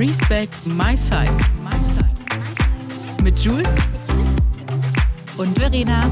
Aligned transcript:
Respect 0.00 0.54
My 0.64 0.96
Size. 0.96 1.38
Mit 3.22 3.36
Jules 3.36 3.76
und 5.36 5.58
Verena. 5.58 6.10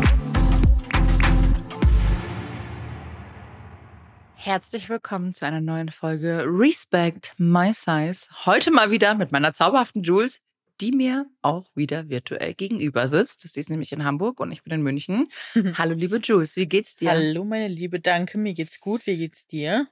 Herzlich 4.34 4.90
willkommen 4.90 5.32
zu 5.32 5.46
einer 5.46 5.62
neuen 5.62 5.88
Folge 5.88 6.44
Respect 6.46 7.32
My 7.38 7.72
Size. 7.72 8.28
Heute 8.44 8.70
mal 8.72 8.90
wieder 8.90 9.14
mit 9.14 9.32
meiner 9.32 9.54
zauberhaften 9.54 10.02
Jules, 10.02 10.42
die 10.82 10.92
mir 10.92 11.24
auch 11.40 11.70
wieder 11.74 12.10
virtuell 12.10 12.52
gegenüber 12.52 13.08
sitzt. 13.08 13.40
Sie 13.48 13.58
ist 13.58 13.70
nämlich 13.70 13.92
in 13.92 14.04
Hamburg 14.04 14.38
und 14.40 14.52
ich 14.52 14.62
bin 14.62 14.74
in 14.74 14.82
München. 14.82 15.28
Hallo, 15.78 15.94
liebe 15.94 16.18
Jules, 16.18 16.56
wie 16.56 16.66
geht's 16.66 16.96
dir? 16.96 17.12
Hallo, 17.12 17.42
meine 17.42 17.68
Liebe, 17.68 18.00
danke. 18.00 18.36
Mir 18.36 18.52
geht's 18.52 18.80
gut. 18.80 19.06
Wie 19.06 19.16
geht's 19.16 19.46
dir? 19.46 19.88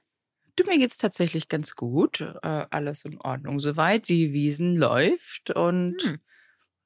Du, 0.57 0.63
mir 0.65 0.79
geht's 0.79 0.97
tatsächlich 0.97 1.49
ganz 1.49 1.75
gut. 1.75 2.21
Äh, 2.21 2.65
alles 2.69 3.05
in 3.05 3.21
Ordnung 3.21 3.59
soweit. 3.59 4.09
Die 4.09 4.33
Wiesen 4.33 4.75
läuft 4.75 5.51
und 5.51 6.01
hm. 6.01 6.19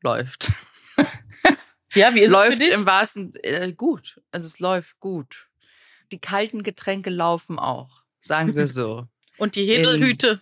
läuft. 0.02 0.52
ja, 1.94 2.14
wie 2.14 2.20
ist 2.20 2.32
läuft 2.32 2.52
es 2.52 2.58
für 2.58 2.64
dich? 2.66 2.74
im 2.74 2.86
wahrsten 2.86 3.34
äh, 3.44 3.72
gut. 3.72 4.22
Also 4.30 4.48
es 4.48 4.60
läuft 4.60 5.00
gut. 5.00 5.48
Die 6.12 6.20
kalten 6.20 6.64
Getränke 6.64 7.10
laufen 7.10 7.58
auch, 7.58 8.04
sagen 8.20 8.56
wir 8.56 8.68
so. 8.68 9.08
und 9.38 9.56
die 9.56 9.66
Händelhüte. 9.66 10.42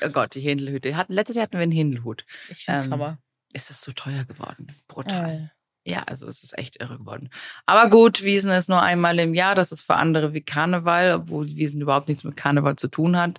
Oh 0.00 0.10
Gott, 0.10 0.36
die 0.36 0.40
Händelhüte. 0.40 0.96
Hatten, 0.96 1.14
letztes 1.14 1.34
Jahr 1.34 1.44
hatten 1.44 1.54
wir 1.54 1.62
einen 1.62 1.72
Händelhut. 1.72 2.24
Ich 2.50 2.64
finde 2.64 2.80
es 2.80 2.86
ähm, 2.86 2.92
aber. 2.92 3.18
Es 3.52 3.70
ist 3.70 3.80
so 3.80 3.92
teuer 3.92 4.24
geworden. 4.24 4.76
Brutal. 4.86 5.50
Ja, 5.84 6.02
also 6.02 6.26
es 6.26 6.42
ist 6.42 6.58
echt 6.58 6.80
irre 6.80 6.98
geworden. 6.98 7.30
Aber 7.66 7.88
gut, 7.88 8.22
Wiesen 8.22 8.50
ist 8.50 8.68
nur 8.68 8.82
einmal 8.82 9.18
im 9.18 9.34
Jahr. 9.34 9.54
Das 9.54 9.72
ist 9.72 9.82
für 9.82 9.96
andere 9.96 10.34
wie 10.34 10.42
Karneval, 10.42 11.12
obwohl 11.12 11.48
Wiesen 11.48 11.80
überhaupt 11.80 12.08
nichts 12.08 12.24
mit 12.24 12.36
Karneval 12.36 12.76
zu 12.76 12.88
tun 12.88 13.16
hat. 13.16 13.38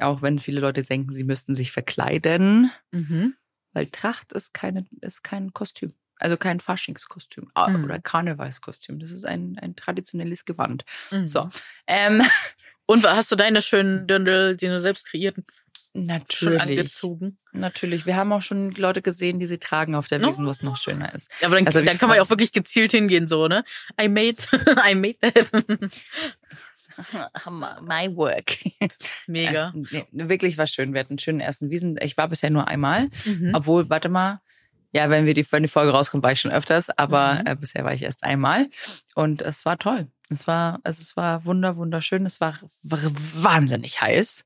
Auch 0.00 0.22
wenn 0.22 0.38
viele 0.38 0.60
Leute 0.60 0.82
denken, 0.82 1.12
sie 1.12 1.24
müssten 1.24 1.54
sich 1.54 1.72
verkleiden. 1.72 2.70
Mhm. 2.90 3.34
Weil 3.72 3.86
Tracht 3.86 4.32
ist, 4.32 4.54
keine, 4.54 4.86
ist 5.00 5.22
kein 5.22 5.52
Kostüm. 5.52 5.92
Also 6.16 6.36
kein 6.36 6.60
Faschingskostüm 6.60 7.50
mhm. 7.54 7.84
oder 7.84 7.98
Karnevalskostüm. 7.98 8.98
Das 9.00 9.10
ist 9.10 9.24
ein, 9.24 9.58
ein 9.60 9.76
traditionelles 9.76 10.44
Gewand. 10.44 10.84
Mhm. 11.10 11.26
So. 11.26 11.48
Ähm. 11.86 12.22
Und 12.86 13.04
hast 13.08 13.32
du 13.32 13.36
deine 13.36 13.62
schönen 13.62 14.06
Dirndl, 14.06 14.56
die 14.56 14.66
du 14.66 14.80
selbst 14.80 15.06
kreierten? 15.06 15.44
Natürlich. 15.96 16.36
Schon 16.36 16.60
angezogen. 16.60 17.38
Natürlich. 17.52 18.04
Wir 18.04 18.16
haben 18.16 18.32
auch 18.32 18.42
schon 18.42 18.72
Leute 18.72 19.00
gesehen, 19.00 19.38
die 19.38 19.46
sie 19.46 19.58
tragen 19.58 19.94
auf 19.94 20.08
der 20.08 20.20
Wiesen, 20.20 20.44
wo 20.44 20.50
es 20.50 20.60
noch 20.60 20.76
schöner 20.76 21.14
ist. 21.14 21.30
Ja, 21.40 21.46
aber 21.46 21.56
dann, 21.56 21.66
also, 21.66 21.80
dann 21.80 21.98
kann 21.98 22.08
man 22.08 22.16
ja 22.16 22.22
auch 22.22 22.30
wirklich 22.30 22.50
gezielt 22.50 22.90
hingehen, 22.90 23.28
so, 23.28 23.46
ne? 23.46 23.64
I 24.00 24.08
made, 24.08 24.38
I 24.90 24.94
made 24.96 25.18
that. 25.20 25.50
My 27.50 28.08
work. 28.14 28.56
Mega. 29.26 29.72
Äh, 29.90 30.04
nee, 30.10 30.28
wirklich 30.28 30.58
war 30.58 30.66
schön. 30.66 30.92
Wir 30.92 31.00
hatten 31.00 31.12
einen 31.12 31.18
schönen 31.18 31.40
ersten 31.40 31.70
Wiesen. 31.70 31.96
Ich 32.00 32.16
war 32.16 32.28
bisher 32.28 32.50
nur 32.50 32.66
einmal. 32.66 33.08
Mhm. 33.24 33.52
Obwohl, 33.54 33.88
warte 33.88 34.08
mal. 34.08 34.40
Ja, 34.94 35.10
wenn 35.10 35.26
wir 35.26 35.34
die, 35.34 35.50
wenn 35.50 35.64
die 35.64 35.68
Folge 35.68 35.90
rauskommt, 35.90 36.22
war 36.22 36.30
ich 36.30 36.40
schon 36.40 36.52
öfters, 36.52 36.88
aber 36.88 37.34
mhm. 37.34 37.46
äh, 37.46 37.56
bisher 37.56 37.84
war 37.84 37.92
ich 37.92 38.02
erst 38.02 38.22
einmal. 38.22 38.68
Und 39.16 39.42
es 39.42 39.64
war 39.64 39.76
toll. 39.76 40.06
Es 40.30 40.46
war, 40.46 40.78
also 40.84 41.02
es 41.02 41.16
war 41.16 41.44
wunder, 41.44 41.76
wunderschön. 41.76 42.24
Es 42.26 42.40
war, 42.40 42.56
wahnsinnig 42.82 44.00
heiß. 44.00 44.44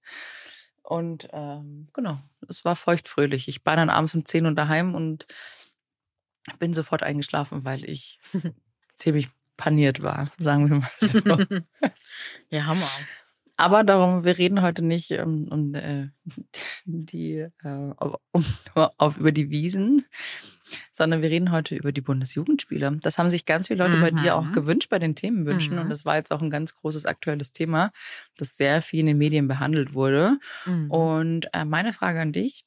Und 0.82 1.28
ähm, 1.32 1.88
genau, 1.92 2.18
es 2.48 2.64
war 2.64 2.76
feuchtfröhlich. 2.76 3.46
Ich 3.48 3.64
war 3.66 3.76
dann 3.76 3.90
abends 3.90 4.14
um 4.14 4.24
10 4.24 4.46
Uhr 4.46 4.52
daheim 4.52 4.94
und 4.94 5.26
bin 6.58 6.72
sofort 6.72 7.02
eingeschlafen, 7.02 7.66
weil 7.66 7.84
ich 7.84 8.18
ziemlich 8.94 9.28
paniert 9.58 10.02
war, 10.02 10.30
sagen 10.38 10.70
wir 10.70 10.76
mal 10.78 10.90
so. 10.98 11.18
ja, 12.50 12.64
Hammer. 12.64 12.88
Aber 13.58 13.82
darum, 13.82 14.24
wir 14.24 14.38
reden 14.38 14.62
heute 14.62 14.82
nicht 14.82 15.10
um, 15.10 15.48
um 15.48 15.74
äh, 15.74 16.10
die, 16.84 17.48
äh, 17.62 17.92
um, 18.32 18.44
auf, 18.96 19.18
über 19.18 19.32
die 19.32 19.50
Wiesen, 19.50 20.06
sondern 20.92 21.22
wir 21.22 21.30
reden 21.30 21.50
heute 21.50 21.74
über 21.74 21.90
die 21.90 22.00
Bundesjugendspiele. 22.00 22.98
Das 23.02 23.18
haben 23.18 23.30
sich 23.30 23.46
ganz 23.46 23.66
viele 23.66 23.82
Leute 23.82 23.96
mhm. 23.96 24.00
bei 24.00 24.10
dir 24.12 24.36
auch 24.36 24.44
mhm. 24.44 24.52
gewünscht 24.52 24.90
bei 24.90 25.00
den 25.00 25.16
Themenwünschen. 25.16 25.74
Mhm. 25.74 25.82
Und 25.82 25.88
das 25.90 26.04
war 26.04 26.16
jetzt 26.16 26.30
auch 26.30 26.40
ein 26.40 26.50
ganz 26.50 26.76
großes 26.76 27.04
aktuelles 27.04 27.50
Thema, 27.50 27.90
das 28.36 28.56
sehr 28.56 28.80
viel 28.80 29.00
in 29.00 29.06
den 29.06 29.18
Medien 29.18 29.48
behandelt 29.48 29.92
wurde. 29.92 30.38
Mhm. 30.64 30.90
Und 30.90 31.48
äh, 31.52 31.64
meine 31.64 31.92
Frage 31.92 32.20
an 32.20 32.32
dich, 32.32 32.64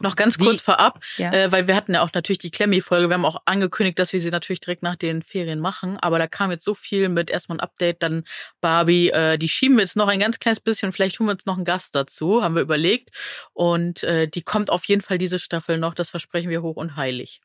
noch 0.00 0.16
ganz 0.16 0.38
kurz 0.38 0.60
Wie? 0.60 0.64
vorab, 0.64 1.02
ja. 1.16 1.32
äh, 1.32 1.52
weil 1.52 1.66
wir 1.66 1.74
hatten 1.74 1.94
ja 1.94 2.02
auch 2.02 2.12
natürlich 2.12 2.38
die 2.38 2.50
Klemmi-Folge. 2.50 3.08
Wir 3.08 3.14
haben 3.14 3.24
auch 3.24 3.42
angekündigt, 3.44 3.98
dass 3.98 4.12
wir 4.12 4.20
sie 4.20 4.30
natürlich 4.30 4.60
direkt 4.60 4.82
nach 4.82 4.96
den 4.96 5.22
Ferien 5.22 5.60
machen. 5.60 5.96
Aber 5.98 6.18
da 6.18 6.26
kam 6.26 6.50
jetzt 6.50 6.64
so 6.64 6.74
viel 6.74 7.08
mit 7.08 7.30
erstmal 7.30 7.58
ein 7.58 7.60
Update, 7.60 8.02
dann 8.02 8.24
Barbie. 8.60 9.10
Äh, 9.10 9.38
die 9.38 9.48
schieben 9.48 9.76
wir 9.76 9.82
jetzt 9.82 9.96
noch 9.96 10.08
ein 10.08 10.20
ganz 10.20 10.38
kleines 10.38 10.60
bisschen. 10.60 10.92
Vielleicht 10.92 11.18
holen 11.18 11.28
wir 11.28 11.32
uns 11.32 11.46
noch 11.46 11.56
einen 11.56 11.64
Gast 11.64 11.94
dazu, 11.94 12.42
haben 12.42 12.54
wir 12.54 12.62
überlegt. 12.62 13.10
Und 13.52 14.02
äh, 14.02 14.28
die 14.28 14.42
kommt 14.42 14.70
auf 14.70 14.84
jeden 14.84 15.02
Fall 15.02 15.18
diese 15.18 15.38
Staffel 15.38 15.78
noch. 15.78 15.94
Das 15.94 16.10
versprechen 16.10 16.50
wir 16.50 16.62
hoch 16.62 16.76
und 16.76 16.96
heilig. 16.96 17.40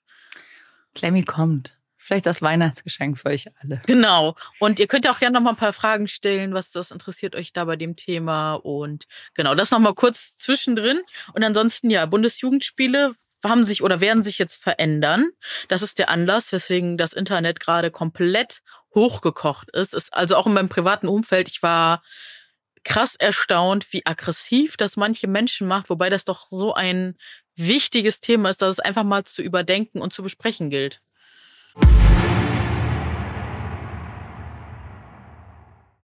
Klemmi 0.95 1.23
kommt. 1.23 1.75
Vielleicht 2.03 2.25
das 2.25 2.41
Weihnachtsgeschenk 2.41 3.17
für 3.17 3.29
euch 3.29 3.45
alle. 3.61 3.81
Genau. 3.85 4.35
Und 4.59 4.79
ihr 4.79 4.87
könnt 4.87 5.05
ja 5.05 5.11
auch 5.11 5.19
gerne 5.19 5.35
noch 5.35 5.41
mal 5.41 5.51
ein 5.51 5.55
paar 5.55 5.71
Fragen 5.71 6.09
stellen, 6.09 6.53
was 6.53 6.71
das 6.71 6.91
interessiert 6.91 7.33
euch 7.33 7.53
da 7.53 7.63
bei 7.63 7.77
dem 7.77 7.95
Thema. 7.95 8.55
Und 8.55 9.05
genau, 9.35 9.55
das 9.55 9.71
noch 9.71 9.79
mal 9.79 9.93
kurz 9.93 10.35
zwischendrin. 10.35 10.99
Und 11.33 11.45
ansonsten, 11.45 11.89
ja, 11.89 12.05
Bundesjugendspiele 12.05 13.13
haben 13.41 13.63
sich 13.63 13.83
oder 13.83 14.01
werden 14.01 14.21
sich 14.21 14.37
jetzt 14.37 14.61
verändern. 14.61 15.29
Das 15.69 15.81
ist 15.81 15.97
der 15.97 16.09
Anlass, 16.09 16.51
weswegen 16.51 16.97
das 16.97 17.13
Internet 17.13 17.61
gerade 17.61 17.89
komplett 17.89 18.61
hochgekocht 18.93 19.69
ist. 19.71 19.93
ist 19.93 20.13
also 20.13 20.35
auch 20.35 20.45
in 20.45 20.53
meinem 20.53 20.69
privaten 20.69 21.07
Umfeld, 21.07 21.47
ich 21.47 21.63
war 21.63 22.03
krass 22.83 23.15
erstaunt, 23.15 23.91
wie 23.93 24.05
aggressiv 24.05 24.75
das 24.75 24.97
manche 24.97 25.27
Menschen 25.27 25.67
macht, 25.67 25.89
wobei 25.89 26.09
das 26.09 26.25
doch 26.25 26.47
so 26.49 26.73
ein 26.73 27.17
wichtiges 27.55 28.19
Thema 28.19 28.49
ist, 28.49 28.61
dass 28.61 28.71
es 28.71 28.79
einfach 28.79 29.03
mal 29.03 29.23
zu 29.23 29.41
überdenken 29.41 30.01
und 30.01 30.11
zu 30.11 30.21
besprechen 30.21 30.69
gilt. 30.69 30.99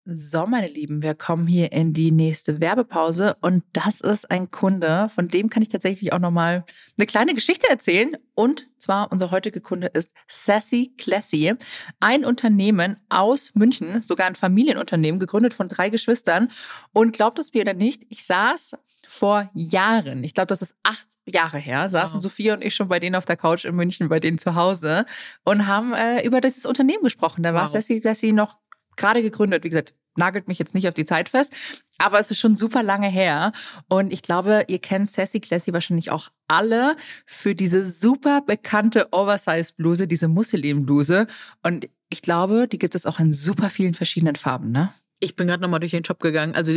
So, 0.07 0.45
meine 0.45 0.67
Lieben, 0.67 1.01
wir 1.01 1.15
kommen 1.15 1.47
hier 1.47 1.71
in 1.71 1.91
die 1.91 2.11
nächste 2.11 2.59
Werbepause 2.61 3.37
und 3.41 3.63
das 3.73 4.01
ist 4.01 4.29
ein 4.29 4.51
Kunde, 4.51 5.09
von 5.09 5.29
dem 5.29 5.49
kann 5.49 5.63
ich 5.63 5.69
tatsächlich 5.69 6.13
auch 6.13 6.19
nochmal 6.19 6.63
eine 6.95 7.07
kleine 7.07 7.33
Geschichte 7.33 7.67
erzählen. 7.67 8.15
Und 8.35 8.67
zwar 8.77 9.11
unser 9.11 9.31
heutiger 9.31 9.61
Kunde 9.61 9.87
ist 9.87 10.11
Sassy 10.27 10.93
Classy, 10.99 11.55
ein 11.99 12.23
Unternehmen 12.23 12.97
aus 13.09 13.55
München, 13.55 13.99
sogar 13.99 14.27
ein 14.27 14.35
Familienunternehmen, 14.35 15.19
gegründet 15.19 15.55
von 15.55 15.69
drei 15.69 15.89
Geschwistern. 15.89 16.49
Und 16.93 17.13
glaubt 17.13 17.39
es 17.39 17.51
mir 17.51 17.61
oder 17.61 17.73
nicht, 17.73 18.03
ich 18.09 18.25
saß 18.25 18.75
vor 19.07 19.49
Jahren, 19.53 20.23
ich 20.23 20.33
glaube, 20.33 20.47
das 20.47 20.61
ist 20.61 20.75
acht 20.83 21.07
Jahre 21.25 21.57
her, 21.57 21.89
saßen 21.89 22.15
wow. 22.15 22.21
Sophia 22.21 22.53
und 22.53 22.63
ich 22.63 22.75
schon 22.75 22.87
bei 22.87 22.99
denen 22.99 23.15
auf 23.15 23.25
der 23.25 23.37
Couch 23.37 23.65
in 23.65 23.75
München, 23.75 24.09
bei 24.09 24.19
denen 24.19 24.37
zu 24.37 24.55
Hause 24.55 25.05
und 25.43 25.67
haben 25.67 25.93
äh, 25.93 26.25
über 26.25 26.41
dieses 26.41 26.65
Unternehmen 26.65 27.03
gesprochen. 27.03 27.43
Da 27.43 27.53
wow. 27.53 27.61
war 27.61 27.67
Sassy 27.67 27.99
Classy 27.99 28.31
noch 28.31 28.57
gerade 28.95 29.21
gegründet. 29.21 29.63
Wie 29.63 29.69
gesagt, 29.69 29.93
nagelt 30.17 30.47
mich 30.47 30.59
jetzt 30.59 30.73
nicht 30.73 30.87
auf 30.87 30.93
die 30.93 31.05
Zeit 31.05 31.29
fest, 31.29 31.53
aber 31.97 32.19
es 32.19 32.31
ist 32.31 32.39
schon 32.39 32.55
super 32.55 32.83
lange 32.83 33.07
her. 33.07 33.51
Und 33.87 34.11
ich 34.13 34.21
glaube, 34.21 34.65
ihr 34.67 34.79
kennt 34.79 35.11
Sassy 35.11 35.39
Classy 35.39 35.73
wahrscheinlich 35.73 36.11
auch 36.11 36.29
alle 36.47 36.95
für 37.25 37.55
diese 37.55 37.89
super 37.89 38.41
bekannte 38.41 39.11
Oversize-Bluse, 39.11 40.07
diese 40.07 40.27
Musselin-Bluse. 40.27 41.27
Und 41.63 41.89
ich 42.09 42.21
glaube, 42.21 42.67
die 42.67 42.77
gibt 42.77 42.95
es 42.95 43.05
auch 43.05 43.19
in 43.19 43.33
super 43.33 43.69
vielen 43.69 43.93
verschiedenen 43.93 44.35
Farben, 44.35 44.71
ne? 44.71 44.93
Ich 45.19 45.35
bin 45.35 45.47
gerade 45.47 45.61
nochmal 45.61 45.79
durch 45.79 45.91
den 45.91 46.05
Shop 46.05 46.19
gegangen. 46.19 46.55
Also 46.55 46.71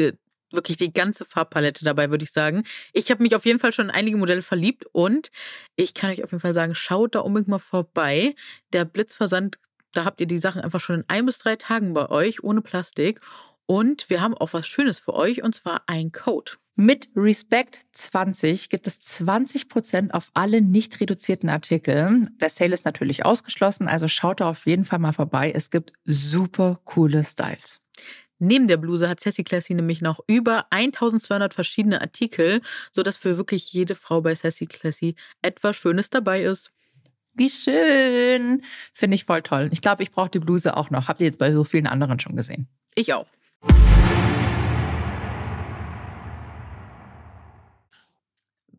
wirklich 0.50 0.76
die 0.76 0.92
ganze 0.92 1.25
Farbpalette 1.25 1.84
dabei, 1.84 2.10
würde 2.10 2.25
ich 2.25 2.32
sagen. 2.32 2.64
Ich 2.92 3.10
habe 3.10 3.22
mich 3.22 3.34
auf 3.34 3.47
jeden 3.47 3.59
Fall 3.59 3.72
schon 3.72 3.86
in 3.86 3.91
einige 3.91 4.16
Modelle 4.16 4.42
verliebt 4.42 4.86
und 4.92 5.31
ich 5.76 5.94
kann 5.94 6.10
euch 6.10 6.25
auf 6.25 6.32
jeden 6.32 6.41
Fall 6.41 6.54
sagen, 6.54 6.75
schaut 6.75 7.14
da 7.14 7.20
unbedingt 7.20 7.48
mal 7.48 7.59
vorbei. 7.59 8.34
Der 8.72 8.84
Blitzversand, 8.84 9.59
da 9.92 10.04
habt 10.04 10.20
ihr 10.20 10.26
die 10.26 10.38
Sachen 10.38 10.60
einfach 10.60 10.81
schon 10.81 11.00
in 11.00 11.04
ein 11.09 11.26
bis 11.26 11.38
drei 11.38 11.56
Tagen 11.56 11.94
bei 11.94 12.09
euch, 12.09 12.42
ohne 12.42 12.62
Plastik. 12.62 13.20
Und 13.66 14.09
wir 14.09 14.22
haben 14.22 14.34
auch 14.34 14.54
was 14.54 14.66
Schönes 14.66 14.98
für 14.98 15.14
euch 15.14 15.42
und 15.42 15.54
zwar 15.54 15.83
ein 15.86 16.10
Code. 16.12 16.53
Mit 16.80 17.09
Respect 17.16 17.80
20 17.91 18.71
gibt 18.71 18.86
es 18.86 19.01
20% 19.01 20.12
auf 20.12 20.30
alle 20.33 20.62
nicht 20.62 21.01
reduzierten 21.01 21.48
Artikel. 21.48 22.28
Der 22.41 22.51
Sale 22.51 22.72
ist 22.72 22.84
natürlich 22.84 23.27
ausgeschlossen, 23.27 23.89
also 23.89 24.06
schaut 24.06 24.41
da 24.41 24.48
auf 24.48 24.65
jeden 24.65 24.84
Fall 24.84 25.01
mal 25.01 25.12
vorbei. 25.12 25.51
Es 25.53 25.71
gibt 25.71 25.92
super 26.04 26.80
coole 26.84 27.24
Styles. 27.24 27.80
Neben 28.41 28.69
der 28.69 28.77
Bluse 28.77 29.09
hat 29.09 29.19
Sassy 29.21 29.43
Classy 29.43 29.75
nämlich 29.75 30.01
noch 30.01 30.21
über 30.29 30.67
1200 30.71 31.53
verschiedene 31.55 32.01
Artikel, 32.01 32.61
sodass 32.93 33.17
für 33.17 33.37
wirklich 33.37 33.73
jede 33.73 33.97
Frau 33.97 34.21
bei 34.21 34.35
Sassy 34.35 34.67
Classy 34.67 35.17
etwas 35.43 35.77
Schönes 35.77 36.11
dabei 36.11 36.43
ist. 36.43 36.73
Wie 37.35 37.51
schön. 37.51 38.63
Finde 38.93 39.17
ich 39.17 39.25
voll 39.25 39.43
toll. 39.43 39.69
Ich 39.73 39.83
glaube, 39.83 40.03
ich 40.03 40.13
brauche 40.13 40.31
die 40.31 40.39
Bluse 40.39 40.77
auch 40.77 40.91
noch. 40.91 41.09
Habt 41.09 41.21
ihr 41.21 41.27
jetzt 41.27 41.39
bei 41.39 41.53
so 41.53 41.65
vielen 41.65 41.87
anderen 41.87 42.21
schon 42.21 42.37
gesehen? 42.37 42.69
Ich 42.95 43.13
auch. 43.13 43.27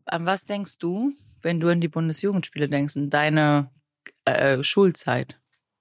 An 0.06 0.26
was 0.26 0.44
denkst 0.44 0.78
du, 0.78 1.12
wenn 1.42 1.60
du 1.60 1.68
an 1.68 1.80
die 1.80 1.88
Bundesjugendspiele 1.88 2.68
denkst, 2.68 2.96
in 2.96 3.10
deine 3.10 3.70
äh, 4.24 4.62
Schulzeit? 4.62 5.38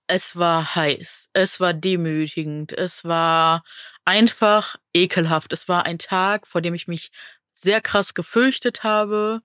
Es 0.09 0.37
war 0.37 0.75
heiß, 0.75 1.29
es 1.33 1.59
war 1.59 1.73
demütigend, 1.73 2.73
es 2.73 3.05
war 3.05 3.63
einfach 4.05 4.75
ekelhaft. 4.93 5.53
Es 5.53 5.69
war 5.69 5.85
ein 5.85 5.99
Tag, 5.99 6.47
vor 6.47 6.61
dem 6.61 6.73
ich 6.73 6.87
mich 6.87 7.11
sehr 7.53 7.79
krass 7.79 8.15
gefürchtet 8.15 8.83
habe, 8.83 9.41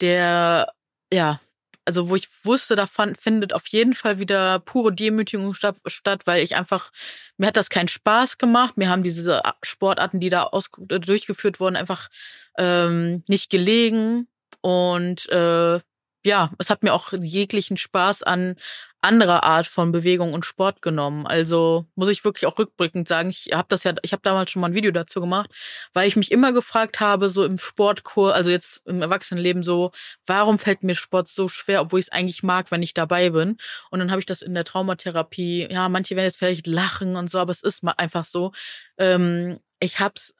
der, 0.00 0.72
ja, 1.12 1.40
also 1.84 2.08
wo 2.08 2.16
ich 2.16 2.28
wusste, 2.42 2.74
da 2.74 2.86
fand, 2.86 3.18
findet 3.18 3.52
auf 3.52 3.66
jeden 3.68 3.94
Fall 3.94 4.18
wieder 4.18 4.60
pure 4.60 4.94
Demütigung 4.94 5.52
statt, 5.54 5.76
statt, 5.86 6.26
weil 6.26 6.42
ich 6.42 6.56
einfach, 6.56 6.90
mir 7.36 7.48
hat 7.48 7.56
das 7.58 7.70
keinen 7.70 7.88
Spaß 7.88 8.38
gemacht. 8.38 8.78
Mir 8.78 8.88
haben 8.88 9.02
diese 9.02 9.42
Sportarten, 9.62 10.20
die 10.20 10.30
da 10.30 10.44
aus, 10.44 10.70
durchgeführt 10.78 11.60
wurden, 11.60 11.76
einfach 11.76 12.08
ähm, 12.56 13.24
nicht 13.26 13.50
gelegen. 13.50 14.28
Und 14.62 15.28
äh, 15.30 15.80
ja, 16.24 16.50
es 16.58 16.70
hat 16.70 16.82
mir 16.82 16.92
auch 16.94 17.12
jeglichen 17.12 17.76
Spaß 17.76 18.22
an 18.22 18.56
anderer 19.00 19.44
Art 19.44 19.66
von 19.66 19.92
Bewegung 19.92 20.32
und 20.32 20.44
Sport 20.44 20.82
genommen. 20.82 21.26
Also 21.26 21.86
muss 21.94 22.08
ich 22.08 22.24
wirklich 22.24 22.46
auch 22.46 22.58
rückblickend 22.58 23.06
sagen, 23.06 23.30
ich 23.30 23.50
habe 23.52 23.66
das 23.68 23.84
ja, 23.84 23.94
ich 24.02 24.12
habe 24.12 24.22
damals 24.22 24.50
schon 24.50 24.60
mal 24.60 24.68
ein 24.68 24.74
Video 24.74 24.90
dazu 24.90 25.20
gemacht, 25.20 25.50
weil 25.92 26.08
ich 26.08 26.16
mich 26.16 26.32
immer 26.32 26.52
gefragt 26.52 26.98
habe, 26.98 27.28
so 27.28 27.44
im 27.44 27.58
Sportkurs, 27.58 28.34
also 28.34 28.50
jetzt 28.50 28.86
im 28.86 29.00
Erwachsenenleben 29.00 29.62
so, 29.62 29.92
warum 30.26 30.58
fällt 30.58 30.82
mir 30.82 30.96
Sport 30.96 31.28
so 31.28 31.48
schwer, 31.48 31.82
obwohl 31.82 32.00
ich 32.00 32.06
es 32.06 32.12
eigentlich 32.12 32.42
mag, 32.42 32.70
wenn 32.70 32.82
ich 32.82 32.94
dabei 32.94 33.30
bin. 33.30 33.56
Und 33.90 34.00
dann 34.00 34.10
habe 34.10 34.20
ich 34.20 34.26
das 34.26 34.42
in 34.42 34.54
der 34.54 34.64
Traumatherapie, 34.64 35.68
ja, 35.70 35.88
manche 35.88 36.16
werden 36.16 36.26
jetzt 36.26 36.38
vielleicht 36.38 36.66
lachen 36.66 37.16
und 37.16 37.30
so, 37.30 37.38
aber 37.38 37.52
es 37.52 37.62
ist 37.62 37.82
mal 37.84 37.94
einfach 37.96 38.24
so. 38.24 38.52
Ähm, 38.98 39.60
ich 39.80 40.00
hab's 40.00 40.34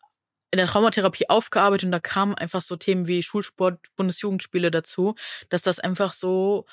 in 0.51 0.57
der 0.59 0.67
Traumatherapie 0.67 1.29
aufgearbeitet 1.29 1.85
und 1.87 1.93
da 1.93 2.01
kamen 2.01 2.35
einfach 2.35 2.63
so 2.63 2.77
Themen 2.77 3.07
wie 3.07 3.23
Schulsport, 3.23 3.79
Bundesjugendspiele 3.97 4.71
dazu, 4.71 5.15
dass 5.51 5.63
das 5.63 5.79
einfach 5.79 6.15
so 6.15 6.65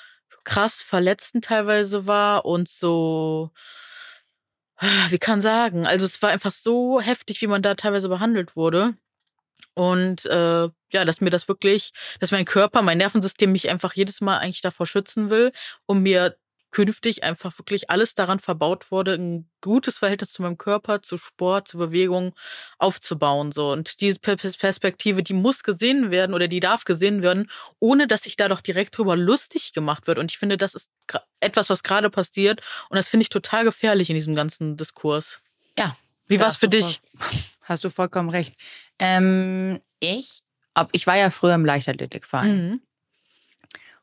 krass 0.46 0.80
verletzend 0.80 1.44
teilweise 1.44 2.06
war 2.06 2.46
und 2.46 2.68
so, 2.68 3.50
wie 5.08 5.18
kann 5.18 5.40
sagen, 5.42 5.86
also 5.86 6.06
es 6.06 6.22
war 6.22 6.30
einfach 6.30 6.52
so 6.52 7.00
heftig, 7.00 7.42
wie 7.42 7.48
man 7.48 7.62
da 7.62 7.74
teilweise 7.74 8.08
behandelt 8.08 8.56
wurde. 8.56 8.94
Und 9.74 10.24
äh, 10.26 10.68
ja, 10.92 11.04
dass 11.04 11.20
mir 11.20 11.30
das 11.30 11.48
wirklich, 11.48 11.92
dass 12.20 12.30
mein 12.30 12.44
Körper, 12.44 12.80
mein 12.80 12.98
Nervensystem 12.98 13.52
mich 13.52 13.68
einfach 13.68 13.94
jedes 13.94 14.20
Mal 14.20 14.38
eigentlich 14.38 14.62
davor 14.62 14.86
schützen 14.86 15.28
will, 15.30 15.52
um 15.86 16.02
mir 16.02 16.36
künftig 16.70 17.24
einfach 17.24 17.56
wirklich 17.58 17.90
alles 17.90 18.14
daran 18.14 18.38
verbaut 18.38 18.90
wurde, 18.90 19.14
ein 19.14 19.48
gutes 19.60 19.98
Verhältnis 19.98 20.32
zu 20.32 20.42
meinem 20.42 20.58
Körper, 20.58 21.02
zu 21.02 21.16
Sport, 21.16 21.68
zu 21.68 21.78
Bewegung 21.78 22.34
aufzubauen. 22.78 23.52
So. 23.52 23.72
Und 23.72 24.00
diese 24.00 24.18
Perspektive, 24.18 25.22
die 25.22 25.32
muss 25.32 25.62
gesehen 25.62 26.10
werden 26.10 26.34
oder 26.34 26.48
die 26.48 26.60
darf 26.60 26.84
gesehen 26.84 27.22
werden, 27.22 27.50
ohne 27.78 28.06
dass 28.06 28.24
sich 28.24 28.36
da 28.36 28.48
doch 28.48 28.60
direkt 28.60 28.96
drüber 28.96 29.16
lustig 29.16 29.72
gemacht 29.72 30.06
wird. 30.06 30.18
Und 30.18 30.30
ich 30.30 30.38
finde, 30.38 30.58
das 30.58 30.74
ist 30.74 30.90
etwas, 31.40 31.70
was 31.70 31.82
gerade 31.82 32.10
passiert. 32.10 32.60
Und 32.90 32.96
das 32.96 33.08
finde 33.08 33.22
ich 33.22 33.30
total 33.30 33.64
gefährlich 33.64 34.10
in 34.10 34.14
diesem 34.14 34.34
ganzen 34.34 34.76
Diskurs. 34.76 35.40
Ja. 35.78 35.96
Wie 36.28 36.40
war 36.40 36.48
es 36.48 36.56
für 36.56 36.68
dich? 36.68 37.00
Voll, 37.14 37.38
hast 37.62 37.84
du 37.84 37.90
vollkommen 37.90 38.30
recht. 38.30 38.56
Ähm, 38.98 39.80
ich, 40.00 40.42
ich 40.92 41.06
war 41.06 41.16
ja 41.16 41.30
früher 41.30 41.54
im 41.54 41.64
Leichtathletikverein. 41.64 42.70
Mhm. 42.70 42.80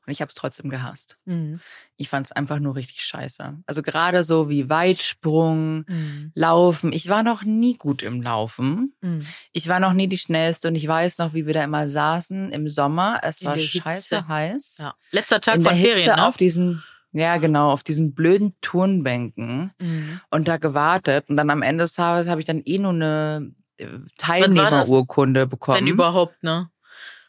Und 0.05 0.11
ich 0.11 0.21
habe 0.21 0.29
es 0.29 0.35
trotzdem 0.35 0.69
gehasst. 0.69 1.17
Mhm. 1.25 1.59
Ich 1.95 2.09
fand 2.09 2.25
es 2.25 2.31
einfach 2.33 2.59
nur 2.59 2.75
richtig 2.75 3.01
scheiße. 3.01 3.57
Also 3.65 3.81
gerade 3.81 4.23
so 4.23 4.49
wie 4.49 4.69
Weitsprung, 4.69 5.85
mhm. 5.87 6.31
Laufen. 6.35 6.91
Ich 6.91 7.07
war 7.07 7.23
noch 7.23 7.43
nie 7.43 7.77
gut 7.77 8.03
im 8.03 8.21
Laufen. 8.21 8.93
Mhm. 9.01 9.25
Ich 9.53 9.69
war 9.69 9.79
noch 9.79 9.93
nie 9.93 10.07
die 10.07 10.17
schnellste 10.17 10.67
und 10.67 10.75
ich 10.75 10.87
weiß 10.87 11.19
noch, 11.19 11.33
wie 11.33 11.45
wir 11.45 11.53
da 11.53 11.63
immer 11.63 11.87
saßen 11.87 12.51
im 12.51 12.67
Sommer. 12.67 13.21
Es 13.23 13.41
In 13.41 13.47
war 13.47 13.57
scheiße 13.57 14.27
heiß. 14.27 14.77
Ja. 14.79 14.93
Letzter 15.11 15.39
Tag 15.39 15.55
In 15.55 15.61
von 15.61 15.73
der 15.73 15.81
Ferien, 15.81 15.97
Hitze 15.97 16.15
ne? 16.17 16.27
auf 16.27 16.37
diesen 16.37 16.83
ja, 17.15 17.37
genau, 17.37 17.69
auf 17.69 17.83
diesen 17.83 18.15
blöden 18.15 18.55
Turnbänken 18.61 19.71
mhm. 19.79 20.19
und 20.31 20.47
da 20.47 20.57
gewartet. 20.57 21.29
Und 21.29 21.37
dann 21.37 21.51
am 21.51 21.61
Ende 21.61 21.83
des 21.83 21.93
Tages 21.93 22.27
habe 22.27 22.41
ich 22.41 22.47
dann 22.47 22.63
eh 22.65 22.79
nur 22.79 22.91
eine 22.91 23.51
äh, 23.77 23.85
Teilnehmerurkunde 24.17 25.45
bekommen. 25.45 25.77
Wenn 25.77 25.87
überhaupt, 25.87 26.41
ne? 26.41 26.71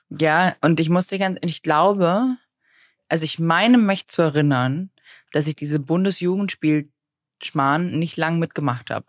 Ja, 0.08 0.54
und 0.60 0.80
ich 0.80 0.88
musste 0.88 1.18
ganz, 1.18 1.38
ich 1.42 1.62
glaube, 1.62 2.36
also 3.08 3.24
ich 3.24 3.38
meine 3.38 3.78
mich 3.78 4.08
zu 4.08 4.22
erinnern, 4.22 4.90
dass 5.32 5.46
ich 5.46 5.56
diese 5.56 5.78
Bundesjugendspielschmarrn 5.78 7.98
nicht 7.98 8.16
lang 8.16 8.38
mitgemacht 8.38 8.90
habe. 8.90 9.06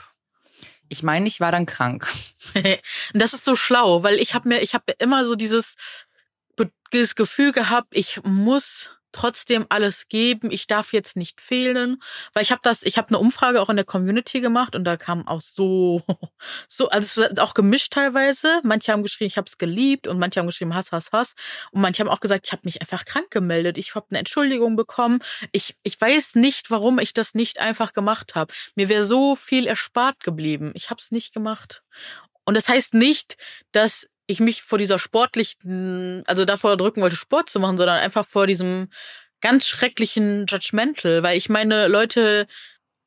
Ich 0.88 1.04
meine, 1.04 1.28
ich 1.28 1.40
war 1.40 1.52
dann 1.52 1.66
krank. 1.66 2.08
das 3.14 3.34
ist 3.34 3.46
so 3.46 3.56
schlau, 3.56 4.04
weil 4.04 4.16
ich 4.16 4.36
habe 4.36 4.50
mir, 4.50 4.62
ich 4.62 4.74
habe 4.74 4.94
immer 5.00 5.26
so 5.26 5.36
dieses, 5.36 5.76
dieses 6.94 7.16
Gefühl 7.16 7.52
gehabt, 7.52 7.88
ich 7.92 8.22
muss 8.24 8.92
trotzdem 9.16 9.66
alles 9.70 10.08
geben. 10.10 10.52
Ich 10.52 10.68
darf 10.68 10.94
jetzt 10.94 11.16
nicht 11.16 11.40
fehlen, 11.40 12.02
weil 12.34 12.44
ich 12.44 12.52
habe 12.52 12.62
das, 12.64 12.84
ich 12.84 12.98
habe 12.98 13.10
eine 13.10 13.20
Umfrage 13.20 13.62
auch 13.62 13.70
in 13.70 13.78
der 13.78 13.86
Community 13.86 14.42
gemacht 14.42 14.76
und 14.76 14.84
da 14.84 14.98
kam 14.98 15.26
auch 15.28 15.42
so, 15.42 16.02
so, 16.68 16.90
also 16.90 17.24
es 17.24 17.32
ist 17.32 17.40
auch 17.40 17.54
gemischt 17.54 17.94
teilweise. 17.94 18.60
Manche 18.64 18.92
haben 18.92 19.04
geschrieben, 19.04 19.28
ich 19.28 19.38
habe 19.38 19.48
es 19.48 19.58
geliebt 19.58 20.08
und 20.08 20.20
manche 20.20 20.40
haben 20.40 20.48
geschrieben, 20.48 20.76
Hass, 20.76 20.92
Hass, 20.92 21.12
Hass. 21.12 21.34
Und 21.72 21.82
manche 21.82 22.02
haben 22.02 22.10
auch 22.10 22.20
gesagt, 22.20 22.46
ich 22.48 22.52
habe 22.52 22.64
mich 22.66 22.82
einfach 22.82 23.06
krank 23.06 23.32
gemeldet. 23.32 23.78
Ich 23.78 23.96
habe 23.96 24.06
eine 24.10 24.20
Entschuldigung 24.20 24.76
bekommen. 24.76 25.20
Ich, 25.54 25.76
ich 25.84 26.00
weiß 26.00 26.36
nicht, 26.36 26.70
warum 26.70 27.00
ich 27.00 27.14
das 27.14 27.36
nicht 27.36 27.60
einfach 27.60 27.94
gemacht 27.94 28.36
habe. 28.36 28.54
Mir 28.76 28.90
wäre 28.90 29.06
so 29.06 29.36
viel 29.36 29.66
erspart 29.66 30.24
geblieben. 30.24 30.72
Ich 30.76 30.90
habe 30.90 31.00
es 31.00 31.12
nicht 31.12 31.34
gemacht. 31.34 31.84
Und 32.44 32.56
das 32.56 32.68
heißt 32.70 32.94
nicht, 32.94 33.38
dass 33.72 34.08
ich 34.28 34.40
mich 34.40 34.64
vor 34.64 34.78
dieser 34.78 35.00
sportlichen, 35.00 36.24
also 36.26 36.46
davor 36.46 36.78
drücken 36.78 37.02
wollte, 37.02 37.16
Sport 37.16 37.50
zu 37.50 37.60
machen, 37.60 37.78
sondern 37.78 38.00
einfach 38.00 38.26
vor 38.26 38.48
diesem 38.48 38.90
ganz 39.42 39.68
schrecklichen 39.68 40.46
Judgmental, 40.48 41.22
weil 41.24 41.38
ich 41.38 41.50
meine, 41.50 41.88
Leute, 41.88 42.48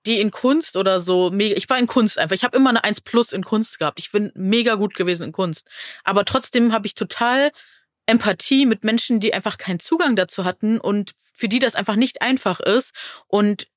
die 0.06 0.20
in 0.20 0.30
Kunst 0.30 0.76
oder 0.76 1.00
so, 1.00 1.30
mega, 1.30 1.56
ich 1.56 1.68
war 1.68 1.78
in 1.78 1.86
Kunst 1.86 2.18
einfach, 2.18 2.34
ich 2.34 2.44
habe 2.44 2.56
immer 2.56 2.70
eine 2.70 2.84
1 2.84 3.00
plus 3.00 3.32
in 3.32 3.44
Kunst 3.44 3.78
gehabt. 3.78 3.98
Ich 3.98 4.12
bin 4.12 4.30
mega 4.34 4.74
gut 4.74 4.94
gewesen 4.94 5.24
in 5.24 5.32
Kunst. 5.32 5.66
Aber 6.04 6.24
trotzdem 6.24 6.72
habe 6.72 6.86
ich 6.86 6.94
total 6.94 7.50
Empathie 8.06 8.64
mit 8.64 8.84
Menschen, 8.84 9.20
die 9.20 9.34
einfach 9.34 9.58
keinen 9.58 9.80
Zugang 9.80 10.16
dazu 10.16 10.44
hatten 10.44 10.78
und 10.80 11.12
für 11.34 11.48
die 11.48 11.58
das 11.58 11.74
einfach 11.74 11.96
nicht 11.96 12.22
einfach 12.22 12.60
ist. 12.60 12.92
Und 13.26 13.68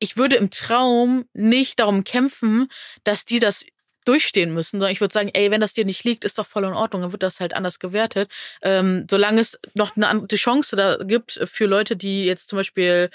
ich 0.00 0.16
würde 0.16 0.36
im 0.36 0.50
Traum 0.50 1.26
nicht 1.32 1.78
darum 1.78 2.04
kämpfen, 2.04 2.68
dass 3.04 3.24
die 3.24 3.38
das 3.38 3.64
durchstehen 4.08 4.54
müssen, 4.54 4.78
sondern 4.78 4.90
ich 4.90 5.00
würde 5.00 5.12
sagen, 5.12 5.30
ey, 5.34 5.50
wenn 5.50 5.60
das 5.60 5.74
dir 5.74 5.84
nicht 5.84 6.04
liegt, 6.04 6.24
ist 6.24 6.38
doch 6.38 6.46
voll 6.46 6.64
in 6.64 6.72
Ordnung, 6.72 7.02
dann 7.02 7.12
wird 7.12 7.22
das 7.22 7.40
halt 7.40 7.54
anders 7.54 7.78
gewertet. 7.78 8.30
Ähm, 8.62 9.06
solange 9.10 9.40
es 9.40 9.58
noch 9.74 9.96
eine 9.96 10.08
andere 10.08 10.36
Chance 10.36 10.76
da 10.76 10.96
gibt 10.96 11.40
für 11.44 11.66
Leute, 11.66 11.96
die 11.96 12.24
jetzt 12.24 12.48
zum 12.48 12.56
Beispiel 12.58 13.10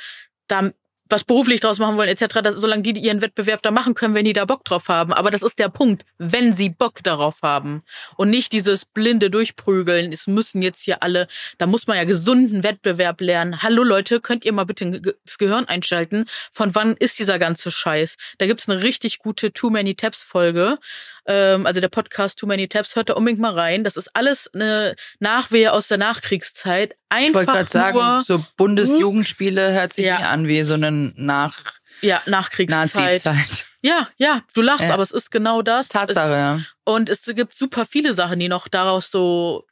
da 0.47 0.71
was 1.09 1.23
beruflich 1.23 1.59
draus 1.59 1.79
machen 1.79 1.97
wollen, 1.97 2.09
etc., 2.09 2.41
dass, 2.41 2.55
solange 2.55 2.81
die 2.81 2.99
ihren 2.99 3.21
Wettbewerb 3.21 3.61
da 3.61 3.71
machen 3.71 3.93
können, 3.93 4.15
wenn 4.15 4.25
die 4.25 4.33
da 4.33 4.45
Bock 4.45 4.63
drauf 4.63 4.87
haben. 4.87 5.13
Aber 5.13 5.31
das 5.31 5.43
ist 5.43 5.59
der 5.59 5.69
Punkt, 5.69 6.05
wenn 6.17 6.53
sie 6.53 6.69
Bock 6.69 7.03
darauf 7.03 7.41
haben. 7.41 7.83
Und 8.15 8.29
nicht 8.29 8.51
dieses 8.51 8.85
blinde 8.85 9.29
Durchprügeln, 9.29 10.11
es 10.11 10.27
müssen 10.27 10.61
jetzt 10.61 10.81
hier 10.81 11.03
alle, 11.03 11.27
da 11.57 11.67
muss 11.67 11.87
man 11.87 11.97
ja 11.97 12.05
gesunden 12.05 12.63
Wettbewerb 12.63 13.21
lernen. 13.21 13.61
Hallo 13.61 13.83
Leute, 13.83 14.21
könnt 14.21 14.45
ihr 14.45 14.53
mal 14.53 14.65
bitte 14.65 15.01
das 15.25 15.37
Gehirn 15.37 15.65
einschalten? 15.65 16.25
Von 16.51 16.73
wann 16.75 16.95
ist 16.95 17.19
dieser 17.19 17.37
ganze 17.37 17.71
Scheiß? 17.71 18.15
Da 18.37 18.47
gibt's 18.47 18.69
eine 18.69 18.81
richtig 18.81 19.19
gute 19.19 19.51
Too 19.51 19.69
Many 19.69 19.95
Tabs 19.95 20.23
Folge. 20.23 20.77
Ähm, 21.25 21.65
also 21.65 21.79
der 21.79 21.89
Podcast 21.89 22.39
Too 22.39 22.47
Many 22.47 22.67
Tabs, 22.67 22.95
hört 22.95 23.09
da 23.09 23.13
unbedingt 23.13 23.41
mal 23.41 23.53
rein. 23.53 23.83
Das 23.83 23.97
ist 23.97 24.09
alles 24.13 24.49
eine 24.53 24.95
Nachwehe 25.19 25.73
aus 25.73 25.87
der 25.87 25.97
Nachkriegszeit. 25.97 26.95
Einfach 27.09 27.41
ich 27.41 27.47
wollte 27.47 27.51
gerade 27.51 27.69
sagen, 27.69 28.21
so 28.21 28.43
Bundesjugendspiele 28.57 29.71
hört 29.71 29.93
sich 29.93 30.05
ja. 30.05 30.17
nicht 30.17 30.25
an 30.25 30.47
wie 30.47 30.63
so 30.63 30.73
eine 30.73 30.91
nach 31.15 31.79
ja, 32.01 32.21
Nachkriegszeit. 32.25 32.95
Nazi-Zeit. 32.95 33.67
Ja, 33.81 34.07
ja, 34.17 34.43
du 34.53 34.61
lachst, 34.61 34.85
ja. 34.85 34.93
aber 34.93 35.03
es 35.03 35.11
ist 35.11 35.31
genau 35.31 35.61
das. 35.61 35.89
Tatsache, 35.89 36.31
es, 36.31 36.35
ja. 36.37 36.59
Und 36.85 37.09
es 37.09 37.23
gibt 37.25 37.53
super 37.55 37.85
viele 37.85 38.13
Sachen, 38.13 38.39
die 38.39 38.47
noch 38.47 38.67
daraus 38.67 39.11
so, 39.11 39.65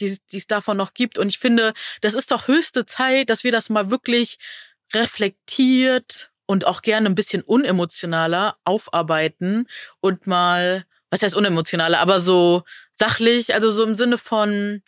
die, 0.00 0.18
die 0.32 0.36
es 0.38 0.46
davon 0.46 0.76
noch 0.76 0.94
gibt. 0.94 1.18
Und 1.18 1.28
ich 1.28 1.38
finde, 1.38 1.74
das 2.00 2.14
ist 2.14 2.30
doch 2.30 2.48
höchste 2.48 2.86
Zeit, 2.86 3.30
dass 3.30 3.44
wir 3.44 3.52
das 3.52 3.68
mal 3.68 3.90
wirklich 3.90 4.38
reflektiert 4.94 6.30
und 6.46 6.66
auch 6.66 6.82
gerne 6.82 7.08
ein 7.08 7.14
bisschen 7.14 7.42
unemotionaler 7.42 8.56
aufarbeiten 8.64 9.66
und 10.00 10.26
mal, 10.26 10.86
was 11.10 11.22
heißt 11.22 11.34
unemotionaler, 11.34 11.98
aber 11.98 12.20
so 12.20 12.62
sachlich, 12.94 13.54
also 13.54 13.70
so 13.70 13.84
im 13.84 13.94
Sinne 13.94 14.16
von, 14.16 14.82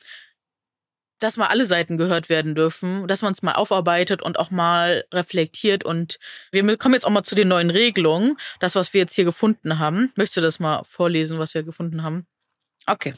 dass 1.18 1.36
mal 1.36 1.46
alle 1.46 1.66
Seiten 1.66 1.96
gehört 1.96 2.28
werden 2.28 2.54
dürfen, 2.54 3.06
dass 3.06 3.22
man 3.22 3.32
es 3.32 3.42
mal 3.42 3.52
aufarbeitet 3.52 4.22
und 4.22 4.38
auch 4.38 4.50
mal 4.50 5.04
reflektiert. 5.12 5.84
Und 5.84 6.18
wir 6.52 6.76
kommen 6.76 6.94
jetzt 6.94 7.04
auch 7.04 7.10
mal 7.10 7.24
zu 7.24 7.34
den 7.34 7.48
neuen 7.48 7.70
Regelungen. 7.70 8.36
Das, 8.60 8.74
was 8.74 8.92
wir 8.92 9.00
jetzt 9.00 9.14
hier 9.14 9.24
gefunden 9.24 9.78
haben. 9.78 10.12
Möchtest 10.16 10.38
du 10.38 10.40
das 10.40 10.60
mal 10.60 10.82
vorlesen, 10.84 11.38
was 11.38 11.54
wir 11.54 11.62
gefunden 11.62 12.02
haben? 12.02 12.26
Okay. 12.86 13.14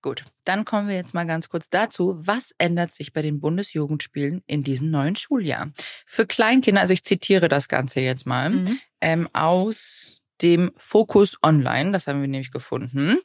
Gut, 0.00 0.24
dann 0.44 0.64
kommen 0.64 0.88
wir 0.88 0.94
jetzt 0.94 1.12
mal 1.12 1.26
ganz 1.26 1.48
kurz 1.48 1.68
dazu. 1.68 2.14
Was 2.18 2.54
ändert 2.58 2.94
sich 2.94 3.12
bei 3.12 3.20
den 3.20 3.40
Bundesjugendspielen 3.40 4.44
in 4.46 4.62
diesem 4.62 4.90
neuen 4.90 5.16
Schuljahr? 5.16 5.72
Für 6.06 6.24
Kleinkinder, 6.24 6.80
also 6.80 6.94
ich 6.94 7.02
zitiere 7.02 7.48
das 7.48 7.68
Ganze 7.68 8.00
jetzt 8.00 8.24
mal 8.24 8.50
mhm. 8.50 8.80
ähm, 9.00 9.28
aus 9.32 10.22
dem 10.40 10.70
Fokus 10.76 11.36
Online, 11.42 11.90
das 11.90 12.06
haben 12.06 12.20
wir 12.20 12.28
nämlich 12.28 12.52
gefunden. 12.52 13.18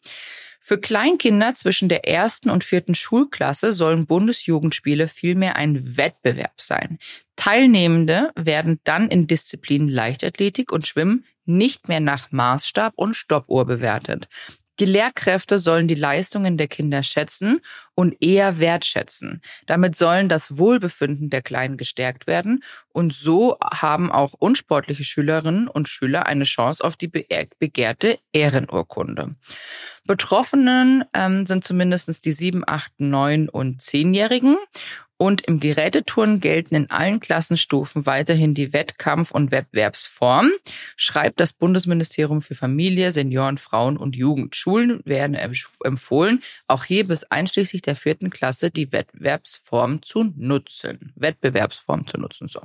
Für 0.66 0.80
Kleinkinder 0.80 1.56
zwischen 1.56 1.90
der 1.90 2.08
ersten 2.08 2.50
und 2.50 2.64
vierten 2.64 2.96
Schulklasse 2.96 3.74
sollen 3.74 4.06
Bundesjugendspiele 4.06 5.10
vielmehr 5.10 5.58
ein 5.58 5.98
Wettbewerb 5.98 6.62
sein. 6.62 7.00
Teilnehmende 7.36 8.32
werden 8.36 8.80
dann 8.86 9.10
in 9.10 9.28
Disziplinen 9.28 9.90
Leichtathletik 9.90 10.72
und 10.72 10.88
Schwimmen 10.88 11.26
nicht 11.44 11.90
mehr 11.90 12.00
nach 12.00 12.32
Maßstab 12.32 12.94
und 12.96 13.14
Stoppuhr 13.14 13.66
bewertet. 13.66 14.30
Die 14.80 14.86
Lehrkräfte 14.86 15.60
sollen 15.60 15.88
die 15.88 15.96
Leistungen 15.96 16.58
der 16.58 16.68
Kinder 16.68 17.04
schätzen 17.04 17.62
und 17.94 18.16
eher 18.22 18.60
wertschätzen. 18.60 19.42
Damit 19.68 19.96
sollen 19.96 20.30
das 20.30 20.58
Wohlbefinden 20.58 21.30
der 21.30 21.42
Kleinen 21.42 21.78
gestärkt 21.78 22.26
werden 22.26 22.64
und 22.90 23.14
so 23.14 23.58
haben 23.64 24.12
auch 24.12 24.34
unsportliche 24.34 25.04
Schülerinnen 25.04 25.68
und 25.68 25.88
Schüler 25.88 26.26
eine 26.26 26.46
Chance 26.46 26.84
auf 26.84 26.96
die 26.96 27.08
begehrte 27.08 28.20
Ehrenurkunde. 28.32 29.36
Betroffenen 30.06 31.06
ähm, 31.14 31.46
sind 31.46 31.64
zumindest 31.64 32.26
die 32.26 32.32
sieben, 32.32 32.64
acht, 32.66 32.92
neun 32.98 33.50
und 33.50 33.82
zehnjährigen 33.82 34.58
und 35.24 35.40
im 35.48 35.62
Geräteturnen 35.62 36.42
gelten 36.42 36.76
in 36.76 36.90
allen 36.92 37.22
Klassenstufen 37.22 38.06
weiterhin 38.06 38.54
die 38.54 38.74
Wettkampf- 38.74 39.32
und 39.32 39.52
Wettbewerbsform, 39.52 40.52
schreibt 40.98 41.40
das 41.40 41.54
Bundesministerium 41.54 42.42
für 42.42 42.56
Familie, 42.56 43.10
Senioren, 43.10 43.58
Frauen 43.58 43.96
und 43.96 44.18
Jugend. 44.18 44.58
Schulen 44.58 45.00
werden 45.06 45.36
empfohlen, 45.86 46.44
auch 46.68 46.84
hier 46.84 47.08
bis 47.08 47.24
einschließlich 47.24 47.82
der 47.82 47.96
vierten 47.96 48.32
Klasse 48.32 48.70
die 48.70 48.92
Wettbewerbsform 48.92 50.02
zu 50.02 50.26
nutzen. 50.36 51.14
Wettbewerbsform 51.16 52.06
zu 52.06 52.18
nutzen, 52.18 52.50
so. 52.50 52.60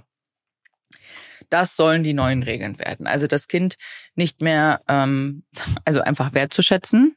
Das 1.50 1.76
sollen 1.76 2.02
die 2.02 2.12
neuen 2.12 2.42
Regeln 2.42 2.80
werden. 2.80 3.06
Also 3.06 3.28
das 3.28 3.46
Kind 3.46 3.76
nicht 4.16 4.42
mehr, 4.42 4.82
ähm, 4.88 5.44
also 5.84 6.00
einfach 6.00 6.34
wertzuschätzen 6.34 7.16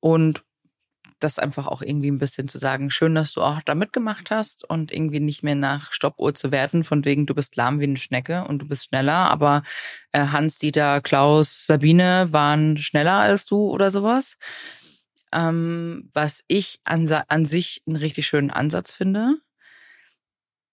und 0.00 0.42
das 1.22 1.38
einfach 1.38 1.66
auch 1.66 1.82
irgendwie 1.82 2.10
ein 2.10 2.18
bisschen 2.18 2.48
zu 2.48 2.58
sagen, 2.58 2.90
schön, 2.90 3.14
dass 3.14 3.32
du 3.32 3.42
auch 3.42 3.62
da 3.62 3.74
mitgemacht 3.74 4.30
hast 4.30 4.68
und 4.68 4.92
irgendwie 4.92 5.20
nicht 5.20 5.42
mehr 5.42 5.54
nach 5.54 5.92
Stoppuhr 5.92 6.34
zu 6.34 6.50
werden, 6.50 6.84
von 6.84 7.04
wegen, 7.04 7.26
du 7.26 7.34
bist 7.34 7.56
lahm 7.56 7.80
wie 7.80 7.84
eine 7.84 7.96
Schnecke 7.96 8.44
und 8.44 8.60
du 8.60 8.68
bist 8.68 8.84
schneller, 8.86 9.30
aber 9.30 9.62
äh, 10.12 10.26
Hans, 10.26 10.58
Dieter, 10.58 11.00
Klaus, 11.00 11.66
Sabine 11.66 12.28
waren 12.30 12.78
schneller 12.78 13.14
als 13.14 13.46
du 13.46 13.70
oder 13.70 13.90
sowas. 13.90 14.36
Ähm, 15.32 16.10
was 16.12 16.44
ich 16.48 16.80
an, 16.84 17.10
an 17.28 17.44
sich 17.44 17.82
einen 17.86 17.96
richtig 17.96 18.26
schönen 18.26 18.50
Ansatz 18.50 18.92
finde. 18.92 19.36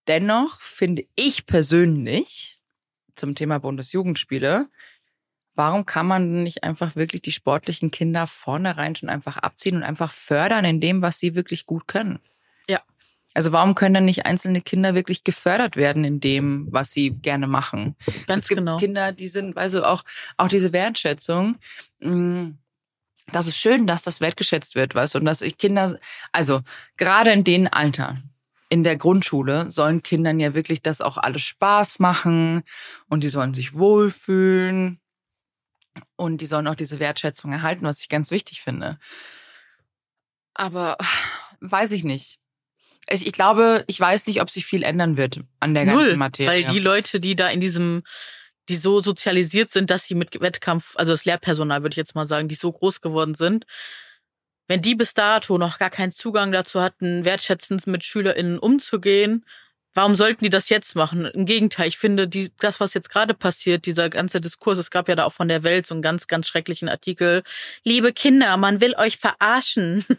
Dennoch 0.07 0.59
finde 0.59 1.05
ich 1.15 1.45
persönlich 1.45 2.59
zum 3.15 3.35
Thema 3.35 3.59
Bundesjugendspiele, 3.59 4.67
Warum 5.59 5.85
kann 5.85 6.07
man 6.07 6.41
nicht 6.43 6.63
einfach 6.63 6.95
wirklich 6.95 7.21
die 7.21 7.33
sportlichen 7.33 7.91
Kinder 7.91 8.27
vornherein 8.27 8.95
schon 8.95 9.09
einfach 9.09 9.35
abziehen 9.35 9.75
und 9.75 9.83
einfach 9.83 10.13
fördern 10.13 10.63
in 10.63 10.79
dem, 10.79 11.01
was 11.01 11.19
sie 11.19 11.35
wirklich 11.35 11.65
gut 11.65 11.85
können? 11.85 12.19
Ja. 12.69 12.79
Also 13.33 13.51
warum 13.51 13.75
können 13.75 13.93
dann 13.93 14.05
nicht 14.05 14.25
einzelne 14.25 14.61
Kinder 14.61 14.95
wirklich 14.95 15.25
gefördert 15.25 15.75
werden 15.75 16.05
in 16.05 16.21
dem, 16.21 16.69
was 16.71 16.93
sie 16.93 17.09
gerne 17.09 17.45
machen? 17.45 17.97
Ganz 18.25 18.43
es 18.43 18.47
gibt 18.47 18.59
genau. 18.59 18.77
Kinder, 18.77 19.11
die 19.11 19.27
sind, 19.27 19.57
also 19.57 19.83
auch, 19.83 20.05
auch 20.37 20.47
diese 20.47 20.71
Wertschätzung, 20.71 21.57
mm, 21.99 22.51
das 23.33 23.47
ist 23.47 23.57
schön, 23.57 23.85
dass 23.85 24.03
das 24.03 24.21
wertgeschätzt 24.21 24.75
wird, 24.75 24.95
weißt 24.95 25.15
du, 25.15 25.19
und 25.19 25.25
dass 25.25 25.41
ich 25.41 25.57
Kinder, 25.57 25.99
also 26.31 26.61
gerade 26.95 27.33
in 27.33 27.43
den 27.43 27.67
Alter, 27.67 28.23
in 28.69 28.85
der 28.85 28.95
Grundschule 28.95 29.69
sollen 29.71 30.03
Kindern 30.03 30.39
ja 30.39 30.53
wirklich 30.53 30.81
das 30.81 31.01
auch 31.01 31.17
alles 31.17 31.41
Spaß 31.41 31.99
machen 31.99 32.63
und 33.09 33.25
die 33.25 33.29
sollen 33.29 33.53
sich 33.53 33.73
wohlfühlen 33.73 35.01
und 36.15 36.39
die 36.39 36.45
sollen 36.45 36.67
auch 36.67 36.75
diese 36.75 36.99
Wertschätzung 36.99 37.51
erhalten, 37.51 37.85
was 37.85 38.01
ich 38.01 38.09
ganz 38.09 38.31
wichtig 38.31 38.61
finde. 38.61 38.99
Aber 40.53 40.97
weiß 41.61 41.91
ich 41.91 42.03
nicht. 42.03 42.39
Ich, 43.07 43.25
ich 43.25 43.33
glaube, 43.33 43.83
ich 43.87 43.99
weiß 43.99 44.27
nicht, 44.27 44.41
ob 44.41 44.49
sich 44.49 44.65
viel 44.65 44.83
ändern 44.83 45.17
wird 45.17 45.41
an 45.59 45.73
der 45.73 45.85
ganzen 45.85 46.09
Null, 46.09 46.17
Materie. 46.17 46.51
Weil 46.51 46.71
die 46.71 46.79
Leute, 46.79 47.19
die 47.19 47.35
da 47.35 47.47
in 47.47 47.59
diesem, 47.59 48.03
die 48.67 48.75
so 48.75 48.99
sozialisiert 49.01 49.71
sind, 49.71 49.89
dass 49.89 50.05
sie 50.05 50.15
mit 50.15 50.39
Wettkampf, 50.41 50.95
also 50.95 51.13
das 51.13 51.25
Lehrpersonal 51.25 51.81
würde 51.81 51.93
ich 51.93 51.97
jetzt 51.97 52.13
mal 52.13 52.27
sagen, 52.27 52.47
die 52.47 52.55
so 52.55 52.71
groß 52.71 53.01
geworden 53.01 53.33
sind, 53.33 53.65
wenn 54.67 54.83
die 54.83 54.93
bis 54.93 55.15
dato 55.15 55.57
noch 55.57 55.79
gar 55.79 55.89
keinen 55.89 56.11
Zugang 56.11 56.51
dazu 56.51 56.79
hatten, 56.79 57.25
wertschätzend 57.25 57.87
mit 57.87 58.03
SchülerInnen 58.03 58.59
umzugehen, 58.59 59.43
Warum 59.93 60.15
sollten 60.15 60.43
die 60.43 60.49
das 60.49 60.69
jetzt 60.69 60.95
machen? 60.95 61.25
Im 61.25 61.45
Gegenteil, 61.45 61.87
ich 61.87 61.97
finde, 61.97 62.27
die, 62.27 62.51
das, 62.59 62.79
was 62.79 62.93
jetzt 62.93 63.09
gerade 63.09 63.33
passiert, 63.33 63.85
dieser 63.85 64.09
ganze 64.09 64.39
Diskurs, 64.39 64.77
es 64.77 64.91
gab 64.91 65.09
ja 65.09 65.15
da 65.15 65.25
auch 65.25 65.33
von 65.33 65.47
der 65.47 65.63
Welt 65.63 65.87
so 65.87 65.95
einen 65.95 66.01
ganz, 66.01 66.27
ganz 66.27 66.47
schrecklichen 66.47 66.89
Artikel. 66.89 67.43
Liebe 67.83 68.13
Kinder, 68.13 68.55
man 68.57 68.81
will 68.81 68.95
euch 68.95 69.17
verarschen. 69.17 70.05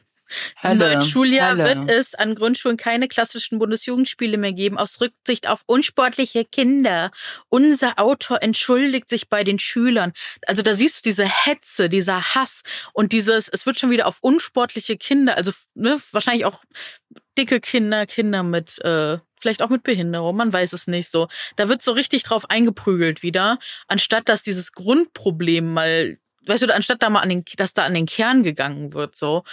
Im 0.63 0.79
neuen 0.79 1.03
Schuljahr 1.03 1.57
Hölle. 1.57 1.65
wird 1.65 1.91
es 1.91 2.15
an 2.15 2.35
Grundschulen 2.35 2.77
keine 2.77 3.09
klassischen 3.09 3.59
Bundesjugendspiele 3.59 4.39
mehr 4.39 4.53
geben, 4.53 4.79
aus 4.79 5.01
Rücksicht 5.01 5.49
auf 5.49 5.63
unsportliche 5.67 6.45
Kinder. 6.45 7.11
Unser 7.49 7.99
Autor 7.99 8.43
entschuldigt 8.43 9.09
sich 9.09 9.29
bei 9.29 9.45
den 9.45 9.59
Schülern. 9.59 10.13
Also 10.47 10.63
da 10.63 10.73
siehst 10.73 10.99
du 10.99 11.11
diese 11.11 11.25
Hetze, 11.25 11.89
dieser 11.89 12.35
Hass 12.35 12.63
und 12.93 13.13
dieses, 13.13 13.49
es 13.49 13.67
wird 13.67 13.79
schon 13.79 13.91
wieder 13.91 14.07
auf 14.07 14.19
unsportliche 14.21 14.97
Kinder, 14.97 15.37
also 15.37 15.53
ne, 15.75 16.01
wahrscheinlich 16.13 16.45
auch 16.45 16.63
dicke 17.37 17.61
Kinder, 17.61 18.07
Kinder 18.07 18.43
mit 18.43 18.79
äh, 18.85 19.19
vielleicht 19.41 19.63
auch 19.63 19.69
mit 19.71 19.83
Behinderung, 19.83 20.37
man 20.37 20.53
weiß 20.53 20.73
es 20.73 20.87
nicht 20.87 21.11
so. 21.11 21.29
Da 21.57 21.69
wird 21.69 21.83
so 21.83 21.93
richtig 21.93 22.23
drauf 22.23 22.49
eingeprügelt 22.51 23.23
wieder, 23.23 23.59
anstatt 23.89 24.29
dass 24.29 24.43
dieses 24.43 24.73
Grundproblem 24.73 25.73
mal, 25.73 26.19
weißt 26.47 26.63
du, 26.63 26.75
anstatt 26.75 27.03
da 27.03 27.11
mal 27.11 27.21
an 27.21 27.29
den, 27.31 27.45
dass 27.57 27.75
da 27.75 27.85
an 27.85 27.95
den 27.95 28.07
Kern 28.07 28.43
gegangen 28.43 28.93
wird, 28.93 29.17
so. 29.17 29.45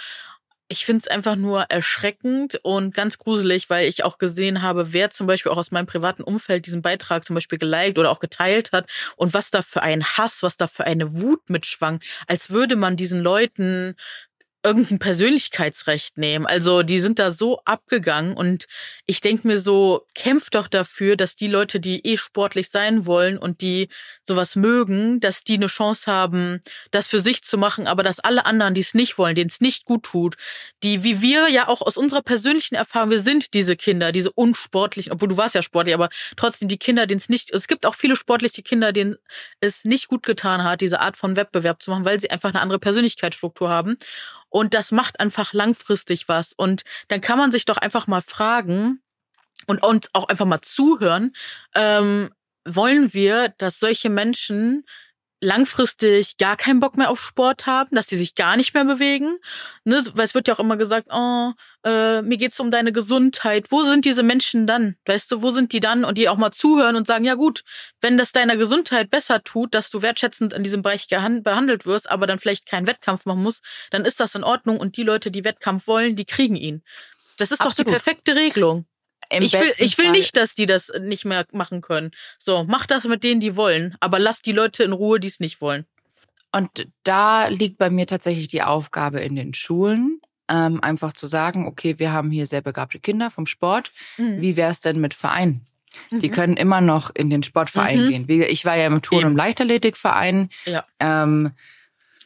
Ich 0.70 0.84
finde 0.84 0.98
es 0.98 1.08
einfach 1.08 1.34
nur 1.36 1.62
erschreckend 1.70 2.60
und 2.62 2.92
ganz 2.92 3.16
gruselig, 3.16 3.70
weil 3.70 3.88
ich 3.88 4.04
auch 4.04 4.18
gesehen 4.18 4.60
habe, 4.60 4.92
wer 4.92 5.08
zum 5.08 5.26
Beispiel 5.26 5.50
auch 5.50 5.56
aus 5.56 5.70
meinem 5.70 5.86
privaten 5.86 6.22
Umfeld 6.22 6.66
diesen 6.66 6.82
Beitrag 6.82 7.24
zum 7.24 7.32
Beispiel 7.32 7.58
geliked 7.58 7.98
oder 7.98 8.10
auch 8.10 8.20
geteilt 8.20 8.72
hat 8.72 8.90
und 9.16 9.32
was 9.32 9.50
da 9.50 9.62
für 9.62 9.82
ein 9.82 10.04
Hass, 10.04 10.42
was 10.42 10.58
da 10.58 10.66
für 10.66 10.84
eine 10.84 11.18
Wut 11.18 11.48
mitschwang, 11.48 12.00
als 12.26 12.50
würde 12.50 12.76
man 12.76 12.96
diesen 12.98 13.22
Leuten 13.22 13.94
irgendein 14.64 14.98
Persönlichkeitsrecht 14.98 16.18
nehmen. 16.18 16.44
Also 16.44 16.82
die 16.82 16.98
sind 16.98 17.18
da 17.18 17.30
so 17.30 17.60
abgegangen 17.64 18.34
und 18.34 18.66
ich 19.06 19.20
denke 19.20 19.46
mir 19.46 19.58
so, 19.58 20.06
kämpft 20.14 20.54
doch 20.54 20.66
dafür, 20.66 21.16
dass 21.16 21.36
die 21.36 21.46
Leute, 21.46 21.78
die 21.78 22.04
eh 22.04 22.16
sportlich 22.16 22.70
sein 22.70 23.06
wollen 23.06 23.38
und 23.38 23.60
die 23.60 23.88
sowas 24.24 24.56
mögen, 24.56 25.20
dass 25.20 25.44
die 25.44 25.54
eine 25.54 25.68
Chance 25.68 26.10
haben, 26.10 26.60
das 26.90 27.08
für 27.08 27.20
sich 27.20 27.42
zu 27.44 27.56
machen, 27.56 27.86
aber 27.86 28.02
dass 28.02 28.18
alle 28.20 28.46
anderen, 28.46 28.74
die 28.74 28.80
es 28.80 28.94
nicht 28.94 29.16
wollen, 29.16 29.36
denen 29.36 29.48
es 29.48 29.60
nicht 29.60 29.84
gut 29.84 30.02
tut, 30.02 30.36
die 30.82 31.04
wie 31.04 31.22
wir 31.22 31.48
ja 31.48 31.68
auch 31.68 31.80
aus 31.80 31.96
unserer 31.96 32.22
persönlichen 32.22 32.74
Erfahrung, 32.74 33.10
wir 33.10 33.22
sind 33.22 33.54
diese 33.54 33.76
Kinder, 33.76 34.10
diese 34.10 34.32
unsportlichen, 34.32 35.12
obwohl 35.12 35.28
du 35.28 35.36
warst 35.36 35.54
ja 35.54 35.62
sportlich, 35.62 35.94
aber 35.94 36.08
trotzdem 36.36 36.68
die 36.68 36.78
Kinder, 36.78 37.06
denen 37.06 37.18
es 37.18 37.28
nicht, 37.28 37.52
es 37.52 37.68
gibt 37.68 37.86
auch 37.86 37.94
viele 37.94 38.16
sportliche 38.16 38.62
Kinder, 38.62 38.92
denen 38.92 39.16
es 39.60 39.84
nicht 39.84 40.08
gut 40.08 40.24
getan 40.24 40.64
hat, 40.64 40.80
diese 40.80 41.00
Art 41.00 41.16
von 41.16 41.36
Wettbewerb 41.36 41.82
zu 41.82 41.90
machen, 41.92 42.04
weil 42.04 42.20
sie 42.20 42.30
einfach 42.30 42.50
eine 42.50 42.60
andere 42.60 42.80
Persönlichkeitsstruktur 42.80 43.68
haben. 43.68 43.96
Und 44.50 44.74
das 44.74 44.92
macht 44.92 45.20
einfach 45.20 45.52
langfristig 45.52 46.28
was. 46.28 46.52
Und 46.52 46.82
dann 47.08 47.20
kann 47.20 47.38
man 47.38 47.52
sich 47.52 47.64
doch 47.64 47.76
einfach 47.76 48.06
mal 48.06 48.22
fragen 48.22 49.02
und 49.66 49.82
uns 49.82 50.10
auch 50.12 50.28
einfach 50.28 50.46
mal 50.46 50.62
zuhören, 50.62 51.34
ähm, 51.74 52.30
wollen 52.64 53.12
wir, 53.14 53.48
dass 53.58 53.80
solche 53.80 54.10
Menschen 54.10 54.84
langfristig 55.40 56.36
gar 56.36 56.56
keinen 56.56 56.80
Bock 56.80 56.96
mehr 56.96 57.10
auf 57.10 57.20
Sport 57.20 57.66
haben, 57.66 57.94
dass 57.94 58.06
die 58.06 58.16
sich 58.16 58.34
gar 58.34 58.56
nicht 58.56 58.74
mehr 58.74 58.84
bewegen. 58.84 59.38
Ne? 59.84 60.02
Weil 60.14 60.24
es 60.24 60.34
wird 60.34 60.48
ja 60.48 60.54
auch 60.54 60.58
immer 60.58 60.76
gesagt, 60.76 61.08
oh, 61.12 61.52
äh, 61.84 62.22
mir 62.22 62.36
geht's 62.36 62.58
um 62.58 62.70
deine 62.70 62.92
Gesundheit. 62.92 63.70
Wo 63.70 63.84
sind 63.84 64.04
diese 64.04 64.22
Menschen 64.22 64.66
dann? 64.66 64.96
Weißt 65.06 65.30
du, 65.30 65.42
wo 65.42 65.50
sind 65.50 65.72
die 65.72 65.80
dann? 65.80 66.04
Und 66.04 66.18
die 66.18 66.28
auch 66.28 66.36
mal 66.36 66.50
zuhören 66.50 66.96
und 66.96 67.06
sagen, 67.06 67.24
ja 67.24 67.34
gut, 67.34 67.62
wenn 68.00 68.18
das 68.18 68.32
deiner 68.32 68.56
Gesundheit 68.56 69.10
besser 69.10 69.42
tut, 69.44 69.74
dass 69.74 69.90
du 69.90 70.02
wertschätzend 70.02 70.52
in 70.52 70.64
diesem 70.64 70.82
Bereich 70.82 71.06
behandelt 71.08 71.86
wirst, 71.86 72.10
aber 72.10 72.26
dann 72.26 72.38
vielleicht 72.38 72.66
keinen 72.66 72.86
Wettkampf 72.86 73.24
machen 73.24 73.42
musst, 73.42 73.62
dann 73.90 74.04
ist 74.04 74.20
das 74.20 74.34
in 74.34 74.44
Ordnung. 74.44 74.78
Und 74.78 74.96
die 74.96 75.04
Leute, 75.04 75.30
die 75.30 75.44
Wettkampf 75.44 75.86
wollen, 75.86 76.16
die 76.16 76.24
kriegen 76.24 76.56
ihn. 76.56 76.82
Das 77.36 77.52
ist 77.52 77.60
Absolut. 77.60 77.78
doch 77.78 77.84
die 77.84 77.90
perfekte 77.90 78.34
Regelung. 78.34 78.86
Im 79.30 79.42
ich 79.42 79.52
will, 79.52 79.70
ich 79.78 79.98
will 79.98 80.06
Fall. 80.06 80.12
nicht, 80.12 80.36
dass 80.36 80.54
die 80.54 80.66
das 80.66 80.90
nicht 81.00 81.24
mehr 81.24 81.46
machen 81.52 81.80
können. 81.80 82.12
So, 82.38 82.64
mach 82.64 82.86
das 82.86 83.04
mit 83.04 83.24
denen, 83.24 83.40
die 83.40 83.56
wollen, 83.56 83.96
aber 84.00 84.18
lass 84.18 84.40
die 84.40 84.52
Leute 84.52 84.84
in 84.84 84.92
Ruhe, 84.92 85.20
die 85.20 85.28
es 85.28 85.40
nicht 85.40 85.60
wollen. 85.60 85.84
Und 86.50 86.88
da 87.04 87.48
liegt 87.48 87.76
bei 87.76 87.90
mir 87.90 88.06
tatsächlich 88.06 88.48
die 88.48 88.62
Aufgabe 88.62 89.20
in 89.20 89.36
den 89.36 89.52
Schulen, 89.52 90.20
ähm, 90.48 90.82
einfach 90.82 91.12
zu 91.12 91.26
sagen, 91.26 91.66
okay, 91.66 91.98
wir 91.98 92.12
haben 92.12 92.30
hier 92.30 92.46
sehr 92.46 92.62
begabte 92.62 92.98
Kinder 93.00 93.30
vom 93.30 93.46
Sport. 93.46 93.90
Mhm. 94.16 94.40
Wie 94.40 94.56
wäre 94.56 94.70
es 94.70 94.80
denn 94.80 94.98
mit 94.98 95.12
Vereinen? 95.12 95.66
Die 96.10 96.28
mhm. 96.28 96.32
können 96.32 96.56
immer 96.56 96.80
noch 96.80 97.10
in 97.14 97.28
den 97.28 97.42
Sportverein 97.42 98.04
mhm. 98.04 98.26
gehen. 98.26 98.42
Ich 98.48 98.64
war 98.64 98.76
ja 98.76 98.86
im 98.86 99.02
Turn- 99.02 99.24
und 99.24 99.36
Leichtathletikverein. 99.36 100.48
Ja. 100.64 100.86
Ähm, 101.00 101.52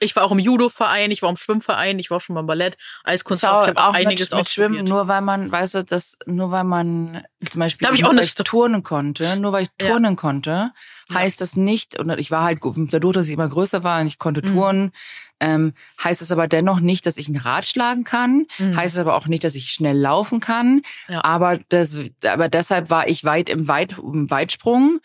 ich 0.03 0.17
war 0.17 0.25
auch 0.25 0.33
im 0.33 0.39
Judo-Verein, 0.39 1.11
ich 1.11 1.23
war 1.23 1.31
im 1.31 1.37
Schwimmverein, 1.37 1.99
ich 1.99 2.11
war 2.11 2.19
auch 2.19 2.21
schon 2.21 2.35
beim 2.35 2.47
Ballett. 2.47 2.77
Als 3.05 3.25
Kunstlauf, 3.25 3.69
ich 3.69 3.77
auch 3.77 3.95
einiges 3.95 4.31
mit, 4.31 4.41
mit 4.41 4.49
Schwimmen, 4.51 4.85
nur 4.85 5.09
weil 5.09 5.21
man, 5.21 5.51
weißt 5.51 5.75
du, 5.75 5.85
das, 5.85 6.17
nur 6.27 6.51
weil 6.51 6.65
man 6.65 7.25
zum 7.51 7.59
Beispiel 7.59 7.89
ich 7.93 8.05
auch 8.05 8.13
nicht 8.13 8.37
turnen 8.45 8.83
konnte, 8.83 9.37
nur 9.37 9.53
weil 9.53 9.65
ich 9.65 9.71
turnen 9.79 10.13
ja. 10.13 10.17
konnte, 10.17 10.73
heißt 11.13 11.41
ja. 11.41 11.45
das 11.45 11.57
nicht, 11.57 11.99
und 11.99 12.11
ich 12.19 12.31
war 12.31 12.45
halt, 12.45 12.61
dadurch, 12.63 13.15
dass 13.15 13.27
ich 13.27 13.35
immer 13.35 13.49
größer 13.49 13.85
war 13.85 14.01
und 14.01 14.07
ich 14.07 14.19
konnte 14.19 14.47
mhm. 14.47 14.53
turnen, 14.53 14.93
ähm, 15.41 15.75
heißt 16.03 16.23
es 16.23 16.31
aber 16.31 16.47
dennoch 16.47 16.81
nicht, 16.81 17.05
dass 17.05 17.17
ich 17.17 17.29
ein 17.29 17.37
Rad 17.37 17.67
schlagen 17.67 18.05
kann, 18.05 18.47
mhm. 18.59 18.77
heißt 18.77 18.95
es 18.95 19.01
aber 19.01 19.17
auch 19.17 19.27
nicht, 19.27 19.43
dass 19.43 19.57
ich 19.57 19.71
schnell 19.71 19.99
laufen 19.99 20.41
kann, 20.41 20.83
ja. 21.09 21.25
aber 21.25 21.59
das, 21.69 21.97
aber 22.25 22.49
deshalb 22.49 22.91
war 22.91 23.09
ich 23.09 23.25
weit 23.25 23.49
im, 23.49 23.67
Weit, 23.67 23.99
im 23.99 24.31
Weitsprung 24.31 25.01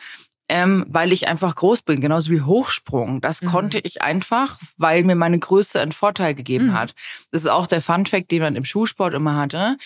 ähm, 0.49 0.85
weil 0.87 1.11
ich 1.11 1.27
einfach 1.27 1.55
groß 1.55 1.81
bin, 1.81 1.99
genauso 1.99 2.31
wie 2.31 2.41
Hochsprung. 2.41 3.21
Das 3.21 3.41
mhm. 3.41 3.47
konnte 3.47 3.79
ich 3.79 4.01
einfach, 4.01 4.59
weil 4.77 5.03
mir 5.03 5.15
meine 5.15 5.39
Größe 5.39 5.79
einen 5.79 5.91
Vorteil 5.91 6.35
gegeben 6.35 6.67
mhm. 6.67 6.73
hat. 6.73 6.95
Das 7.31 7.41
ist 7.41 7.49
auch 7.49 7.67
der 7.67 7.81
Fun 7.81 8.05
Fact, 8.05 8.31
den 8.31 8.41
man 8.41 8.55
im 8.55 8.65
Schulsport 8.65 9.13
immer 9.13 9.35
hatte. 9.35 9.77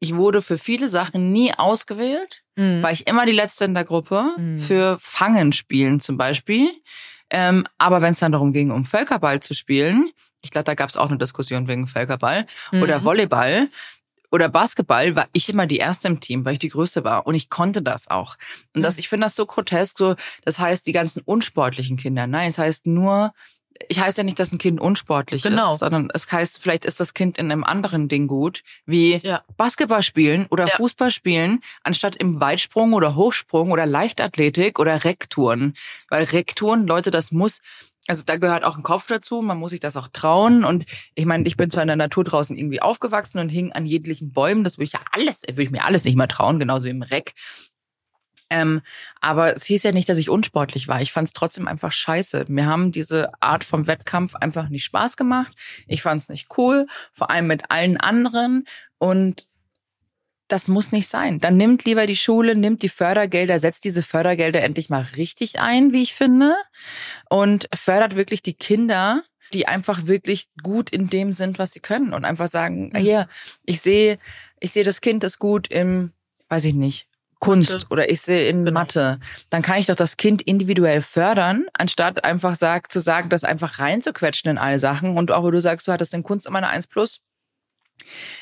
Ich 0.00 0.14
wurde 0.14 0.42
für 0.42 0.58
viele 0.58 0.88
Sachen 0.88 1.32
nie 1.32 1.52
ausgewählt, 1.54 2.42
mhm. 2.56 2.82
war 2.82 2.92
ich 2.92 3.06
immer 3.06 3.26
die 3.26 3.32
Letzte 3.32 3.64
in 3.64 3.74
der 3.74 3.84
Gruppe. 3.84 4.34
Mhm. 4.36 4.58
Für 4.58 4.98
Fangen 5.00 5.52
spielen 5.52 6.00
zum 6.00 6.16
Beispiel. 6.16 6.70
Ähm, 7.30 7.66
aber 7.78 8.00
wenn 8.00 8.12
es 8.12 8.20
dann 8.20 8.32
darum 8.32 8.52
ging, 8.52 8.70
um 8.70 8.84
Völkerball 8.84 9.40
zu 9.40 9.54
spielen, 9.54 10.10
ich 10.40 10.50
glaube, 10.50 10.64
da 10.64 10.74
gab 10.74 10.88
es 10.88 10.96
auch 10.96 11.08
eine 11.08 11.18
Diskussion 11.18 11.68
wegen 11.68 11.86
Völkerball 11.86 12.46
mhm. 12.72 12.82
oder 12.82 13.04
Volleyball, 13.04 13.68
oder 14.30 14.48
Basketball 14.48 15.16
war 15.16 15.28
ich 15.32 15.48
immer 15.48 15.66
die 15.66 15.78
erste 15.78 16.08
im 16.08 16.20
Team, 16.20 16.44
weil 16.44 16.54
ich 16.54 16.58
die 16.58 16.68
Größte 16.68 17.04
war 17.04 17.26
und 17.26 17.34
ich 17.34 17.50
konnte 17.50 17.82
das 17.82 18.08
auch. 18.08 18.36
Und 18.74 18.82
das, 18.82 18.96
mhm. 18.96 19.00
ich 19.00 19.08
finde 19.08 19.26
das 19.26 19.36
so 19.36 19.46
grotesk, 19.46 19.98
so, 19.98 20.16
das 20.44 20.58
heißt 20.58 20.86
die 20.86 20.92
ganzen 20.92 21.20
unsportlichen 21.22 21.96
Kinder. 21.96 22.26
Nein, 22.26 22.48
es 22.48 22.58
heißt 22.58 22.86
nur, 22.86 23.32
ich 23.88 24.00
heiße 24.00 24.18
ja 24.18 24.24
nicht, 24.24 24.38
dass 24.38 24.52
ein 24.52 24.58
Kind 24.58 24.80
unsportlich 24.80 25.42
genau. 25.42 25.74
ist, 25.74 25.80
sondern 25.80 26.10
es 26.12 26.30
heißt, 26.30 26.58
vielleicht 26.58 26.84
ist 26.84 27.00
das 27.00 27.14
Kind 27.14 27.38
in 27.38 27.50
einem 27.50 27.64
anderen 27.64 28.08
Ding 28.08 28.26
gut, 28.26 28.62
wie 28.86 29.20
ja. 29.22 29.42
Basketball 29.56 30.02
spielen 30.02 30.46
oder 30.50 30.66
ja. 30.66 30.74
Fußball 30.74 31.10
spielen, 31.10 31.60
anstatt 31.84 32.16
im 32.16 32.40
Weitsprung 32.40 32.92
oder 32.92 33.14
Hochsprung 33.14 33.70
oder 33.70 33.86
Leichtathletik 33.86 34.78
oder 34.78 35.04
Rekturen. 35.04 35.74
Weil 36.08 36.24
Rekturen, 36.24 36.86
Leute, 36.86 37.10
das 37.10 37.30
muss, 37.30 37.60
also 38.08 38.22
da 38.24 38.36
gehört 38.36 38.64
auch 38.64 38.76
ein 38.76 38.82
Kopf 38.82 39.06
dazu, 39.06 39.42
man 39.42 39.58
muss 39.58 39.70
sich 39.70 39.80
das 39.80 39.96
auch 39.96 40.08
trauen. 40.08 40.64
Und 40.64 40.86
ich 41.14 41.26
meine, 41.26 41.46
ich 41.46 41.56
bin 41.56 41.70
zwar 41.70 41.82
in 41.82 41.88
der 41.88 41.96
Natur 41.96 42.24
draußen 42.24 42.56
irgendwie 42.56 42.80
aufgewachsen 42.80 43.38
und 43.38 43.50
hing 43.50 43.72
an 43.72 43.86
jeglichen 43.86 44.32
Bäumen, 44.32 44.64
das 44.64 44.78
würde 44.78 44.84
ich 44.86 44.92
ja 44.92 45.00
alles, 45.12 45.42
würde 45.42 45.62
ich 45.62 45.70
mir 45.70 45.84
alles 45.84 46.04
nicht 46.04 46.16
mehr 46.16 46.28
trauen, 46.28 46.58
genauso 46.58 46.86
wie 46.86 46.90
im 46.90 47.02
Reck. 47.02 47.34
Ähm, 48.50 48.80
aber 49.20 49.54
es 49.54 49.64
hieß 49.66 49.82
ja 49.82 49.92
nicht, 49.92 50.08
dass 50.08 50.16
ich 50.16 50.30
unsportlich 50.30 50.88
war. 50.88 51.02
Ich 51.02 51.12
fand 51.12 51.28
es 51.28 51.34
trotzdem 51.34 51.68
einfach 51.68 51.92
scheiße. 51.92 52.46
Mir 52.48 52.64
haben 52.64 52.92
diese 52.92 53.30
Art 53.40 53.62
vom 53.62 53.86
Wettkampf 53.86 54.34
einfach 54.36 54.70
nicht 54.70 54.84
Spaß 54.84 55.18
gemacht. 55.18 55.52
Ich 55.86 56.00
fand 56.00 56.22
es 56.22 56.30
nicht 56.30 56.48
cool, 56.56 56.86
vor 57.12 57.30
allem 57.30 57.46
mit 57.46 57.70
allen 57.70 57.98
anderen. 57.98 58.64
Und 58.96 59.48
das 60.48 60.68
muss 60.68 60.92
nicht 60.92 61.08
sein. 61.08 61.38
Dann 61.38 61.56
nimmt 61.56 61.84
lieber 61.84 62.06
die 62.06 62.16
Schule, 62.16 62.54
nimmt 62.54 62.82
die 62.82 62.88
Fördergelder, 62.88 63.58
setzt 63.58 63.84
diese 63.84 64.02
Fördergelder 64.02 64.62
endlich 64.62 64.90
mal 64.90 65.06
richtig 65.16 65.60
ein, 65.60 65.92
wie 65.92 66.02
ich 66.02 66.14
finde, 66.14 66.54
und 67.28 67.68
fördert 67.74 68.16
wirklich 68.16 68.42
die 68.42 68.54
Kinder, 68.54 69.22
die 69.52 69.68
einfach 69.68 70.06
wirklich 70.06 70.48
gut 70.62 70.90
in 70.90 71.08
dem 71.08 71.32
sind, 71.32 71.58
was 71.58 71.72
sie 71.72 71.80
können 71.80 72.12
und 72.12 72.24
einfach 72.24 72.48
sagen, 72.48 72.90
mhm. 72.92 72.98
hier, 72.98 73.28
ich 73.64 73.80
sehe, 73.80 74.18
ich 74.60 74.72
sehe 74.72 74.84
das 74.84 75.00
Kind 75.00 75.24
ist 75.24 75.38
gut 75.38 75.68
im, 75.68 76.12
weiß 76.48 76.64
ich 76.64 76.74
nicht, 76.74 77.06
Kunst 77.40 77.72
Mathe. 77.72 77.86
oder 77.90 78.10
ich 78.10 78.20
sehe 78.20 78.48
in 78.48 78.64
genau. 78.64 78.80
Mathe, 78.80 79.20
dann 79.50 79.62
kann 79.62 79.78
ich 79.78 79.86
doch 79.86 79.94
das 79.94 80.16
Kind 80.16 80.42
individuell 80.42 81.02
fördern, 81.02 81.66
anstatt 81.72 82.24
einfach 82.24 82.56
sag, 82.56 82.90
zu 82.90 83.00
sagen, 83.00 83.28
das 83.28 83.44
einfach 83.44 83.78
reinzuquetschen 83.78 84.50
in 84.50 84.58
alle 84.58 84.78
Sachen. 84.78 85.16
Und 85.16 85.30
auch 85.30 85.44
wo 85.44 85.50
du 85.50 85.60
sagst, 85.60 85.86
du 85.86 85.92
hattest 85.92 86.14
in 86.14 86.24
Kunst 86.24 86.46
immer 86.46 86.58
eine 86.58 86.68
1 86.68 86.88
plus, 86.88 87.20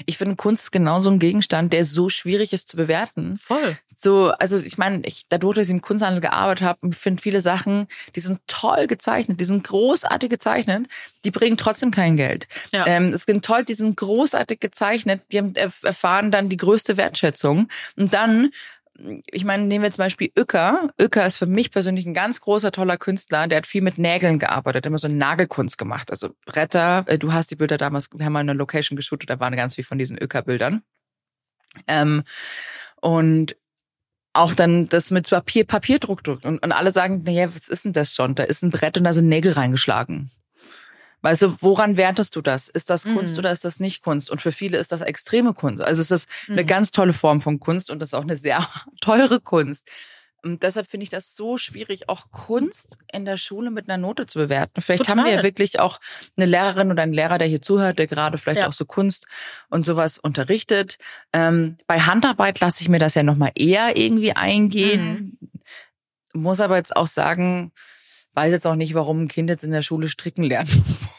ich 0.05 0.19
finde, 0.19 0.37
Kunst 0.37 0.65
ist 0.65 0.73
genau 0.73 1.01
so 1.01 1.11
ein 1.11 1.19
Gegenstand, 1.19 1.73
der 1.73 1.85
so 1.85 2.09
schwierig 2.09 2.53
ist 2.53 2.69
zu 2.69 2.77
bewerten. 2.77 3.37
Voll. 3.37 3.77
So, 3.99 4.31
also 4.33 4.59
ich 4.59 4.77
meine, 4.77 5.07
ich, 5.07 5.25
dadurch, 5.31 5.57
dass 5.57 5.69
ich 5.69 5.73
im 5.73 5.81
Kunsthandel 5.81 6.21
gearbeitet 6.21 6.67
habe, 6.67 6.93
finde 6.93 7.23
viele 7.23 7.41
Sachen, 7.41 7.89
die 8.15 8.21
sind 8.21 8.41
toll 8.47 8.87
gezeichnet, 8.87 9.41
die 9.41 9.45
sind 9.45 9.65
großartig 9.65 10.29
gezeichnet, 10.29 10.87
die 11.25 11.31
bringen 11.31 11.57
trotzdem 11.57 11.91
kein 11.91 12.17
Geld. 12.17 12.47
Ja. 12.73 12.87
Ähm, 12.87 13.09
es 13.09 13.23
sind 13.23 13.43
toll, 13.43 13.65
die 13.65 13.75
sind 13.75 13.97
großartig 13.97 14.61
gezeichnet, 14.61 15.23
die 15.33 15.39
haben, 15.39 15.55
erfahren 15.55 16.31
dann 16.31 16.51
die 16.51 16.59
größte 16.59 16.99
Wertschätzung. 16.99 17.69
Und 17.97 18.13
dann 18.13 18.51
ich 19.27 19.45
meine, 19.45 19.65
nehmen 19.65 19.83
wir 19.83 19.91
zum 19.91 20.03
Beispiel 20.03 20.31
Uecker. 20.37 20.91
Uecker 21.01 21.27
ist 21.27 21.37
für 21.37 21.47
mich 21.47 21.71
persönlich 21.71 22.07
ein 22.07 22.15
ganz 22.15 22.41
großer, 22.41 22.73
toller 22.73 22.97
Künstler. 22.97 23.47
Der 23.47 23.59
hat 23.59 23.67
viel 23.67 23.83
mit 23.83 23.99
Nägeln 23.99 24.39
gearbeitet, 24.39 24.87
immer 24.87 24.99
so 24.99 25.09
Nagelkunst 25.09 25.79
gemacht. 25.79 26.11
Also 26.11 26.31
Bretter, 26.47 27.05
äh, 27.07 27.19
du 27.19 27.33
hast 27.33 27.51
die 27.51 27.57
Bilder 27.57 27.77
damals, 27.77 28.09
wir 28.13 28.25
haben 28.25 28.33
mal 28.33 28.41
eine 28.41 28.55
Location 28.55 28.97
geshootet, 28.97 29.31
da 29.31 29.41
waren 29.41 29.55
ganz 29.57 29.75
viel 29.75 29.85
von 29.85 29.99
diesen 29.99 30.19
Uecker-Bildern. 30.21 30.83
Ähm, 31.87 32.23
und 33.01 33.57
auch 34.33 34.55
dann 34.55 34.89
das 34.89 35.11
mit 35.11 35.29
Papier, 35.31 35.65
Papierdruck 35.65 36.23
drückt. 36.23 36.45
Und, 36.45 36.63
und 36.63 36.73
alle 36.73 36.91
sagen, 36.91 37.23
naja, 37.25 37.55
was 37.55 37.69
ist 37.69 37.85
denn 37.85 37.93
das 37.93 38.15
schon? 38.15 38.35
Da 38.35 38.45
ist 38.45 38.63
ein 38.63 38.71
Brett 38.71 38.97
und 38.99 39.05
da 39.05 39.13
sind 39.13 39.29
Nägel 39.29 39.53
reingeschlagen. 39.53 40.31
Weißt 41.27 41.43
du, 41.43 41.61
woran 41.61 41.97
wertest 41.97 42.37
du 42.37 42.41
das? 42.41 42.69
Ist 42.69 42.89
das 42.89 43.03
Kunst 43.03 43.33
mhm. 43.33 43.41
oder 43.41 43.51
ist 43.51 43.65
das 43.65 43.81
nicht 43.81 44.01
Kunst? 44.01 44.31
Und 44.31 44.41
für 44.41 44.53
viele 44.53 44.79
ist 44.79 44.93
das 44.93 45.01
extreme 45.01 45.55
Kunst. 45.55 45.83
Also 45.83 46.01
es 46.01 46.13
ist 46.13 46.29
eine 46.49 46.63
mhm. 46.63 46.69
ganz 46.69 46.93
tolle 46.93 47.13
Form 47.13 47.41
von 47.41 47.59
Kunst 47.59 47.91
und 47.91 47.99
das 47.99 48.11
ist 48.11 48.15
auch 48.15 48.23
eine 48.23 48.37
sehr 48.37 48.65
teure 49.01 49.41
Kunst. 49.41 49.91
Und 50.45 50.63
deshalb 50.63 50.87
finde 50.87 51.03
ich 51.03 51.11
das 51.11 51.35
so 51.35 51.57
schwierig, 51.57 52.09
auch 52.09 52.31
Kunst 52.31 52.99
in 53.13 53.25
der 53.25 53.39
Schule 53.39 53.73
mit 53.73 53.89
einer 53.89 54.01
Note 54.01 54.27
zu 54.27 54.39
bewerten. 54.39 54.81
Vielleicht 54.81 55.03
Total. 55.03 55.17
haben 55.17 55.25
wir 55.25 55.35
ja 55.35 55.43
wirklich 55.43 55.81
auch 55.81 55.99
eine 56.37 56.47
Lehrerin 56.47 56.93
oder 56.93 57.03
einen 57.03 57.13
Lehrer, 57.13 57.39
der 57.39 57.49
hier 57.49 57.61
zuhört, 57.61 57.99
der 57.99 58.07
gerade 58.07 58.39
vielleicht 58.39 58.61
ja. 58.61 58.69
auch 58.69 58.73
so 58.73 58.85
Kunst 58.85 59.27
und 59.69 59.85
sowas 59.85 60.21
unterrichtet. 60.21 60.97
Ähm, 61.33 61.77
bei 61.89 61.99
Handarbeit 61.99 62.61
lasse 62.61 62.83
ich 62.83 62.89
mir 62.89 63.01
das 63.01 63.17
ja 63.17 63.25
nochmal 63.25 63.51
eher 63.57 63.97
irgendwie 63.97 64.31
eingehen. 64.31 65.37
Mhm. 65.41 66.43
Muss 66.43 66.61
aber 66.61 66.77
jetzt 66.77 66.95
auch 66.95 67.09
sagen, 67.09 67.73
weiß 68.37 68.53
jetzt 68.53 68.67
auch 68.67 68.77
nicht, 68.77 68.95
warum 68.95 69.23
ein 69.23 69.29
Kind 69.29 69.49
jetzt 69.49 69.65
in 69.65 69.71
der 69.71 69.83
Schule 69.83 70.09
stricken 70.09 70.45
lernen 70.45 70.71
muss. 70.71 71.16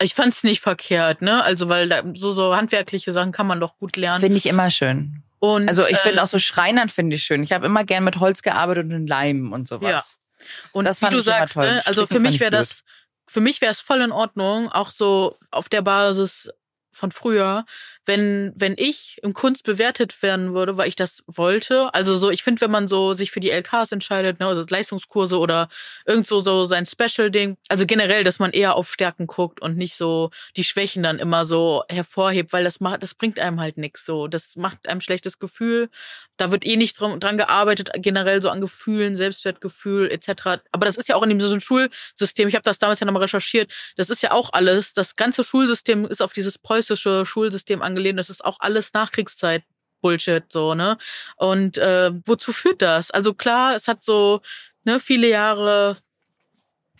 Ich 0.00 0.14
fand's 0.14 0.44
nicht 0.44 0.60
verkehrt, 0.60 1.22
ne? 1.22 1.42
Also 1.42 1.68
weil 1.68 1.88
da, 1.88 2.02
so 2.14 2.32
so 2.32 2.54
handwerkliche 2.54 3.12
Sachen 3.12 3.32
kann 3.32 3.46
man 3.46 3.60
doch 3.60 3.78
gut 3.78 3.96
lernen. 3.96 4.20
Finde 4.20 4.36
ich 4.36 4.46
immer 4.46 4.70
schön. 4.70 5.22
Und 5.38 5.68
also 5.68 5.86
ich 5.86 5.98
finde 5.98 6.18
äh, 6.18 6.20
auch 6.20 6.26
so 6.26 6.38
Schreinern 6.38 6.88
finde 6.88 7.16
ich 7.16 7.22
schön. 7.22 7.42
Ich 7.42 7.52
habe 7.52 7.66
immer 7.66 7.84
gern 7.84 8.04
mit 8.04 8.20
Holz 8.20 8.42
gearbeitet 8.42 8.84
und 8.84 8.92
in 8.92 9.06
Leim 9.06 9.52
und 9.52 9.68
sowas. 9.68 10.18
Ja. 10.40 10.46
Und 10.72 10.84
das 10.84 10.98
fand 10.98 11.12
wie 11.12 11.16
du 11.16 11.20
ich 11.20 11.26
sagst, 11.26 11.54
toll. 11.54 11.66
Ne? 11.66 11.82
also 11.86 12.06
für 12.06 12.20
mich 12.20 12.40
wäre 12.40 12.50
das 12.50 12.82
für 13.28 13.40
mich 13.40 13.60
wäre 13.60 13.72
es 13.72 13.80
voll 13.80 14.00
in 14.02 14.12
Ordnung, 14.12 14.70
auch 14.70 14.90
so 14.90 15.36
auf 15.50 15.68
der 15.68 15.82
Basis 15.82 16.48
von 16.92 17.12
früher, 17.12 17.64
wenn, 18.06 18.52
wenn 18.54 18.74
ich 18.76 19.18
im 19.22 19.34
Kunst 19.34 19.64
bewertet 19.64 20.22
werden 20.22 20.54
würde, 20.54 20.76
weil 20.76 20.88
ich 20.88 20.96
das 20.96 21.22
wollte. 21.26 21.92
Also 21.92 22.16
so, 22.16 22.30
ich 22.30 22.42
finde, 22.44 22.60
wenn 22.60 22.70
man 22.70 22.88
so 22.88 23.12
sich 23.14 23.32
für 23.32 23.40
die 23.40 23.50
LKs 23.50 23.92
entscheidet, 23.92 24.40
ne, 24.40 24.46
also 24.46 24.64
Leistungskurse 24.68 25.38
oder 25.38 25.68
irgend 26.06 26.26
so, 26.26 26.40
so 26.40 26.64
sein 26.64 26.86
Special-Ding, 26.86 27.56
also 27.68 27.84
generell, 27.84 28.24
dass 28.24 28.38
man 28.38 28.52
eher 28.52 28.76
auf 28.76 28.90
Stärken 28.90 29.26
guckt 29.26 29.60
und 29.60 29.76
nicht 29.76 29.96
so 29.96 30.30
die 30.56 30.64
Schwächen 30.64 31.02
dann 31.02 31.18
immer 31.18 31.44
so 31.44 31.82
hervorhebt, 31.88 32.52
weil 32.52 32.64
das 32.64 32.80
macht, 32.80 33.02
das 33.02 33.14
bringt 33.14 33.38
einem 33.40 33.60
halt 33.60 33.76
nichts 33.76 34.06
so. 34.06 34.28
Das 34.28 34.56
macht 34.56 34.88
einem 34.88 35.00
schlechtes 35.00 35.38
Gefühl. 35.38 35.90
Da 36.36 36.50
wird 36.50 36.64
eh 36.64 36.76
nicht 36.76 37.00
dran, 37.00 37.18
dran 37.18 37.36
gearbeitet, 37.36 37.90
generell 37.96 38.40
so 38.40 38.50
an 38.50 38.60
Gefühlen, 38.60 39.16
Selbstwertgefühl 39.16 40.10
etc. 40.10 40.60
Aber 40.70 40.86
das 40.86 40.96
ist 40.96 41.08
ja 41.08 41.16
auch 41.16 41.22
in 41.22 41.30
dem 41.30 41.40
so 41.40 41.52
ein 41.52 41.60
Schulsystem, 41.60 42.48
ich 42.48 42.54
habe 42.54 42.62
das 42.62 42.78
damals 42.78 43.00
ja 43.00 43.06
nochmal 43.06 43.22
recherchiert, 43.22 43.72
das 43.96 44.10
ist 44.10 44.22
ja 44.22 44.32
auch 44.32 44.52
alles, 44.52 44.94
das 44.94 45.16
ganze 45.16 45.44
Schulsystem 45.44 46.06
ist 46.06 46.22
auf 46.22 46.32
dieses 46.32 46.58
preußische 46.58 47.26
Schulsystem 47.26 47.82
angelegt 47.82 47.95
angelehnt. 47.96 48.18
Das 48.18 48.30
ist 48.30 48.44
auch 48.44 48.60
alles 48.60 48.92
Nachkriegszeit. 48.92 49.64
Bullshit, 50.02 50.44
so, 50.50 50.74
ne? 50.74 50.98
Und 51.36 51.78
äh, 51.78 52.12
wozu 52.26 52.52
führt 52.52 52.82
das? 52.82 53.10
Also 53.10 53.32
klar, 53.32 53.74
es 53.74 53.88
hat 53.88 54.04
so, 54.04 54.42
ne, 54.84 55.00
viele 55.00 55.28
Jahre, 55.28 55.96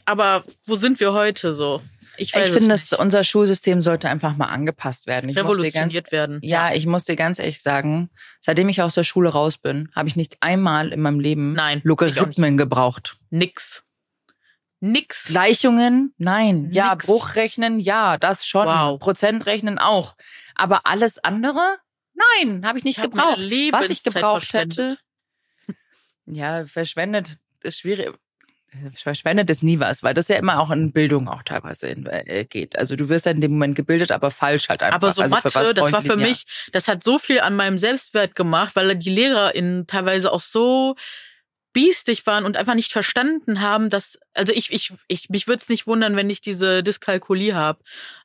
aber 0.07 0.45
wo 0.65 0.77
sind 0.77 0.99
wir 0.99 1.13
heute 1.13 1.53
so? 1.53 1.83
Ich, 2.17 2.35
ich 2.35 2.45
finde, 2.45 2.69
dass 2.69 2.95
unser 2.95 3.23
Schulsystem 3.23 3.83
sollte 3.83 4.09
einfach 4.09 4.35
mal 4.37 4.47
angepasst 4.47 5.07
werden. 5.07 5.29
Ich 5.29 5.37
Revolutioniert 5.37 6.05
ganz, 6.05 6.13
werden. 6.13 6.39
Ja, 6.43 6.73
ich 6.73 6.87
muss 6.87 7.05
dir 7.05 7.15
ganz 7.15 7.39
ehrlich 7.39 7.61
sagen, 7.61 8.09
seitdem 8.41 8.71
ich 8.71 8.81
aus 8.81 8.95
der 8.95 9.05
Schule 9.05 9.29
raus 9.29 9.59
bin, 9.59 9.91
habe 9.95 10.09
ich 10.09 10.17
nicht 10.17 10.39
einmal 10.41 10.93
in 10.95 11.03
meinem 11.03 11.21
Leben 11.21 11.53
Nein, 11.53 11.83
Logarithmen 11.85 12.57
gebraucht. 12.57 13.19
Nix. 13.29 13.85
Nix. 14.81 15.27
Gleichungen? 15.27 16.15
Nein. 16.17 16.63
Nix. 16.63 16.77
Ja, 16.77 16.95
Bruchrechnen? 16.95 17.81
Ja, 17.81 18.17
das 18.17 18.47
schon. 18.47 18.67
Wow. 18.67 18.99
Prozentrechnen 18.99 19.79
auch. 19.79 20.17
Aber 20.57 20.87
alles 20.87 21.23
andere? 21.23 21.79
Nein, 22.15 22.67
habe 22.67 22.79
ich 22.79 22.85
nicht 22.85 22.99
ich 22.99 23.03
gebraucht. 23.03 23.39
Was 23.39 23.91
ich 23.91 24.03
gebraucht 24.03 24.53
hätte. 24.53 24.99
Ja, 26.29 26.67
verschwendet 26.67 27.39
ist 27.63 27.79
schwierig. 27.79 28.13
Verschwendet 28.95 29.49
ist 29.49 29.63
nie 29.63 29.79
was, 29.79 30.03
weil 30.03 30.13
das 30.13 30.29
ja 30.29 30.37
immer 30.37 30.59
auch 30.59 30.71
in 30.71 30.93
Bildung 30.93 31.29
auch 31.29 31.43
teilweise 31.45 31.89
äh, 31.89 32.45
geht. 32.45 32.77
Also 32.77 32.97
du 32.97 33.09
wirst 33.09 33.27
ja 33.27 33.33
in 33.33 33.41
dem 33.41 33.53
Moment 33.53 33.77
gebildet, 33.77 34.11
aber 34.11 34.31
falsch 34.31 34.69
halt 34.69 34.83
einfach. 34.83 34.97
Aber 34.97 35.13
so 35.13 35.23
also 35.23 35.37
Mathe, 35.37 35.73
das 35.73 35.93
war 35.93 36.03
für 36.03 36.17
mich, 36.17 36.45
das 36.73 36.89
hat 36.89 37.05
so 37.05 37.19
viel 37.19 37.41
an 37.41 37.55
meinem 37.55 37.79
Selbstwert 37.79 38.35
gemacht, 38.35 38.75
weil 38.75 38.97
die 38.97 39.11
LehrerInnen 39.11 39.87
teilweise 39.87 40.33
auch 40.33 40.41
so 40.41 40.97
biestig 41.77 42.27
waren 42.27 42.47
und 42.47 42.57
einfach 42.57 42.75
nicht 42.75 42.91
verstanden 42.91 43.61
haben, 43.61 43.91
dass 43.91 44.19
also 44.33 44.51
ich 44.55 44.73
ich 44.73 44.95
ich 45.09 45.29
mich 45.29 45.47
würde 45.47 45.61
es 45.61 45.69
nicht 45.69 45.87
wundern, 45.87 46.17
wenn 46.17 46.31
ich 46.31 46.41
diese 46.41 46.83
Dyskalkulie 46.83 47.55
habe 47.55 47.81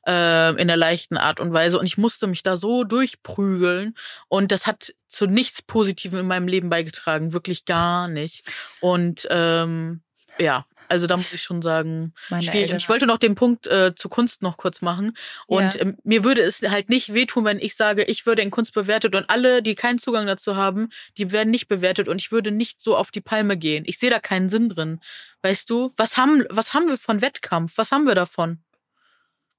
äh, 0.08 0.58
in 0.58 0.68
der 0.68 0.78
leichten 0.78 1.18
Art 1.18 1.38
und 1.38 1.52
Weise. 1.52 1.78
Und 1.78 1.84
ich 1.84 1.98
musste 1.98 2.26
mich 2.28 2.42
da 2.42 2.56
so 2.56 2.84
durchprügeln. 2.84 3.94
Und 4.28 4.52
das 4.52 4.66
hat 4.66 4.94
zu 5.06 5.26
nichts 5.26 5.60
Positivem 5.60 6.20
in 6.20 6.26
meinem 6.28 6.48
Leben 6.48 6.70
beigetragen, 6.70 7.34
wirklich 7.34 7.66
gar 7.66 8.08
nicht. 8.08 8.50
Und 8.80 9.28
ähm, 9.30 10.00
Ja, 10.38 10.66
also 10.88 11.06
da 11.06 11.16
muss 11.16 11.32
ich 11.32 11.42
schon 11.42 11.62
sagen, 11.62 12.12
Meine 12.28 12.42
schwierig. 12.42 12.62
Eltern 12.64 12.76
ich 12.78 12.88
wollte 12.88 13.06
noch 13.06 13.16
den 13.18 13.34
Punkt 13.34 13.66
äh, 13.66 13.94
zu 13.94 14.08
Kunst 14.10 14.42
noch 14.42 14.56
kurz 14.58 14.82
machen. 14.82 15.16
Und 15.46 15.74
Ja. 15.74 15.80
ähm, 15.80 15.96
mir 16.04 16.22
würde 16.24 16.42
es 16.42 16.60
halt 16.62 16.90
nicht 16.90 17.14
wehtun, 17.14 17.44
wenn 17.46 17.58
ich 17.58 17.76
sage, 17.76 18.04
ich 18.04 18.26
würde 18.26 18.42
in 18.42 18.50
Kunst 18.50 18.74
bewertet 18.74 19.14
und 19.14 19.30
alle, 19.30 19.62
die 19.62 19.74
keinen 19.74 19.98
Zugang 19.98 20.26
dazu 20.26 20.54
haben, 20.56 20.90
die 21.16 21.32
werden 21.32 21.50
nicht 21.50 21.68
bewertet 21.68 22.08
und 22.08 22.20
ich 22.20 22.30
würde 22.32 22.50
nicht 22.50 22.82
so 22.82 22.96
auf 22.96 23.10
die 23.10 23.20
Palme 23.22 23.56
gehen. 23.56 23.84
Ich 23.86 23.98
sehe 23.98 24.10
da 24.10 24.18
keinen 24.20 24.48
Sinn 24.50 24.68
drin. 24.68 25.00
Weißt 25.42 25.70
du, 25.70 25.92
was 25.96 26.16
haben, 26.18 26.44
was 26.50 26.74
haben 26.74 26.88
wir 26.88 26.98
von 26.98 27.22
Wettkampf? 27.22 27.72
Was 27.76 27.90
haben 27.90 28.04
wir 28.04 28.14
davon? 28.14 28.62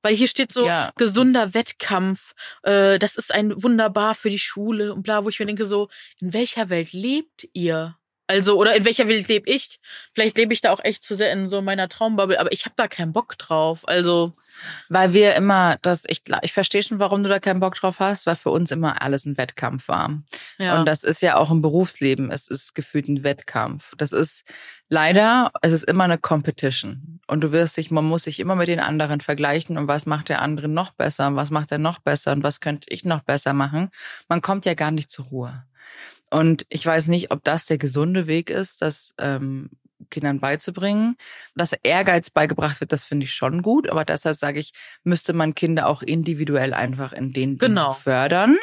Weil 0.03 0.15
hier 0.15 0.27
steht 0.27 0.51
so 0.51 0.67
Ja. 0.67 0.91
gesunder 0.97 1.53
Wettkampf, 1.53 2.33
äh, 2.63 2.99
das 2.99 3.15
ist 3.15 3.33
ein 3.33 3.63
wunderbar 3.63 4.15
für 4.15 4.29
die 4.29 4.37
Schule 4.39 4.93
und 4.93 5.03
bla, 5.03 5.23
wo 5.23 5.29
ich 5.29 5.39
mir 5.39 5.45
denke 5.45 5.65
so, 5.65 5.89
in 6.19 6.33
welcher 6.33 6.69
Welt 6.69 6.91
lebt 6.93 7.47
ihr? 7.53 7.97
Also, 8.33 8.57
oder 8.57 8.75
in 8.75 8.83
welcher 8.83 9.07
Welt 9.07 9.27
lebe 9.27 9.47
ich? 9.47 9.79
Vielleicht 10.11 10.35
lebe 10.39 10.53
ich 10.53 10.61
da 10.61 10.71
auch 10.71 10.83
echt 10.83 11.03
zu 11.03 11.15
sehr 11.15 11.31
in 11.31 11.49
so 11.49 11.61
meiner 11.61 11.87
Traumbubble, 11.87 12.39
aber 12.39 12.51
ich 12.51 12.65
habe 12.65 12.73
da 12.75 12.87
keinen 12.87 13.13
Bock 13.13 13.37
drauf. 13.37 13.87
Also, 13.87 14.33
Weil 14.89 15.13
wir 15.13 15.35
immer 15.35 15.77
das, 15.83 16.03
ich, 16.07 16.23
ich 16.41 16.51
verstehe 16.51 16.81
schon, 16.81 16.97
warum 16.97 17.21
du 17.21 17.29
da 17.29 17.39
keinen 17.39 17.59
Bock 17.59 17.75
drauf 17.75 17.99
hast, 17.99 18.25
weil 18.25 18.35
für 18.35 18.49
uns 18.49 18.71
immer 18.71 19.03
alles 19.03 19.25
ein 19.25 19.37
Wettkampf 19.37 19.87
war. 19.87 20.23
ja. 20.57 20.79
Und 20.79 20.87
das 20.87 21.03
ist 21.03 21.21
ja 21.21 21.37
auch 21.37 21.51
im 21.51 21.61
Berufsleben, 21.61 22.31
es 22.31 22.47
ist 22.47 22.73
gefühlt 22.73 23.07
ein 23.07 23.23
Wettkampf. 23.23 23.93
Das 23.99 24.11
ist 24.11 24.45
leider, 24.89 25.51
es 25.61 25.71
ist 25.71 25.83
immer 25.83 26.05
eine 26.05 26.17
Competition. 26.17 27.19
Und 27.27 27.41
du 27.41 27.51
wirst 27.51 27.77
dich, 27.77 27.91
man 27.91 28.05
muss 28.05 28.23
sich 28.23 28.39
immer 28.39 28.55
mit 28.55 28.67
den 28.67 28.79
anderen 28.79 29.21
vergleichen 29.21 29.77
und 29.77 29.87
was 29.87 30.07
macht 30.07 30.29
der 30.29 30.41
andere 30.41 30.67
noch 30.69 30.89
besser 30.89 31.27
und 31.27 31.35
was 31.35 31.51
macht 31.51 31.71
er 31.71 31.77
noch 31.77 31.99
besser 31.99 32.31
und 32.31 32.41
was 32.41 32.61
könnte 32.61 32.87
ich 32.89 33.05
noch 33.05 33.21
besser 33.21 33.53
machen. 33.53 33.91
Man 34.27 34.41
kommt 34.41 34.65
ja 34.65 34.73
gar 34.73 34.89
nicht 34.89 35.11
zur 35.11 35.25
Ruhe. 35.25 35.65
Und 36.33 36.65
ich 36.69 36.85
weiß 36.85 37.07
nicht, 37.07 37.31
ob 37.31 37.43
das 37.43 37.65
der 37.67 37.77
gesunde 37.77 38.27
Weg 38.27 38.49
ist, 38.49 38.81
das 38.81 39.13
ähm, 39.19 39.69
Kindern 40.09 40.39
beizubringen. 40.41 41.15
Dass 41.55 41.71
Ehrgeiz 41.83 42.29
beigebracht 42.29 42.81
wird, 42.81 42.91
das 42.91 43.05
finde 43.05 43.23
ich 43.25 43.33
schon 43.33 43.61
gut. 43.61 43.89
Aber 43.89 44.03
deshalb 44.03 44.35
sage 44.35 44.59
ich, 44.59 44.73
müsste 45.03 45.31
man 45.33 45.55
Kinder 45.55 45.87
auch 45.87 46.01
individuell 46.01 46.73
einfach 46.73 47.13
in 47.13 47.31
den 47.33 47.57
Genau. 47.57 47.91
fördern. 47.91 48.57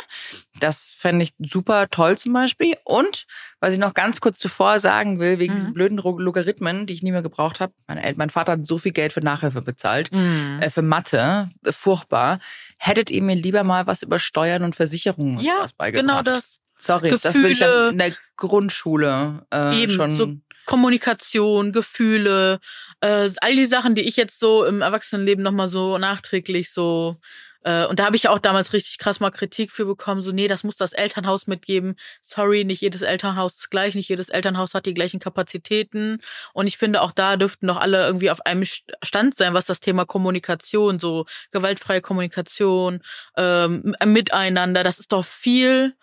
Das 0.59 0.90
fände 0.96 1.22
ich 1.24 1.33
super 1.38 1.88
toll 1.90 2.18
zum 2.18 2.33
Beispiel. 2.35 2.76
Und 2.85 3.26
was 3.61 3.72
ich 3.72 3.78
noch 3.78 3.94
ganz 3.94 4.20
kurz 4.20 4.38
zuvor 4.38 4.80
sagen 4.80 5.18
will, 5.18 5.38
wegen 5.38 5.54
Mhm. 5.54 5.56
diesen 5.56 5.72
blöden 5.72 5.96
Logarithmen, 5.98 6.87
die 6.87 6.92
ich 6.92 7.02
nie 7.02 7.12
mehr 7.12 7.22
gebraucht 7.22 7.61
habe. 7.61 7.72
Meine 7.87 8.02
El 8.02 8.14
mein 8.16 8.30
Vater 8.30 8.52
hat 8.52 8.66
so 8.66 8.76
viel 8.78 8.92
Geld 8.92 9.12
für 9.12 9.20
Nachhilfe 9.20 9.62
bezahlt, 9.62 10.12
Mhm. 10.12 10.59
äh, 10.61 10.68
für 10.70 10.83
Mathe, 10.83 11.48
äh, 11.64 11.72
furchtbar. 11.72 12.38
Hättet 12.78 13.11
ihr 13.11 13.22
mir 13.22 13.37
lieber 13.37 13.64
mal 13.64 13.87
was 13.87 14.02
über 14.02 14.18
Steuern 14.18 14.62
und 14.64 14.76
Versicherungen 14.76 15.38
und 15.38 15.44
ja, 15.44 15.56
sowas 15.59 15.72
beigebracht? 15.72 16.06
genau 16.06 16.22
das. 16.22 16.59
Sorry, 16.80 17.10
das 17.10 17.36
will 17.36 17.50
ich 17.50 17.60
ja 17.60 17.66
Gefühle. 17.66 17.90
in 17.90 17.98
der 17.98 18.12
Grundschule 18.36 19.46
äh, 19.52 19.82
Eben, 19.82 19.92
schon. 19.92 20.14
so 20.14 20.34
Kommunikation, 20.66 21.72
Gefühle, 21.72 22.60
äh, 23.00 23.28
all 23.40 23.54
die 23.54 23.66
Sachen, 23.66 23.94
die 23.94 24.02
ich 24.02 24.16
jetzt 24.16 24.38
so 24.40 24.64
im 24.64 24.82
Erwachsenenleben 24.82 25.42
nochmal 25.42 25.68
so 25.68 25.98
nachträglich 25.98 26.72
so 26.72 27.16
äh, 27.62 27.84
und 27.86 27.98
da 27.98 28.06
habe 28.06 28.16
ich 28.16 28.24
ja 28.24 28.30
auch 28.30 28.38
damals 28.38 28.72
richtig 28.72 28.98
krass 28.98 29.20
mal 29.20 29.30
Kritik 29.30 29.70
für 29.70 29.84
bekommen, 29.84 30.22
so 30.22 30.32
nee, 30.32 30.48
das 30.48 30.64
muss 30.64 30.76
das 30.76 30.92
Elternhaus 30.92 31.46
mitgeben. 31.46 31.96
Sorry, 32.22 32.64
nicht 32.64 32.80
jedes 32.80 33.02
Elternhaus 33.02 33.54
ist 33.56 33.70
gleich, 33.70 33.94
nicht 33.94 34.08
jedes 34.08 34.30
Elternhaus 34.30 34.72
hat 34.72 34.86
die 34.86 34.94
gleichen 34.94 35.20
Kapazitäten 35.20 36.20
und 36.54 36.66
ich 36.66 36.78
finde 36.78 37.02
auch 37.02 37.12
da 37.12 37.36
dürften 37.36 37.66
doch 37.66 37.76
alle 37.76 38.06
irgendwie 38.06 38.30
auf 38.30 38.46
einem 38.46 38.64
Stand 38.64 39.36
sein, 39.36 39.52
was 39.54 39.66
das 39.66 39.80
Thema 39.80 40.06
Kommunikation, 40.06 40.98
so 40.98 41.26
gewaltfreie 41.50 42.00
Kommunikation, 42.00 43.00
ähm, 43.36 43.94
Miteinander, 44.04 44.82
das 44.82 44.98
ist 44.98 45.12
doch 45.12 45.24
viel 45.24 45.94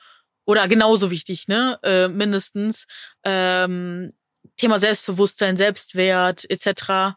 oder 0.48 0.68
genauso 0.68 1.12
wichtig, 1.12 1.48
ne, 1.48 1.78
äh, 1.84 2.08
mindestens 2.08 2.88
ähm, 3.24 4.14
Thema 4.56 4.80
Selbstbewusstsein, 4.80 5.58
Selbstwert 5.58 6.50
etc. 6.50 7.16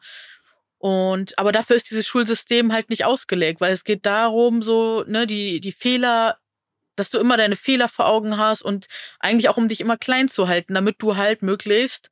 Und 0.79 1.39
aber 1.39 1.53
dafür 1.53 1.77
ist 1.77 1.91
dieses 1.91 2.07
Schulsystem 2.07 2.73
halt 2.73 2.91
nicht 2.91 3.05
ausgelegt, 3.05 3.61
weil 3.61 3.73
es 3.73 3.85
geht 3.85 4.05
darum, 4.05 4.63
so 4.63 5.05
ne 5.07 5.27
die 5.29 5.61
die 5.61 5.73
Fehler, 5.73 6.39
dass 6.97 7.11
du 7.11 7.19
immer 7.19 7.37
deine 7.37 7.57
Fehler 7.57 7.89
vor 7.89 8.07
Augen 8.09 8.37
hast 8.37 8.63
und 8.63 8.87
eigentlich 9.21 9.49
auch 9.49 9.57
um 9.57 9.69
dich 9.69 9.81
immer 9.81 9.97
klein 9.97 10.29
zu 10.29 10.49
halten, 10.49 10.75
damit 10.75 10.97
du 10.99 11.17
halt 11.17 11.43
möglichst 11.43 12.11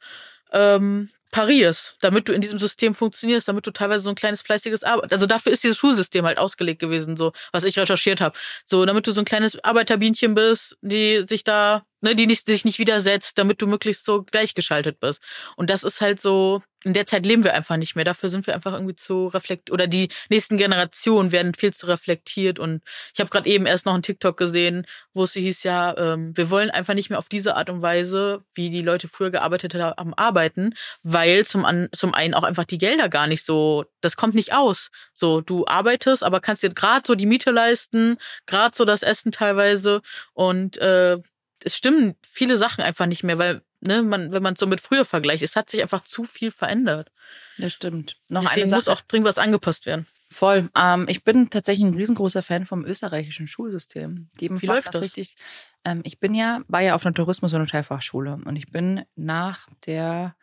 ähm, 0.52 1.10
parierst, 1.30 1.96
damit 2.00 2.28
du 2.28 2.32
in 2.32 2.40
diesem 2.40 2.58
System 2.58 2.94
funktionierst, 2.94 3.48
damit 3.48 3.66
du 3.66 3.70
teilweise 3.70 4.04
so 4.04 4.10
ein 4.10 4.14
kleines 4.14 4.42
fleißiges 4.42 4.82
Arbeit, 4.84 5.12
also 5.12 5.26
dafür 5.26 5.52
ist 5.52 5.62
dieses 5.62 5.76
Schulsystem 5.78 6.24
halt 6.24 6.38
ausgelegt 6.38 6.80
gewesen, 6.80 7.16
so 7.16 7.32
was 7.52 7.64
ich 7.64 7.78
recherchiert 7.78 8.20
habe, 8.20 8.36
so 8.64 8.84
damit 8.86 9.06
du 9.06 9.12
so 9.12 9.20
ein 9.20 9.24
kleines 9.24 9.62
Arbeiterbienchen 9.62 10.34
bist, 10.34 10.76
die 10.80 11.24
sich 11.28 11.44
da, 11.44 11.84
ne, 12.00 12.14
die 12.16 12.26
nicht, 12.26 12.46
sich 12.46 12.64
nicht 12.64 12.78
widersetzt, 12.78 13.38
damit 13.38 13.60
du 13.60 13.66
möglichst 13.66 14.04
so 14.04 14.22
gleichgeschaltet 14.22 15.00
bist. 15.00 15.22
Und 15.56 15.70
das 15.70 15.82
ist 15.84 16.00
halt 16.00 16.20
so, 16.20 16.62
in 16.84 16.94
der 16.94 17.06
Zeit 17.06 17.26
leben 17.26 17.42
wir 17.42 17.54
einfach 17.54 17.76
nicht 17.76 17.96
mehr. 17.96 18.04
Dafür 18.04 18.28
sind 18.28 18.46
wir 18.46 18.54
einfach 18.54 18.72
irgendwie 18.72 18.94
zu 18.94 19.26
reflekt 19.28 19.70
oder 19.70 19.86
die 19.86 20.08
nächsten 20.28 20.58
Generationen 20.58 21.32
werden 21.32 21.54
viel 21.54 21.72
zu 21.72 21.86
reflektiert. 21.86 22.58
Und 22.58 22.82
ich 23.12 23.20
habe 23.20 23.30
gerade 23.30 23.48
eben 23.48 23.66
erst 23.66 23.86
noch 23.86 23.94
einen 23.94 24.02
TikTok 24.02 24.36
gesehen, 24.36 24.86
wo 25.12 25.24
es 25.24 25.32
hieß 25.32 25.64
ja, 25.64 25.96
ähm, 25.96 26.36
wir 26.36 26.50
wollen 26.50 26.70
einfach 26.70 26.94
nicht 26.94 27.10
mehr 27.10 27.18
auf 27.18 27.28
diese 27.28 27.56
Art 27.56 27.68
und 27.70 27.82
Weise, 27.82 28.44
wie 28.54 28.70
die 28.70 28.82
Leute 28.82 29.08
früher 29.08 29.30
gearbeitet 29.30 29.74
haben, 29.74 30.14
arbeiten, 30.14 30.74
weil 31.02 31.44
zum, 31.44 31.64
an, 31.64 31.88
zum 31.92 32.14
einen 32.14 32.34
auch 32.34 32.44
einfach 32.44 32.64
die 32.64 32.78
Gelder 32.78 33.08
gar 33.08 33.26
nicht 33.26 33.44
so, 33.44 33.84
das 34.00 34.16
kommt 34.16 34.34
nicht 34.34 34.54
aus. 34.54 34.90
So, 35.14 35.40
du 35.40 35.66
arbeitest, 35.66 36.22
aber 36.22 36.40
kannst 36.40 36.62
dir 36.62 36.70
gerade 36.70 37.02
so 37.06 37.16
die 37.16 37.26
Miete 37.26 37.50
leisten, 37.50 38.18
gerade 38.46 38.76
so 38.76 38.84
das 38.84 39.02
Essen 39.02 39.32
teilweise 39.32 40.00
und 40.32 40.78
äh, 40.78 41.18
es 41.64 41.76
stimmen 41.76 42.14
viele 42.22 42.56
Sachen 42.56 42.84
einfach 42.84 43.06
nicht 43.06 43.24
mehr, 43.24 43.38
weil 43.38 43.62
ne, 43.80 44.02
man, 44.02 44.32
wenn 44.32 44.42
man 44.42 44.54
es 44.54 44.60
so 44.60 44.66
mit 44.66 44.80
früher 44.80 45.04
vergleicht, 45.04 45.42
es 45.42 45.56
hat 45.56 45.70
sich 45.70 45.82
einfach 45.82 46.04
zu 46.04 46.24
viel 46.24 46.50
verändert. 46.50 47.10
Das 47.58 47.72
stimmt. 47.72 48.16
Noch 48.28 48.42
Deswegen 48.42 48.62
eine 48.62 48.68
Sache. 48.68 48.78
muss 48.78 48.88
auch 48.88 49.00
dringend 49.02 49.28
was 49.28 49.38
angepasst 49.38 49.86
werden. 49.86 50.06
Voll. 50.30 50.68
Ähm, 50.76 51.06
ich 51.08 51.24
bin 51.24 51.48
tatsächlich 51.48 51.86
ein 51.86 51.94
riesengroßer 51.94 52.42
Fan 52.42 52.66
vom 52.66 52.84
österreichischen 52.84 53.46
Schulsystem. 53.46 54.28
Die 54.40 54.50
Wie 54.60 54.66
läuft 54.66 54.88
das? 54.88 55.00
Richtig. 55.00 55.36
Ähm, 55.84 56.02
ich 56.04 56.20
bin 56.20 56.34
ja, 56.34 56.60
war 56.68 56.80
ja 56.82 56.94
auf 56.94 57.06
einer 57.06 57.14
Tourismus- 57.14 57.54
und 57.54 57.62
Hotelfachschule 57.62 58.38
und 58.44 58.56
ich 58.56 58.66
bin 58.66 59.04
nach 59.16 59.66
der, 59.86 60.36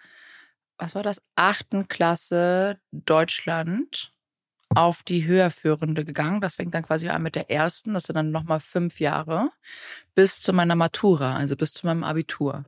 was 0.78 0.96
war 0.96 1.04
das, 1.04 1.22
achten 1.36 1.88
Klasse 1.88 2.80
Deutschland 2.92 4.12
auf 4.70 5.04
die 5.04 5.26
höherführende 5.26 6.04
gegangen. 6.04 6.42
Das 6.42 6.56
fängt 6.56 6.74
dann 6.74 6.84
quasi 6.84 7.10
an 7.10 7.22
mit 7.22 7.36
der 7.36 7.52
ersten, 7.52 7.94
das 7.94 8.06
sind 8.06 8.16
dann 8.16 8.32
nochmal 8.32 8.60
fünf 8.60 9.00
Jahre, 9.00 9.52
bis 10.16 10.42
zu 10.42 10.52
meiner 10.52 10.76
Matura, 10.76 11.36
also 11.36 11.56
bis 11.56 11.74
zu 11.74 11.86
meinem 11.86 12.04
Abitur. 12.04 12.66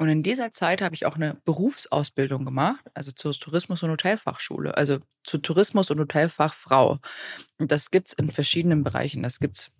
Und 0.00 0.08
in 0.08 0.22
dieser 0.22 0.50
Zeit 0.50 0.80
habe 0.80 0.94
ich 0.94 1.04
auch 1.04 1.16
eine 1.16 1.36
Berufsausbildung 1.44 2.46
gemacht, 2.46 2.82
also 2.94 3.12
zur 3.12 3.34
Tourismus- 3.34 3.82
und 3.82 3.90
Hotelfachschule, 3.90 4.74
also 4.74 4.96
zur 5.24 5.42
Tourismus- 5.42 5.90
und 5.90 6.00
Hotelfachfrau. 6.00 7.00
Und 7.58 7.70
das 7.70 7.90
gibt's 7.90 8.14
in 8.14 8.30
verschiedenen 8.30 8.82
Bereichen. 8.82 9.22
Das 9.22 9.40
gibt's, 9.40 9.72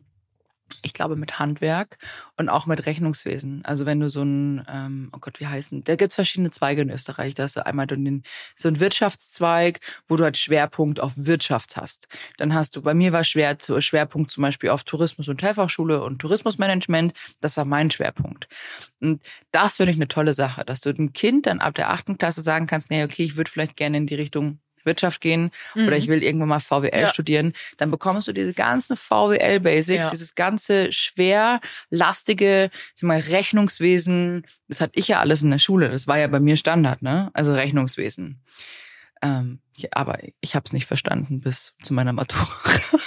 ich 0.82 0.92
glaube, 0.92 1.16
mit 1.16 1.38
Handwerk 1.38 1.98
und 2.36 2.48
auch 2.48 2.66
mit 2.66 2.86
Rechnungswesen. 2.86 3.64
Also 3.64 3.86
wenn 3.86 4.00
du 4.00 4.08
so 4.08 4.22
ein, 4.22 4.64
ähm, 4.68 5.10
oh 5.14 5.18
Gott, 5.20 5.40
wie 5.40 5.46
heißen, 5.46 5.84
da 5.84 5.96
gibt's 5.96 6.14
verschiedene 6.14 6.50
Zweige 6.50 6.82
in 6.82 6.90
Österreich. 6.90 7.34
Da 7.34 7.44
hast 7.44 7.56
du 7.56 7.66
einmal 7.66 7.86
so 8.56 8.68
einen 8.68 8.80
Wirtschaftszweig, 8.80 9.80
wo 10.08 10.16
du 10.16 10.24
halt 10.24 10.36
Schwerpunkt 10.36 11.00
auf 11.00 11.12
Wirtschaft 11.16 11.76
hast. 11.76 12.08
Dann 12.38 12.54
hast 12.54 12.76
du, 12.76 12.82
bei 12.82 12.94
mir 12.94 13.12
war 13.12 13.24
Schwer, 13.24 13.56
Schwerpunkt 13.78 14.30
zum 14.30 14.42
Beispiel 14.42 14.70
auf 14.70 14.84
Tourismus- 14.84 15.28
und 15.28 15.42
Hotelfachschule 15.42 16.02
und 16.02 16.18
Tourismusmanagement. 16.18 17.12
Das 17.40 17.56
war 17.56 17.64
mein 17.64 17.90
Schwerpunkt. 17.90 18.48
Und 19.00 19.22
das 19.50 19.76
finde 19.76 19.92
ich 19.92 19.98
eine 19.98 20.08
tolle 20.08 20.34
Sache, 20.34 20.64
dass 20.64 20.80
du 20.80 20.92
dem 20.92 21.12
Kind 21.12 21.46
dann 21.46 21.60
ab 21.60 21.74
der 21.74 21.90
achten 21.90 22.18
Klasse 22.18 22.42
sagen 22.42 22.66
kannst, 22.66 22.90
nee, 22.90 23.04
okay, 23.04 23.24
ich 23.24 23.36
würde 23.36 23.50
vielleicht 23.50 23.76
gerne 23.76 23.96
in 23.96 24.06
die 24.06 24.14
Richtung 24.14 24.60
Wirtschaft 24.84 25.20
gehen 25.20 25.50
oder 25.74 25.96
ich 25.96 26.08
will 26.08 26.22
irgendwann 26.22 26.48
mal 26.48 26.60
VWL 26.60 26.90
Mhm. 26.94 27.00
Ja. 27.00 27.06
studieren, 27.08 27.52
dann 27.76 27.90
bekommst 27.90 28.28
du 28.28 28.32
diese 28.32 28.54
ganzen 28.54 28.96
VWL-Basics, 28.96 30.04
Ja. 30.04 30.10
dieses 30.10 30.34
ganze 30.34 30.92
schwer, 30.92 31.60
lastige, 31.90 32.70
sag 32.94 33.06
mal, 33.06 33.18
Rechnungswesen, 33.20 34.46
das 34.68 34.80
hatte 34.80 34.98
ich 34.98 35.08
ja 35.08 35.20
alles 35.20 35.42
in 35.42 35.50
der 35.50 35.58
Schule, 35.58 35.90
das 35.90 36.06
war 36.06 36.18
ja 36.18 36.26
bei 36.28 36.40
mir 36.40 36.56
Standard, 36.56 37.02
ne? 37.02 37.30
Also 37.34 37.52
Rechnungswesen. 37.52 38.40
Ähm, 39.22 39.60
ich, 39.76 39.94
aber 39.96 40.18
ich 40.40 40.54
habe 40.54 40.64
es 40.66 40.72
nicht 40.72 40.86
verstanden 40.86 41.40
bis 41.40 41.74
zu 41.82 41.92
meiner 41.94 42.12
Matura. 42.12 42.46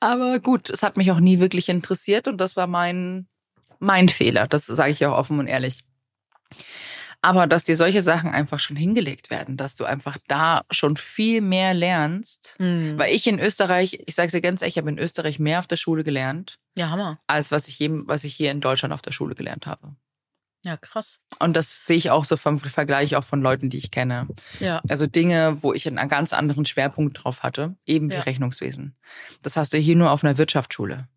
aber 0.00 0.38
gut, 0.40 0.70
es 0.70 0.82
hat 0.82 0.96
mich 0.96 1.10
auch 1.10 1.20
nie 1.20 1.40
wirklich 1.40 1.68
interessiert 1.68 2.28
und 2.28 2.38
das 2.38 2.56
war 2.56 2.66
mein, 2.66 3.26
mein 3.78 4.08
Fehler, 4.08 4.46
das 4.46 4.66
sage 4.66 4.92
ich 4.92 5.04
auch 5.06 5.16
offen 5.16 5.38
und 5.38 5.46
ehrlich. 5.46 5.84
Aber 7.22 7.46
dass 7.46 7.64
dir 7.64 7.76
solche 7.76 8.00
Sachen 8.02 8.30
einfach 8.30 8.58
schon 8.60 8.76
hingelegt 8.76 9.30
werden, 9.30 9.56
dass 9.58 9.74
du 9.74 9.84
einfach 9.84 10.16
da 10.26 10.62
schon 10.70 10.96
viel 10.96 11.40
mehr 11.42 11.74
lernst. 11.74 12.56
Mhm. 12.58 12.98
Weil 12.98 13.14
ich 13.14 13.26
in 13.26 13.38
Österreich, 13.38 13.98
ich 14.06 14.14
sage 14.14 14.30
dir 14.32 14.40
ganz 14.40 14.62
ehrlich, 14.62 14.76
ich 14.76 14.78
habe 14.82 14.88
in 14.90 14.98
Österreich 14.98 15.38
mehr 15.38 15.58
auf 15.58 15.66
der 15.66 15.76
Schule 15.76 16.02
gelernt, 16.02 16.58
Ja, 16.78 16.88
Hammer. 16.90 17.20
als 17.26 17.52
was 17.52 17.68
ich, 17.68 17.78
jedem, 17.78 18.08
was 18.08 18.24
ich 18.24 18.34
hier 18.34 18.50
in 18.50 18.60
Deutschland 18.62 18.94
auf 18.94 19.02
der 19.02 19.12
Schule 19.12 19.34
gelernt 19.34 19.66
habe. 19.66 19.94
Ja, 20.62 20.76
krass. 20.76 21.18
Und 21.38 21.54
das 21.56 21.86
sehe 21.86 21.96
ich 21.96 22.10
auch 22.10 22.26
so 22.26 22.36
vom 22.36 22.58
Vergleich 22.58 23.16
auch 23.16 23.24
von 23.24 23.40
Leuten, 23.40 23.70
die 23.70 23.78
ich 23.78 23.90
kenne. 23.90 24.28
Ja. 24.58 24.82
Also 24.88 25.06
Dinge, 25.06 25.62
wo 25.62 25.72
ich 25.72 25.86
einen 25.88 26.08
ganz 26.08 26.34
anderen 26.34 26.66
Schwerpunkt 26.66 27.22
drauf 27.24 27.42
hatte, 27.42 27.76
eben 27.86 28.10
wie 28.10 28.14
Ja. 28.16 28.20
Rechnungswesen. 28.22 28.94
Das 29.42 29.56
hast 29.56 29.72
du 29.72 29.78
hier 29.78 29.96
nur 29.96 30.10
auf 30.10 30.22
einer 30.22 30.36
Wirtschaftsschule. 30.36 31.08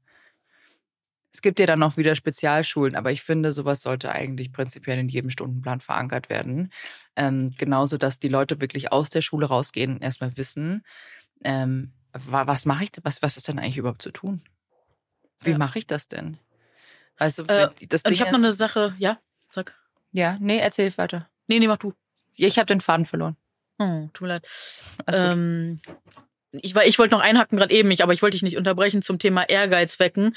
Es 1.33 1.41
gibt 1.41 1.59
ja 1.59 1.65
dann 1.65 1.79
noch 1.79 1.97
wieder 1.97 2.13
Spezialschulen, 2.13 2.95
aber 2.95 3.11
ich 3.11 3.23
finde, 3.23 3.51
sowas 3.51 3.81
sollte 3.81 4.11
eigentlich 4.11 4.51
prinzipiell 4.51 4.99
in 4.99 5.09
jedem 5.09 5.31
Stundenplan 5.31 5.79
verankert 5.79 6.29
werden. 6.29 6.71
Ähm, 7.15 7.55
genauso, 7.57 7.97
dass 7.97 8.19
die 8.19 8.29
Leute 8.29 8.61
wirklich 8.61 8.91
aus 8.91 9.09
der 9.09 9.21
Schule 9.21 9.47
rausgehen 9.47 9.95
und 9.95 10.03
erstmal 10.03 10.37
wissen, 10.37 10.83
ähm, 11.43 11.91
was 12.13 12.65
mache 12.67 12.83
ich, 12.83 12.91
was, 13.01 13.23
was 13.23 13.37
ist 13.37 13.47
denn 13.47 13.57
eigentlich 13.57 13.77
überhaupt 13.77 14.03
zu 14.03 14.11
tun? 14.11 14.41
Wie 15.41 15.51
ja. 15.51 15.57
mache 15.57 15.79
ich 15.79 15.87
das 15.87 16.07
denn? 16.07 16.37
Also, 17.17 17.45
äh, 17.45 17.69
das 17.89 18.03
Ding 18.03 18.13
ich 18.13 18.21
habe 18.21 18.31
noch 18.31 18.39
eine 18.39 18.53
Sache, 18.53 18.93
ja, 18.99 19.19
sag. 19.49 19.75
Ja, 20.11 20.37
nee, 20.39 20.59
erzähl 20.59 20.95
weiter. 20.97 21.29
Nee, 21.47 21.59
nee, 21.59 21.67
mach 21.67 21.77
du. 21.77 21.93
Ich 22.35 22.57
habe 22.57 22.67
den 22.67 22.81
Faden 22.81 23.05
verloren. 23.05 23.35
Oh, 23.79 24.09
tut 24.13 24.21
mir 24.21 24.27
leid. 24.27 24.47
Ähm, 25.07 25.81
ich, 26.51 26.75
ich 26.75 26.99
wollte 26.99 27.15
noch 27.15 27.21
einhaken 27.21 27.57
gerade 27.57 27.73
eben, 27.73 27.89
ich, 27.91 28.03
aber 28.03 28.13
ich 28.13 28.21
wollte 28.21 28.35
dich 28.35 28.43
nicht 28.43 28.57
unterbrechen 28.57 29.01
zum 29.01 29.17
Thema 29.17 29.49
Ehrgeiz 29.49 29.99
wecken. 29.99 30.35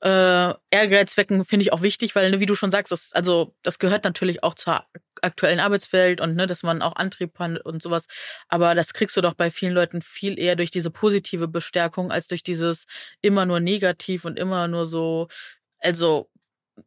Äh, 0.00 0.54
Ehrgeiz 0.70 1.16
wecken 1.16 1.44
finde 1.44 1.62
ich 1.64 1.72
auch 1.72 1.82
wichtig, 1.82 2.14
weil, 2.14 2.30
ne, 2.30 2.38
wie 2.40 2.46
du 2.46 2.54
schon 2.54 2.70
sagst, 2.70 2.92
das, 2.92 3.12
also 3.12 3.54
das 3.62 3.78
gehört 3.80 4.04
natürlich 4.04 4.44
auch 4.44 4.54
zur 4.54 4.84
aktuellen 5.22 5.58
Arbeitswelt 5.58 6.20
und 6.20 6.36
ne, 6.36 6.46
dass 6.46 6.62
man 6.62 6.82
auch 6.82 6.94
Antrieb 6.96 7.36
hat 7.38 7.60
und 7.64 7.82
sowas. 7.82 8.06
Aber 8.48 8.74
das 8.76 8.92
kriegst 8.92 9.16
du 9.16 9.20
doch 9.22 9.34
bei 9.34 9.50
vielen 9.50 9.72
Leuten 9.74 10.00
viel 10.00 10.38
eher 10.38 10.54
durch 10.54 10.70
diese 10.70 10.90
positive 10.92 11.48
Bestärkung 11.48 12.12
als 12.12 12.28
durch 12.28 12.44
dieses 12.44 12.84
immer 13.22 13.44
nur 13.44 13.58
negativ 13.60 14.24
und 14.24 14.38
immer 14.38 14.68
nur 14.68 14.86
so, 14.86 15.26
also 15.80 16.30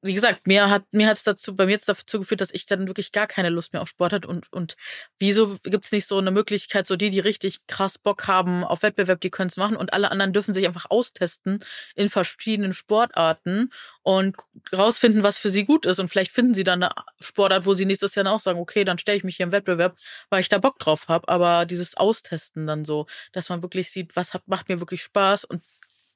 wie 0.02 0.14
gesagt, 0.14 0.48
mir 0.48 0.70
hat 0.70 0.84
mir 0.92 1.08
hat's 1.08 1.24
dazu 1.24 1.56
bei 1.56 1.66
mir 1.66 1.74
jetzt 1.74 1.90
dazu 1.90 2.20
geführt, 2.20 2.42
dass 2.42 2.52
ich 2.52 2.66
dann 2.66 2.88
wirklich 2.88 3.12
gar 3.12 3.28
keine 3.28 3.50
Lust 3.50 3.74
mehr 3.74 3.82
auf 3.82 3.90
Sport 3.90 4.14
hat 4.14 4.26
und 4.26 4.52
und 4.52 4.76
wieso 5.20 5.58
gibt's 5.64 5.92
nicht 5.92 6.08
so 6.08 6.18
eine 6.18 6.32
Möglichkeit, 6.32 6.88
so 6.88 6.96
die, 6.96 7.10
die 7.10 7.20
richtig 7.20 7.66
krass 7.68 7.98
Bock 7.98 8.28
haben 8.28 8.64
auf 8.64 8.84
Wettbewerb, 8.84 9.22
die 9.22 9.30
können's 9.30 9.58
machen 9.58 9.76
und 9.76 9.94
alle 9.94 10.12
anderen 10.12 10.34
dürfen 10.34 10.54
sich 10.54 10.66
einfach 10.68 10.88
austesten 10.90 11.60
in 11.96 12.10
verschiedenen 12.10 12.74
Sportarten 12.74 13.72
und 14.04 14.36
rausfinden, 14.76 15.24
was 15.24 15.38
für 15.38 15.50
sie 15.50 15.66
gut 15.66 15.86
ist 15.86 16.00
und 16.00 16.10
vielleicht 16.10 16.32
finden 16.32 16.54
sie 16.54 16.64
dann 16.64 16.84
eine 16.84 16.94
Sportart, 17.20 17.66
wo 17.66 17.74
sie 17.74 17.86
nächstes 17.86 18.16
Jahr 18.16 18.32
auch 18.32 18.40
sagen, 18.40 18.60
okay, 18.60 18.84
dann 18.84 18.98
stelle 18.98 19.18
ich 19.18 19.24
mich 19.24 19.38
hier 19.38 19.46
im 19.46 19.52
Wettbewerb, 19.52 19.98
weil 20.30 20.42
ich 20.42 20.50
da 20.50 20.58
Bock 20.58 20.80
drauf 20.80 21.08
habe, 21.08 21.28
aber 21.28 21.66
dieses 21.66 21.98
Austesten 21.98 22.68
dann 22.68 22.86
so, 22.86 23.08
dass 23.32 23.50
man 23.50 23.62
wirklich 23.62 23.92
sieht, 23.92 24.16
was 24.16 24.34
hat, 24.34 24.48
macht 24.48 24.70
mir 24.70 24.80
wirklich 24.80 25.04
Spaß 25.04 25.46
und 25.46 25.62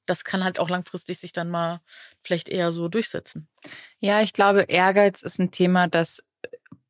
das 0.05 0.23
kann 0.23 0.43
halt 0.43 0.59
auch 0.59 0.69
langfristig 0.69 1.19
sich 1.19 1.31
dann 1.31 1.49
mal 1.49 1.81
vielleicht 2.23 2.49
eher 2.49 2.71
so 2.71 2.87
durchsetzen. 2.87 3.47
Ja, 3.99 4.21
ich 4.21 4.33
glaube, 4.33 4.63
Ehrgeiz 4.63 5.21
ist 5.21 5.39
ein 5.39 5.51
Thema, 5.51 5.87
das 5.87 6.23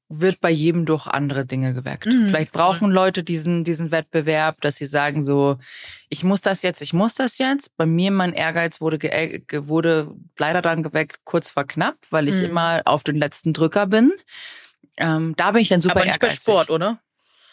wird 0.07 0.39
bei 0.39 0.51
jedem 0.51 0.85
durch 0.85 1.07
andere 1.07 1.45
Dinge 1.45 1.73
geweckt. 1.73 2.05
Mhm. 2.05 2.27
Vielleicht 2.27 2.53
brauchen 2.53 2.91
Leute 2.91 3.23
diesen, 3.23 3.63
diesen 3.63 3.91
Wettbewerb, 3.91 4.61
dass 4.61 4.75
sie 4.75 4.85
sagen 4.85 5.23
so, 5.23 5.57
ich 6.09 6.23
muss 6.23 6.41
das 6.41 6.61
jetzt, 6.61 6.81
ich 6.81 6.93
muss 6.93 7.15
das 7.15 7.37
jetzt. 7.37 7.75
Bei 7.75 7.85
mir, 7.85 8.11
mein 8.11 8.33
Ehrgeiz 8.33 8.81
wurde, 8.81 8.99
ge 8.99 9.41
wurde 9.51 10.13
leider 10.37 10.61
dann 10.61 10.83
geweckt, 10.83 11.21
kurz 11.23 11.49
vor 11.49 11.65
knapp, 11.65 11.97
weil 12.11 12.27
ich 12.27 12.37
mhm. 12.37 12.49
immer 12.49 12.81
auf 12.85 13.03
den 13.03 13.15
letzten 13.15 13.53
Drücker 13.53 13.87
bin. 13.87 14.13
Ähm, 14.97 15.33
da 15.37 15.51
bin 15.51 15.61
ich 15.61 15.69
dann 15.69 15.81
super 15.81 15.95
Aber 15.95 16.05
nicht 16.05 16.21
ehrgeizig. 16.21 16.45
bei 16.45 16.51
Sport, 16.51 16.69
oder? 16.69 16.99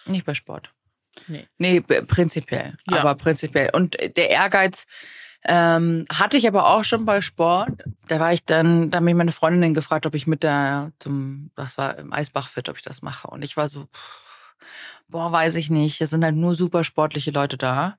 Nicht 0.06 0.26
bei 0.26 0.34
Sport. 0.34 0.70
Nee. 1.26 1.46
Nee, 1.58 1.80
prinzipiell. 1.80 2.74
Ja. 2.88 2.98
Aber 2.98 3.14
prinzipiell. 3.14 3.70
Und 3.72 3.96
der 4.16 4.30
Ehrgeiz, 4.30 4.86
ähm, 5.44 6.04
hatte 6.10 6.36
ich 6.36 6.46
aber 6.46 6.68
auch 6.68 6.84
schon 6.84 7.04
bei 7.04 7.20
Sport. 7.20 7.82
Da 8.06 8.20
war 8.20 8.32
ich 8.32 8.44
dann, 8.44 8.90
da 8.90 8.98
hat 8.98 9.04
mich 9.04 9.14
meine 9.14 9.32
Freundin 9.32 9.74
gefragt, 9.74 10.06
ob 10.06 10.14
ich 10.14 10.26
mit 10.26 10.42
der 10.42 10.92
zum, 10.98 11.50
das 11.56 11.78
war 11.78 11.98
im 11.98 12.12
Eisbachfit, 12.12 12.68
ob 12.68 12.76
ich 12.76 12.82
das 12.82 13.02
mache. 13.02 13.28
Und 13.28 13.42
ich 13.42 13.56
war 13.56 13.68
so, 13.68 13.86
boah, 15.08 15.32
weiß 15.32 15.56
ich 15.56 15.70
nicht. 15.70 16.00
Es 16.00 16.10
sind 16.10 16.24
halt 16.24 16.36
nur 16.36 16.54
super 16.54 16.84
sportliche 16.84 17.32
Leute 17.32 17.56
da 17.58 17.96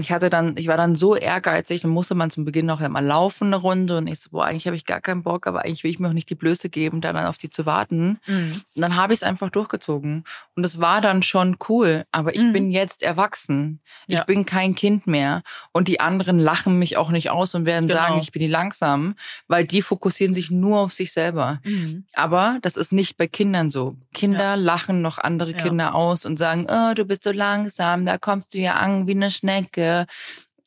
ich 0.00 0.12
hatte 0.12 0.30
dann, 0.30 0.54
ich 0.56 0.68
war 0.68 0.76
dann 0.76 0.94
so 0.94 1.16
ehrgeizig, 1.16 1.82
dann 1.82 1.90
musste 1.90 2.14
man 2.14 2.30
zum 2.30 2.44
Beginn 2.44 2.66
noch 2.66 2.80
einmal 2.80 3.04
laufen 3.04 3.48
eine 3.48 3.56
Runde 3.56 3.98
und 3.98 4.06
ich 4.06 4.20
so, 4.20 4.30
boah, 4.30 4.44
eigentlich 4.44 4.66
habe 4.66 4.76
ich 4.76 4.84
gar 4.84 5.00
keinen 5.00 5.24
Bock, 5.24 5.48
aber 5.48 5.64
eigentlich 5.64 5.82
will 5.82 5.90
ich 5.90 5.98
mir 5.98 6.08
auch 6.08 6.12
nicht 6.12 6.30
die 6.30 6.36
Blöße 6.36 6.68
geben, 6.68 7.00
da 7.00 7.12
dann 7.12 7.26
auf 7.26 7.36
die 7.36 7.50
zu 7.50 7.66
warten. 7.66 8.20
Mhm. 8.26 8.62
Und 8.76 8.80
dann 8.80 8.94
habe 8.94 9.12
ich 9.12 9.18
es 9.18 9.22
einfach 9.24 9.50
durchgezogen 9.50 10.22
und 10.54 10.64
es 10.64 10.80
war 10.80 11.00
dann 11.00 11.22
schon 11.22 11.56
cool, 11.68 12.04
aber 12.12 12.32
ich 12.36 12.42
mhm. 12.42 12.52
bin 12.52 12.70
jetzt 12.70 13.02
erwachsen. 13.02 13.80
Ja. 14.06 14.20
Ich 14.20 14.26
bin 14.26 14.46
kein 14.46 14.76
Kind 14.76 15.08
mehr 15.08 15.42
und 15.72 15.88
die 15.88 15.98
anderen 15.98 16.38
lachen 16.38 16.78
mich 16.78 16.96
auch 16.96 17.10
nicht 17.10 17.30
aus 17.30 17.56
und 17.56 17.66
werden 17.66 17.88
genau. 17.88 18.00
sagen, 18.00 18.20
ich 18.20 18.30
bin 18.30 18.40
die 18.40 18.46
langsam, 18.46 19.16
weil 19.48 19.64
die 19.64 19.82
fokussieren 19.82 20.32
sich 20.32 20.52
nur 20.52 20.78
auf 20.78 20.92
sich 20.92 21.12
selber. 21.12 21.58
Mhm. 21.64 22.04
Aber 22.12 22.58
das 22.62 22.76
ist 22.76 22.92
nicht 22.92 23.16
bei 23.16 23.26
Kindern 23.26 23.68
so. 23.68 23.96
Kinder 24.14 24.38
ja. 24.40 24.54
lachen 24.54 25.02
noch 25.02 25.18
andere 25.18 25.50
ja. 25.50 25.56
Kinder 25.56 25.96
aus 25.96 26.24
und 26.24 26.38
sagen, 26.38 26.68
oh, 26.70 26.94
du 26.94 27.04
bist 27.04 27.24
so 27.24 27.32
langsam, 27.32 28.06
da 28.06 28.16
kommst 28.16 28.54
du 28.54 28.58
ja 28.58 28.74
an 28.74 29.08
wie 29.08 29.12
eine 29.12 29.32
Schnecke 29.32 29.87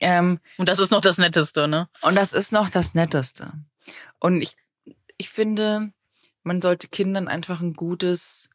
ähm, 0.01 0.39
und 0.57 0.67
das 0.67 0.79
ist 0.79 0.91
noch 0.91 1.01
das 1.01 1.17
Netteste, 1.17 1.67
ne? 1.67 1.88
Und 2.01 2.15
das 2.15 2.34
ist 2.34 2.51
noch 2.51 2.69
das 2.69 2.95
Netteste. 2.95 3.53
Und 4.19 4.41
ich, 4.41 4.55
ich 5.17 5.29
finde, 5.29 5.93
man 6.43 6.62
sollte 6.62 6.88
Kindern 6.88 7.27
einfach 7.27 7.62
ein 7.62 7.73
gutes, 7.73 8.49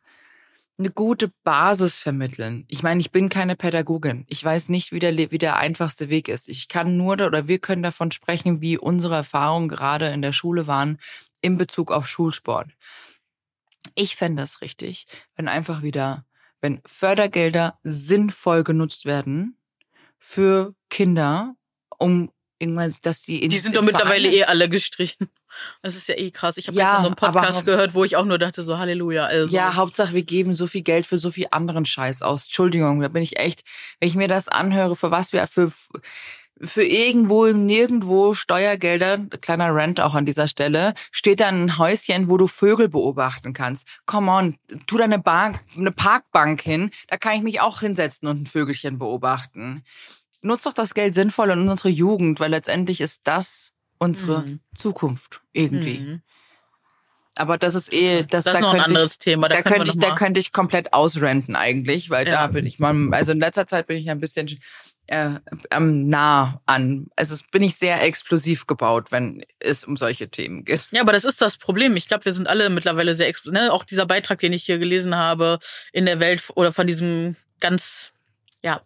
eine 0.77 0.91
gute 0.91 1.33
Basis 1.45 2.01
vermitteln. 2.01 2.65
Ich 2.69 2.83
meine, 2.83 3.01
ich 3.01 3.13
bin 3.13 3.29
keine 3.29 3.55
Pädagogin. 3.55 4.25
Ich 4.29 4.45
weiß 4.45 4.69
nicht, 4.69 4.91
wie 4.91 4.99
der, 4.99 5.17
wie 5.17 5.39
der 5.39 5.57
einfachste 5.57 6.09
Weg 6.09 6.29
ist. 6.29 6.49
Ich 6.49 6.69
kann 6.69 6.97
nur 6.97 7.15
oder 7.15 7.47
wir 7.47 7.61
können 7.61 7.83
davon 7.85 8.11
sprechen, 8.11 8.61
wie 8.61 8.77
unsere 8.77 9.15
Erfahrungen 9.15 9.69
gerade 9.69 10.09
in 10.09 10.23
der 10.23 10.33
Schule 10.33 10.67
waren 10.67 10.99
in 11.41 11.57
Bezug 11.57 11.93
auf 11.93 12.09
Schulsport. 12.09 12.71
Ich 13.95 14.17
fände 14.17 14.43
das 14.43 14.61
richtig, 14.63 15.07
wenn 15.37 15.47
einfach 15.47 15.83
wieder, 15.83 16.27
wenn 16.61 16.83
Fördergelder 16.85 17.79
sinnvoll 17.85 18.65
genutzt 18.65 19.05
werden, 19.05 19.57
für 20.19 20.75
Kinder, 20.91 21.55
um 21.99 22.31
irgendwann, 22.59 22.95
dass 23.03 23.23
die 23.23 23.49
Die 23.49 23.59
sind 23.59 23.77
doch 23.77 23.83
mittlerweile 23.83 24.31
eh 24.31 24.45
alle 24.45 24.69
gestrichen. 24.69 25.29
Das 25.81 25.97
ist 25.97 26.07
ja 26.07 26.17
eh 26.19 26.31
krass. 26.31 26.59
Ich 26.59 26.69
habe 26.69 26.77
ja, 26.77 26.85
gestern 26.85 27.03
so 27.03 27.07
einen 27.07 27.17
Podcast 27.17 27.65
gehört, 27.65 27.95
wo 27.95 28.05
ich 28.05 28.17
auch 28.17 28.27
nur 28.27 28.39
dachte, 28.39 28.63
so 28.63 28.77
Halleluja. 28.77 29.25
Also. 29.25 29.57
Ja, 29.57 29.75
Hauptsache, 29.75 30.13
wir 30.13 30.23
geben 30.23 30.55
so 30.55 30.67
viel 30.67 30.83
Geld 30.83 31.07
für 31.07 31.17
so 31.17 31.31
viel 31.31 31.47
anderen 31.51 31.87
Scheiß 31.87 32.21
aus. 32.21 32.45
Entschuldigung, 32.45 33.01
da 33.01 33.09
bin 33.09 33.23
ich 33.23 33.39
echt, 33.39 33.63
wenn 33.99 34.07
ich 34.07 34.17
mir 34.17 34.29
das 34.29 34.49
anhöre, 34.49 34.95
für 34.97 35.11
was 35.11 35.33
wir 35.33 35.47
für 35.47 35.73
für 36.61 36.85
irgendwo 36.85 37.47
nirgendwo 37.47 38.35
Steuergelder, 38.35 39.19
kleiner 39.41 39.75
Rent 39.75 40.01
auch 40.01 40.15
an 40.15 40.27
dieser 40.27 40.49
Stelle, 40.49 40.95
steht 41.11 41.41
da 41.41 41.49
ein 41.49 41.79
Häuschen, 41.79 42.31
wo 42.31 42.37
du 42.37 42.47
Vögel 42.47 42.89
beobachten 42.89 43.53
kannst. 43.53 43.87
Come 44.07 44.31
on, 44.31 44.59
tu 44.87 44.97
da 44.97 45.05
eine, 45.05 45.19
Bank, 45.19 45.61
eine 45.77 45.93
Parkbank 45.93 46.63
hin, 46.63 46.91
da 47.09 47.17
kann 47.17 47.35
ich 47.35 47.43
mich 47.43 47.61
auch 47.61 47.81
hinsetzen 47.81 48.29
und 48.29 48.43
ein 48.43 48.47
Vögelchen 48.47 48.99
beobachten. 48.99 49.85
Nutz 50.41 50.63
doch 50.63 50.73
das 50.73 50.95
Geld 50.95 51.15
sinnvoll 51.15 51.51
in 51.51 51.69
unsere 51.69 51.89
Jugend, 51.89 52.41
weil 52.41 52.51
letztendlich 52.51 53.01
ist 53.01 53.23
das 53.25 53.75
unsere 53.99 54.43
mhm. 54.43 54.61
Zukunft 54.75 55.43
irgendwie. 55.53 55.99
Mhm. 55.99 56.23
Aber 57.39 57.59
das 57.59 57.75
ist 57.75 57.93
eh, 57.93 58.23
das, 58.23 58.45
das 58.45 58.55
ist 58.55 58.61
noch 58.61 58.73
ein 58.73 58.81
anderes 58.81 59.13
ich, 59.13 59.19
Thema. 59.19 59.49
Da, 59.49 59.57
da 59.57 59.63
könnte 59.63 59.91
ich, 59.91 59.99
da 59.99 60.15
könnte 60.15 60.41
ich 60.41 60.53
komplett 60.53 60.95
ausrenten 60.95 61.55
eigentlich, 61.55 62.09
weil 62.09 62.27
ja. 62.27 62.33
da 62.33 62.47
bin 62.47 62.65
ich 62.65 62.79
mal, 62.79 62.95
also 63.13 63.33
in 63.33 63.41
letzter 63.41 63.67
Zeit 63.67 63.87
bin 63.87 63.99
ich 63.99 64.09
ein 64.09 64.21
bisschen 64.21 64.49
äh, 65.07 65.39
ähm, 65.71 66.09
nah 66.09 66.61
an. 66.67 67.09
Also 67.17 67.37
bin 67.51 67.63
ich 67.63 67.77
sehr 67.77 68.03
explosiv 68.03 68.67
gebaut, 68.67 69.13
wenn 69.13 69.45
es 69.61 69.85
um 69.85 69.97
solche 69.97 70.29
Themen 70.29 70.65
geht. 70.65 70.89
Ja, 70.91 71.03
aber 71.03 71.13
das 71.13 71.25
ist 71.25 71.41
das 71.41 71.57
Problem. 71.57 71.97
Ich 71.97 72.09
glaube, 72.09 72.25
wir 72.25 72.33
sind 72.33 72.49
alle 72.49 72.71
mittlerweile 72.71 73.15
sehr 73.15 73.29
explosiv. 73.29 73.61
Ne? 73.61 73.73
Auch 73.73 73.85
dieser 73.85 74.07
Beitrag, 74.07 74.39
den 74.41 74.53
ich 74.53 74.65
hier 74.65 74.79
gelesen 74.79 75.17
habe 75.17 75.59
in 75.93 76.07
der 76.07 76.21
Welt 76.21 76.43
oder 76.55 76.73
von 76.73 76.87
diesem 76.87 77.37
ganz, 77.61 78.13
ja, 78.63 78.83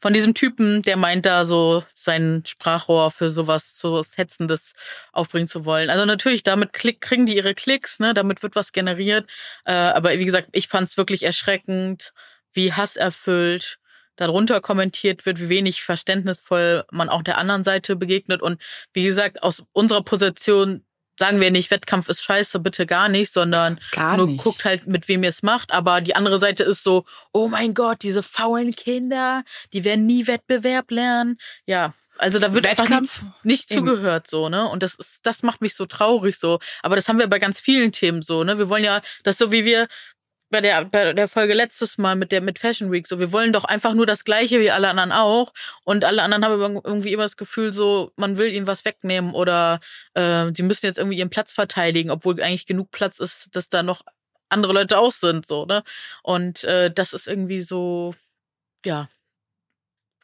von 0.00 0.12
diesem 0.12 0.34
Typen, 0.34 0.82
der 0.82 0.96
meint 0.96 1.26
da 1.26 1.44
so 1.44 1.84
sein 1.94 2.42
Sprachrohr 2.44 3.10
für 3.12 3.30
sowas, 3.30 3.78
so 3.78 4.04
Hetzendes 4.16 4.72
aufbringen 5.12 5.46
zu 5.46 5.64
wollen. 5.64 5.90
Also 5.90 6.04
natürlich, 6.04 6.42
damit 6.42 6.72
klick, 6.72 7.00
kriegen 7.00 7.26
die 7.26 7.36
ihre 7.36 7.54
Klicks, 7.54 8.00
ne, 8.00 8.12
damit 8.12 8.42
wird 8.42 8.56
was 8.56 8.72
generiert. 8.72 9.28
Äh, 9.64 9.72
aber 9.72 10.18
wie 10.18 10.24
gesagt, 10.24 10.48
ich 10.52 10.66
fand 10.66 10.88
es 10.88 10.96
wirklich 10.96 11.22
erschreckend, 11.22 12.12
wie 12.52 12.72
hasserfüllt 12.72 13.78
darunter 14.16 14.60
kommentiert 14.60 15.26
wird, 15.26 15.40
wie 15.40 15.48
wenig 15.48 15.82
verständnisvoll 15.82 16.84
man 16.90 17.08
auch 17.08 17.22
der 17.22 17.38
anderen 17.38 17.64
Seite 17.64 17.96
begegnet. 17.96 18.42
Und 18.42 18.60
wie 18.92 19.04
gesagt, 19.04 19.42
aus 19.42 19.64
unserer 19.72 20.02
Position 20.02 20.84
sagen 21.20 21.40
wir 21.40 21.50
nicht, 21.50 21.70
Wettkampf 21.70 22.08
ist 22.08 22.22
scheiße, 22.22 22.58
bitte 22.60 22.86
gar 22.86 23.08
nicht, 23.08 23.32
sondern 23.32 23.78
gar 23.92 24.16
nur 24.16 24.26
nicht. 24.26 24.42
guckt 24.42 24.64
halt, 24.64 24.86
mit 24.86 25.06
wem 25.06 25.22
ihr 25.22 25.28
es 25.28 25.42
macht. 25.42 25.70
Aber 25.72 26.00
die 26.00 26.16
andere 26.16 26.38
Seite 26.38 26.64
ist 26.64 26.82
so, 26.82 27.04
oh 27.32 27.46
mein 27.48 27.74
Gott, 27.74 28.02
diese 28.02 28.22
faulen 28.22 28.74
Kinder, 28.74 29.44
die 29.72 29.84
werden 29.84 30.06
nie 30.06 30.26
Wettbewerb 30.26 30.90
lernen. 30.90 31.36
Ja, 31.66 31.92
also 32.16 32.38
da 32.38 32.52
wird 32.54 32.64
Wettkampf 32.64 32.90
einfach 32.92 33.22
nicht, 33.44 33.44
nicht 33.44 33.68
zugehört 33.68 34.28
so, 34.28 34.48
ne? 34.48 34.68
Und 34.68 34.82
das 34.82 34.94
ist, 34.94 35.24
das 35.24 35.42
macht 35.42 35.60
mich 35.60 35.74
so 35.74 35.86
traurig 35.86 36.38
so. 36.38 36.58
Aber 36.82 36.96
das 36.96 37.08
haben 37.08 37.18
wir 37.18 37.26
bei 37.28 37.38
ganz 37.38 37.60
vielen 37.60 37.92
Themen 37.92 38.22
so, 38.22 38.42
ne? 38.42 38.58
Wir 38.58 38.68
wollen 38.68 38.84
ja, 38.84 39.00
das 39.22 39.38
so 39.38 39.52
wie 39.52 39.64
wir 39.64 39.88
bei 40.50 40.60
der, 40.60 40.84
bei 40.84 41.12
der 41.12 41.28
Folge 41.28 41.54
letztes 41.54 41.96
Mal 41.96 42.16
mit 42.16 42.32
der 42.32 42.42
mit 42.42 42.58
Fashion 42.58 42.90
Week 42.90 43.06
so, 43.06 43.18
wir 43.18 43.32
wollen 43.32 43.52
doch 43.52 43.64
einfach 43.64 43.94
nur 43.94 44.06
das 44.06 44.24
Gleiche 44.24 44.60
wie 44.60 44.70
alle 44.70 44.88
anderen 44.88 45.12
auch 45.12 45.52
und 45.84 46.04
alle 46.04 46.22
anderen 46.22 46.44
haben 46.44 46.80
irgendwie 46.84 47.12
immer 47.12 47.22
das 47.22 47.36
Gefühl 47.36 47.72
so, 47.72 48.12
man 48.16 48.36
will 48.36 48.52
ihnen 48.52 48.66
was 48.66 48.84
wegnehmen 48.84 49.32
oder 49.32 49.80
äh, 50.14 50.50
sie 50.54 50.62
müssen 50.62 50.86
jetzt 50.86 50.98
irgendwie 50.98 51.18
ihren 51.18 51.30
Platz 51.30 51.52
verteidigen, 51.52 52.10
obwohl 52.10 52.40
eigentlich 52.42 52.66
genug 52.66 52.90
Platz 52.90 53.18
ist, 53.18 53.54
dass 53.54 53.68
da 53.68 53.82
noch 53.82 54.02
andere 54.48 54.72
Leute 54.72 54.98
auch 54.98 55.12
sind 55.12 55.46
so, 55.46 55.64
ne? 55.64 55.84
Und 56.22 56.64
äh, 56.64 56.90
das 56.90 57.12
ist 57.12 57.28
irgendwie 57.28 57.60
so, 57.60 58.14
ja, 58.84 59.08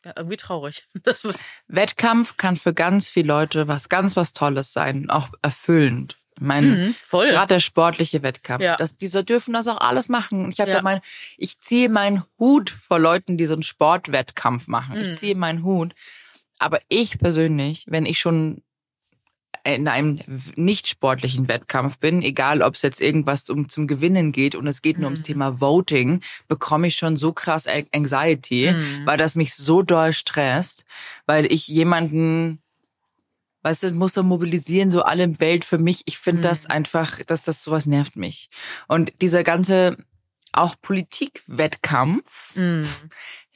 ja, 0.05 0.13
irgendwie 0.17 0.37
traurig. 0.37 0.87
Wettkampf 1.69 2.37
kann 2.37 2.57
für 2.57 2.75
ganz 2.75 3.11
viele 3.11 3.29
Leute 3.29 3.69
was 3.69 3.89
ganz 3.89 4.17
was 4.17 4.33
Tolles 4.33 4.73
sein, 4.73 5.11
auch 5.11 5.31
erfüllend. 5.43 6.17
Mein, 6.41 6.69
mhm, 6.69 6.95
voll. 7.01 7.29
Gerade 7.29 7.55
der 7.55 7.61
sportliche 7.61 8.23
Wettkampf. 8.23 8.63
Ja. 8.63 8.77
Das, 8.77 8.97
die 8.97 9.07
so 9.07 9.23
dürfen 9.23 9.55
das 9.55 9.69
auch 9.69 9.79
alles 9.79 10.09
machen. 10.09 10.45
Und 10.45 10.53
ich 10.53 10.61
habe 10.61 10.71
ja. 10.71 10.77
da 10.77 10.83
mein, 10.83 11.01
ich 11.39 11.61
ziehe 11.61 11.89
meinen 11.89 12.23
Hut 12.39 12.71
vor 12.71 12.99
Leuten, 12.99 13.37
die 13.37 13.47
so 13.47 13.55
einen 13.55 13.63
Sportwettkampf 13.63 14.69
machen. 14.69 14.97
Mhm. 14.97 15.03
Ich 15.03 15.19
ziehe 15.19 15.35
meinen 15.35 15.65
Hut. 15.65 15.95
Aber 16.59 16.81
ich 16.89 17.19
persönlich, 17.19 17.85
wenn 17.89 18.07
ich 18.07 18.19
schon 18.19 18.63
in 19.65 19.89
einem 19.89 20.21
nicht 20.55 20.87
sportlichen 20.87 21.49
Wettkampf 21.49 21.99
bin, 21.99 22.23
egal 22.23 22.63
ob 22.63 22.75
es 22.75 22.83
jetzt 22.83 23.01
irgendwas 23.01 23.45
zum, 23.45 23.69
zum 23.69 23.87
Gewinnen 23.87 24.31
geht 24.31 24.55
und 24.55 24.67
es 24.67 24.81
geht 24.81 24.99
nur 24.99 25.07
ums 25.07 25.21
mhm. 25.21 25.25
Thema 25.25 25.61
Voting, 25.61 26.21
bekomme 26.47 26.87
ich 26.87 26.97
schon 26.97 27.17
so 27.17 27.33
krass 27.33 27.67
Anxiety, 27.67 28.73
mhm. 28.73 29.07
weil 29.07 29.19
das 29.19 29.35
mich 29.35 29.55
so 29.55 29.83
doll 29.83 30.13
stresst, 30.13 30.85
weil 31.27 31.51
ich 31.53 31.67
jemanden 31.67 32.61
weißt 33.67 33.83
du, 33.83 33.91
muss 33.91 34.15
so 34.15 34.23
mobilisieren, 34.23 34.93
so 34.93 35.03
alle 35.03 35.25
im 35.25 35.41
Welt 35.41 35.65
für 35.65 35.79
mich. 35.79 36.03
Ich 36.05 36.19
finde 36.19 36.39
mhm. 36.39 36.45
das 36.45 36.67
einfach, 36.67 37.21
dass 37.25 37.43
das 37.43 37.65
sowas 37.65 37.87
nervt 37.87 38.15
mich. 38.15 38.49
Und 38.87 39.21
dieser 39.21 39.43
ganze 39.43 39.97
auch 40.53 40.77
Politikwettkampf 40.81 42.55
mhm. 42.55 42.89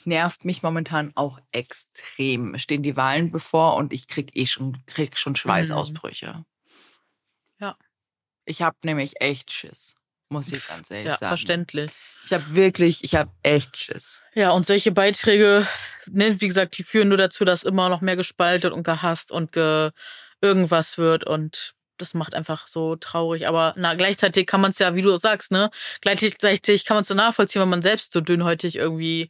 nervt 0.04 0.44
mich 0.44 0.64
momentan 0.64 1.12
auch 1.14 1.38
extrem. 1.52 2.58
Stehen 2.58 2.82
die 2.82 2.96
Wahlen 2.96 3.30
bevor 3.30 3.76
und 3.76 3.92
ich 3.92 4.08
krieg 4.08 4.34
eh 4.34 4.46
schon, 4.46 4.84
krieg 4.86 5.16
schon 5.16 5.36
Schweißausbrüche. 5.36 6.38
Mhm. 6.38 6.44
Ja. 7.60 7.76
Ich 8.46 8.62
habe 8.62 8.76
nämlich 8.82 9.20
echt 9.20 9.52
Schiss 9.52 9.99
muss 10.30 10.50
ich 10.50 10.66
ganz 10.66 10.90
ehrlich 10.90 11.08
ja, 11.08 11.16
sagen. 11.16 11.28
verständlich. 11.28 11.90
Ich 12.24 12.32
habe 12.32 12.54
wirklich, 12.54 13.04
ich 13.04 13.14
habe 13.16 13.30
echt 13.42 13.76
Schiss. 13.76 14.24
Ja, 14.34 14.50
und 14.50 14.66
solche 14.66 14.92
Beiträge, 14.92 15.66
ne, 16.06 16.40
wie 16.40 16.48
gesagt, 16.48 16.78
die 16.78 16.82
führen 16.82 17.08
nur 17.08 17.18
dazu, 17.18 17.44
dass 17.44 17.64
immer 17.64 17.88
noch 17.88 18.00
mehr 18.00 18.16
gespaltet 18.16 18.72
und 18.72 18.84
gehasst 18.84 19.30
und 19.30 19.52
ge 19.52 19.90
irgendwas 20.40 20.96
wird 20.96 21.26
und 21.26 21.74
das 21.98 22.14
macht 22.14 22.34
einfach 22.34 22.66
so 22.66 22.96
traurig. 22.96 23.46
Aber 23.46 23.74
na, 23.76 23.94
gleichzeitig 23.94 24.46
kann 24.46 24.62
man 24.62 24.70
es 24.70 24.78
ja, 24.78 24.94
wie 24.94 25.02
du 25.02 25.14
sagst, 25.16 25.50
ne, 25.50 25.70
gleichzeitig 26.00 26.84
kann 26.84 26.96
man 26.96 27.02
es 27.02 27.08
so 27.08 27.14
nachvollziehen, 27.14 27.60
wenn 27.60 27.68
man 27.68 27.82
selbst 27.82 28.12
so 28.12 28.20
dünnhäutig 28.22 28.76
irgendwie 28.76 29.28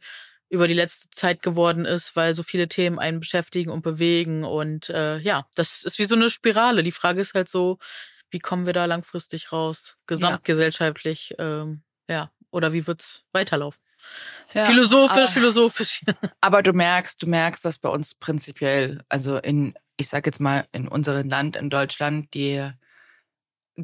über 0.49 0.67
die 0.67 0.73
letzte 0.73 1.09
Zeit 1.09 1.41
geworden 1.41 1.85
ist, 1.85 2.15
weil 2.15 2.35
so 2.35 2.43
viele 2.43 2.67
Themen 2.67 2.99
einen 2.99 3.21
beschäftigen 3.21 3.71
und 3.71 3.81
bewegen. 3.81 4.43
Und 4.43 4.89
äh, 4.89 5.17
ja, 5.19 5.47
das 5.55 5.83
ist 5.83 5.97
wie 5.97 6.05
so 6.05 6.15
eine 6.15 6.29
Spirale. 6.29 6.83
Die 6.83 6.91
Frage 6.91 7.21
ist 7.21 7.33
halt 7.33 7.49
so, 7.49 7.77
wie 8.31 8.39
kommen 8.39 8.65
wir 8.65 8.73
da 8.73 8.85
langfristig 8.85 9.51
raus, 9.51 9.97
gesamtgesellschaftlich, 10.07 11.35
ja. 11.37 11.61
Ähm, 11.61 11.83
ja. 12.09 12.31
Oder 12.49 12.73
wie 12.73 12.85
wird's 12.87 13.23
weiterlaufen? 13.31 13.81
Ja, 14.53 14.65
philosophisch, 14.65 15.17
aber, 15.17 15.27
philosophisch. 15.27 16.01
aber 16.41 16.63
du 16.63 16.73
merkst, 16.73 17.21
du 17.21 17.27
merkst, 17.27 17.63
dass 17.63 17.77
bei 17.77 17.89
uns 17.89 18.15
prinzipiell, 18.15 19.03
also 19.09 19.37
in, 19.37 19.75
ich 19.97 20.09
sag 20.09 20.25
jetzt 20.25 20.41
mal, 20.41 20.67
in 20.71 20.87
unserem 20.87 21.29
Land, 21.29 21.55
in 21.55 21.69
Deutschland, 21.69 22.33
die 22.33 22.69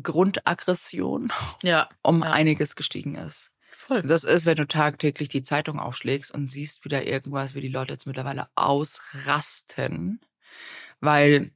Grundaggression 0.01 1.31
ja, 1.63 1.87
um 2.01 2.23
ja. 2.23 2.31
einiges 2.31 2.75
gestiegen 2.75 3.15
ist. 3.15 3.51
Voll. 3.71 4.01
Das 4.01 4.23
ist, 4.23 4.45
wenn 4.45 4.55
du 4.55 4.67
tagtäglich 4.67 5.29
die 5.29 5.43
Zeitung 5.43 5.79
aufschlägst 5.79 6.33
und 6.33 6.47
siehst 6.47 6.83
wieder 6.83 7.05
irgendwas, 7.05 7.53
wie 7.53 7.61
die 7.61 7.67
Leute 7.67 7.93
jetzt 7.93 8.07
mittlerweile 8.07 8.47
ausrasten, 8.55 10.19
weil 10.99 11.51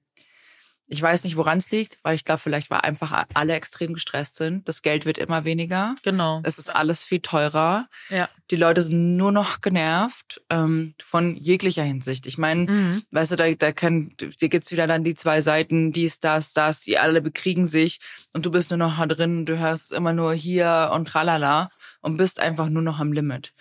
ich 0.91 1.01
weiß 1.01 1.23
nicht, 1.23 1.38
woran 1.38 1.60
es 1.60 1.71
liegt, 1.71 1.99
weil 2.04 2.15
ich 2.15 2.25
glaube, 2.25 2.41
vielleicht 2.41 2.69
weil 2.69 2.82
einfach 2.82 3.25
alle 3.34 3.54
extrem 3.54 3.93
gestresst 3.93 4.36
sind. 4.36 4.67
Das 4.67 4.82
Geld 4.82 5.06
wird 5.06 5.17
immer 5.17 5.45
weniger. 5.45 5.95
Genau. 6.04 6.41
Es 6.43 6.60
ist 6.60 6.67
alles 6.67 7.01
viel 7.01 7.21
teurer. 7.21 7.88
Ja. 8.10 8.27
Die 8.51 8.58
Leute 8.58 8.82
sind 8.82 9.15
nur 9.15 9.32
noch 9.32 9.62
genervt 9.62 10.41
ähm, 10.49 10.93
von 11.01 11.38
jeglicher 11.38 11.84
Hinsicht. 11.84 12.25
Ich 12.25 12.38
meine, 12.38 12.69
mhm. 12.69 13.04
weißt 13.12 13.32
du, 13.32 13.36
da, 13.38 13.49
da 13.54 13.71
können, 13.71 14.13
dir 14.17 14.49
gibt's 14.49 14.69
wieder 14.73 14.86
dann 14.86 15.06
die 15.06 15.15
zwei 15.15 15.39
Seiten, 15.39 15.93
dies, 15.93 16.19
das, 16.19 16.51
das, 16.51 16.82
die 16.82 16.97
alle 16.97 17.21
bekriegen 17.21 17.65
sich 17.65 18.01
und 18.34 18.45
du 18.45 18.51
bist 18.51 18.69
nur 18.69 18.77
noch 18.77 18.97
da 18.97 19.06
drin, 19.06 19.45
du 19.45 19.58
hörst 19.58 19.93
immer 19.93 20.12
nur 20.12 20.34
hier 20.34 20.91
und 20.93 21.08
tralala 21.08 21.69
und 22.01 22.17
bist 22.17 22.41
einfach 22.41 22.67
nur 22.67 22.84
noch 22.84 22.99
am 22.99 23.13
Limit. 23.13 23.54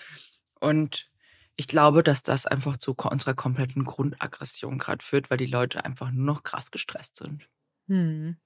Und 0.58 1.09
ich 1.60 1.66
glaube, 1.66 2.02
dass 2.02 2.22
das 2.22 2.46
einfach 2.46 2.78
zu 2.78 2.94
unserer 2.94 3.34
kompletten 3.34 3.84
Grundaggression 3.84 4.78
gerade 4.78 5.04
führt, 5.04 5.30
weil 5.30 5.36
die 5.36 5.44
Leute 5.44 5.84
einfach 5.84 6.10
nur 6.10 6.24
noch 6.24 6.42
krass 6.42 6.70
gestresst 6.70 7.18
sind. 7.18 7.50
Hm. 7.86 8.38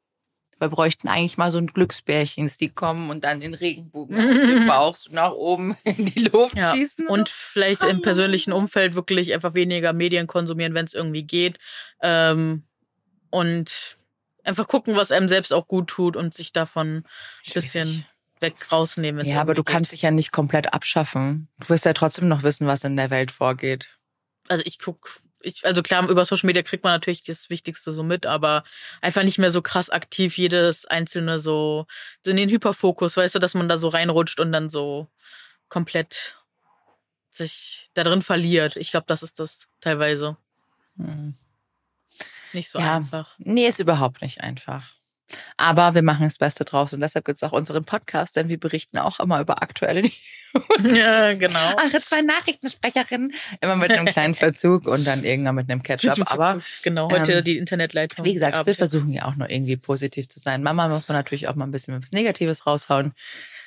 Wir 0.58 0.68
bräuchten 0.68 1.06
eigentlich 1.06 1.38
mal 1.38 1.52
so 1.52 1.58
ein 1.58 1.68
Glücksbärchens, 1.68 2.58
die 2.58 2.70
kommen 2.70 3.10
und 3.10 3.22
dann 3.22 3.38
den 3.38 3.54
Regenbogen 3.54 4.16
aus 4.16 4.40
dem 4.40 4.66
Bauch 4.66 4.96
so 4.96 5.12
nach 5.12 5.30
oben 5.30 5.76
in 5.84 6.06
die 6.06 6.24
Luft 6.24 6.56
ja. 6.56 6.74
schießen. 6.74 7.06
Und 7.06 7.28
so. 7.28 7.34
vielleicht 7.36 7.82
Hallo. 7.82 7.92
im 7.92 8.02
persönlichen 8.02 8.52
Umfeld 8.52 8.96
wirklich 8.96 9.32
einfach 9.32 9.54
weniger 9.54 9.92
Medien 9.92 10.26
konsumieren, 10.26 10.74
wenn 10.74 10.86
es 10.86 10.94
irgendwie 10.94 11.22
geht. 11.22 11.58
Ähm, 12.02 12.64
und 13.30 13.96
einfach 14.42 14.66
gucken, 14.66 14.96
was 14.96 15.12
einem 15.12 15.28
selbst 15.28 15.52
auch 15.52 15.68
gut 15.68 15.86
tut 15.86 16.16
und 16.16 16.34
sich 16.34 16.52
davon 16.52 17.04
ein 17.46 17.52
bisschen 17.54 18.04
weg 18.44 18.70
rausnehmen. 18.70 19.26
Ja, 19.26 19.40
aber 19.40 19.54
du 19.54 19.64
geht. 19.64 19.72
kannst 19.72 19.92
dich 19.92 20.02
ja 20.02 20.10
nicht 20.10 20.32
komplett 20.32 20.72
abschaffen. 20.72 21.48
Du 21.60 21.68
wirst 21.70 21.84
ja 21.84 21.92
trotzdem 21.92 22.28
noch 22.28 22.42
wissen, 22.42 22.66
was 22.66 22.84
in 22.84 22.96
der 22.96 23.10
Welt 23.10 23.32
vorgeht. 23.32 23.88
Also 24.48 24.62
ich 24.66 24.78
guck, 24.78 25.20
ich, 25.40 25.64
also 25.64 25.82
klar, 25.82 26.08
über 26.08 26.24
Social 26.24 26.46
Media 26.46 26.62
kriegt 26.62 26.84
man 26.84 26.92
natürlich 26.92 27.24
das 27.24 27.50
Wichtigste 27.50 27.92
so 27.92 28.02
mit, 28.02 28.26
aber 28.26 28.64
einfach 29.00 29.22
nicht 29.22 29.38
mehr 29.38 29.50
so 29.50 29.62
krass 29.62 29.90
aktiv 29.90 30.36
jedes 30.36 30.84
einzelne 30.86 31.38
so, 31.38 31.86
in 32.24 32.36
den 32.36 32.50
Hyperfokus, 32.50 33.16
weißt 33.16 33.34
du, 33.34 33.38
dass 33.38 33.54
man 33.54 33.68
da 33.68 33.76
so 33.76 33.88
reinrutscht 33.88 34.40
und 34.40 34.52
dann 34.52 34.70
so 34.70 35.08
komplett 35.68 36.38
sich 37.30 37.90
da 37.94 38.04
drin 38.04 38.22
verliert. 38.22 38.76
Ich 38.76 38.90
glaube, 38.90 39.06
das 39.06 39.22
ist 39.22 39.40
das 39.40 39.66
teilweise. 39.80 40.36
Hm. 40.96 41.34
Nicht 42.52 42.70
so 42.70 42.78
ja, 42.78 42.96
einfach. 42.96 43.34
Nee, 43.38 43.66
ist 43.66 43.80
überhaupt 43.80 44.22
nicht 44.22 44.40
einfach. 44.40 44.88
Aber 45.56 45.94
wir 45.94 46.02
machen 46.02 46.24
das 46.24 46.38
Beste 46.38 46.64
draus 46.64 46.92
und 46.92 47.00
deshalb 47.00 47.24
gibt 47.24 47.36
es 47.36 47.42
auch 47.42 47.52
unseren 47.52 47.84
Podcast, 47.84 48.36
denn 48.36 48.48
wir 48.48 48.58
berichten 48.58 48.98
auch 48.98 49.20
immer 49.20 49.40
über 49.40 49.62
aktuelle 49.62 50.02
News. 50.02 50.96
Ja, 50.96 51.34
genau. 51.34 51.76
Eure 51.76 52.00
zwei 52.00 52.22
Nachrichtensprecherinnen, 52.22 53.32
immer 53.60 53.76
mit 53.76 53.90
einem 53.92 54.06
kleinen 54.06 54.34
Verzug 54.34 54.86
und 54.86 55.06
dann 55.06 55.24
irgendwann 55.24 55.56
mit 55.56 55.70
einem 55.70 55.82
Catch-up. 55.82 56.32
Aber 56.32 56.60
genau, 56.82 57.10
heute 57.10 57.32
ähm, 57.32 57.44
die 57.44 57.58
Internetleitung. 57.58 58.24
Wie 58.24 58.34
gesagt, 58.34 58.66
wir 58.66 58.74
versuchen 58.74 59.10
ja 59.10 59.24
auch 59.24 59.36
nur 59.36 59.50
irgendwie 59.50 59.76
positiv 59.76 60.28
zu 60.28 60.38
sein. 60.38 60.62
Mama 60.62 60.88
muss 60.88 61.08
man 61.08 61.16
natürlich 61.16 61.48
auch 61.48 61.54
mal 61.54 61.64
ein 61.64 61.72
bisschen 61.72 62.00
was 62.00 62.12
Negatives 62.12 62.66
raushauen. 62.66 63.14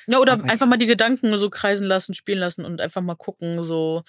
Ja, 0.06 0.18
oder 0.18 0.34
Aber 0.34 0.44
einfach 0.44 0.66
mal 0.66 0.78
die 0.78 0.86
Gedanken 0.86 1.36
so 1.36 1.50
kreisen 1.50 1.86
lassen, 1.86 2.14
spielen 2.14 2.38
lassen 2.38 2.64
und 2.64 2.80
einfach 2.80 3.02
mal 3.02 3.14
gucken, 3.16 3.62
so, 3.62 4.04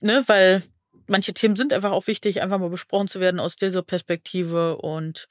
ne, 0.00 0.24
weil 0.26 0.62
manche 1.06 1.34
Themen 1.34 1.54
sind 1.54 1.72
einfach 1.72 1.92
auch 1.92 2.08
wichtig, 2.08 2.42
einfach 2.42 2.58
mal 2.58 2.70
besprochen 2.70 3.06
zu 3.06 3.20
werden 3.20 3.38
aus 3.38 3.54
dieser 3.54 3.82
Perspektive 3.82 4.78
und 4.78 5.28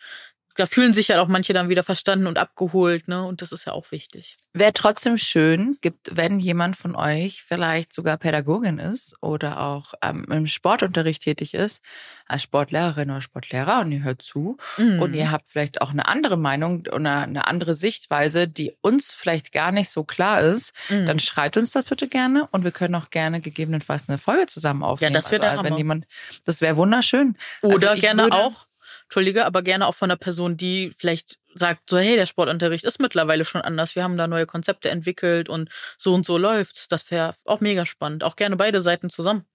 da 0.55 0.65
fühlen 0.65 0.93
sich 0.93 1.09
ja 1.09 1.21
auch 1.21 1.27
manche 1.27 1.53
dann 1.53 1.69
wieder 1.69 1.83
verstanden 1.83 2.27
und 2.27 2.37
abgeholt, 2.37 3.07
ne? 3.07 3.23
Und 3.23 3.41
das 3.41 3.51
ist 3.51 3.65
ja 3.65 3.73
auch 3.73 3.91
wichtig. 3.91 4.37
Wäre 4.53 4.71
trotzdem 4.71 5.17
schön, 5.17 5.77
gibt, 5.81 6.15
wenn 6.15 6.39
jemand 6.39 6.77
von 6.77 6.95
euch 6.95 7.43
vielleicht 7.43 7.91
sogar 7.91 8.15
Pädagogin 8.15 8.79
ist 8.79 9.21
oder 9.21 9.59
auch 9.59 9.93
ähm, 10.01 10.25
im 10.31 10.47
Sportunterricht 10.47 11.23
tätig 11.23 11.53
ist, 11.53 11.83
als 12.25 12.43
Sportlehrerin 12.43 13.11
oder 13.11 13.21
Sportlehrer 13.21 13.81
und 13.81 13.91
ihr 13.91 14.03
hört 14.03 14.21
zu 14.21 14.55
mhm. 14.77 15.01
und 15.01 15.13
ihr 15.13 15.29
habt 15.29 15.49
vielleicht 15.49 15.81
auch 15.81 15.91
eine 15.91 16.07
andere 16.07 16.37
Meinung 16.37 16.87
oder 16.89 17.23
eine 17.23 17.47
andere 17.47 17.73
Sichtweise, 17.73 18.47
die 18.47 18.73
uns 18.79 19.13
vielleicht 19.13 19.51
gar 19.51 19.73
nicht 19.73 19.89
so 19.89 20.05
klar 20.05 20.41
ist, 20.41 20.73
mhm. 20.89 21.05
dann 21.05 21.19
schreibt 21.19 21.57
uns 21.57 21.71
das 21.71 21.83
bitte 21.83 22.07
gerne 22.07 22.47
und 22.51 22.63
wir 22.63 22.71
können 22.71 22.95
auch 22.95 23.09
gerne 23.09 23.41
gegebenenfalls 23.41 24.07
eine 24.07 24.17
Folge 24.17 24.45
zusammen 24.45 24.83
aufnehmen. 24.83 25.13
Ja, 25.13 25.19
das 25.19 25.31
wäre 25.31 25.49
also, 25.49 25.65
wenn 25.65 25.75
jemand, 25.75 26.05
das 26.45 26.61
wäre 26.61 26.77
wunderschön. 26.77 27.35
Oder 27.61 27.91
also 27.91 28.01
gerne 28.01 28.31
auch 28.31 28.64
Entschuldige, 29.05 29.45
aber 29.45 29.61
gerne 29.61 29.87
auch 29.87 29.95
von 29.95 30.09
einer 30.09 30.17
Person, 30.17 30.57
die 30.57 30.91
vielleicht 30.97 31.37
sagt, 31.53 31.89
so, 31.89 31.97
hey, 31.97 32.15
der 32.15 32.25
Sportunterricht 32.25 32.83
ist 32.83 32.99
mittlerweile 32.99 33.45
schon 33.45 33.61
anders. 33.61 33.95
Wir 33.95 34.03
haben 34.03 34.17
da 34.17 34.27
neue 34.27 34.45
Konzepte 34.45 34.89
entwickelt 34.89 35.47
und 35.47 35.69
so 35.97 36.13
und 36.13 36.25
so 36.25 36.37
läuft's. 36.37 36.87
Das 36.87 37.09
wäre 37.11 37.35
auch 37.45 37.61
mega 37.61 37.85
spannend. 37.85 38.23
Auch 38.23 38.35
gerne 38.35 38.57
beide 38.57 38.81
Seiten 38.81 39.09
zusammen. 39.09 39.45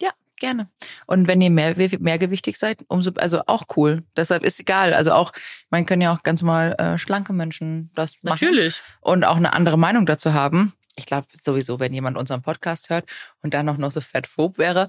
Ja, 0.00 0.10
gerne. 0.40 0.68
Und 1.06 1.28
wenn 1.28 1.40
ihr 1.40 1.50
mehr, 1.50 1.76
mehrgewichtig 2.00 2.58
seid, 2.58 2.84
umso, 2.88 3.12
also 3.16 3.42
auch 3.46 3.64
cool. 3.76 4.02
Deshalb 4.16 4.42
ist 4.42 4.58
egal. 4.58 4.94
Also 4.94 5.12
auch, 5.12 5.32
man 5.70 5.86
können 5.86 6.02
ja 6.02 6.14
auch 6.14 6.22
ganz 6.22 6.42
mal 6.42 6.72
äh, 6.78 6.98
schlanke 6.98 7.32
Menschen 7.32 7.90
das 7.94 8.16
machen. 8.22 8.38
Natürlich. 8.40 8.80
Und 9.00 9.24
auch 9.24 9.36
eine 9.36 9.52
andere 9.52 9.78
Meinung 9.78 10.06
dazu 10.06 10.32
haben. 10.32 10.72
Ich 10.96 11.06
glaube 11.06 11.28
sowieso, 11.40 11.78
wenn 11.78 11.94
jemand 11.94 12.16
unseren 12.16 12.42
Podcast 12.42 12.90
hört 12.90 13.08
und 13.42 13.54
dann 13.54 13.68
auch 13.68 13.76
noch 13.76 13.92
so 13.92 14.00
fettphob 14.00 14.58
wäre, 14.58 14.88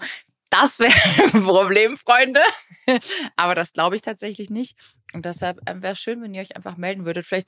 das 0.50 0.80
wäre 0.80 0.94
ein 1.34 1.44
Problem, 1.44 1.98
Freunde. 1.98 2.42
Aber 3.36 3.56
das 3.56 3.74
glaube 3.74 3.96
ich 3.96 4.02
tatsächlich 4.02 4.50
nicht. 4.50 4.76
Und 5.14 5.26
deshalb 5.26 5.60
ähm, 5.68 5.82
wäre 5.82 5.94
es 5.94 6.00
schön, 6.00 6.22
wenn 6.22 6.34
ihr 6.34 6.42
euch 6.42 6.56
einfach 6.56 6.78
melden 6.78 7.06
würdet. 7.06 7.26
Vielleicht, 7.26 7.48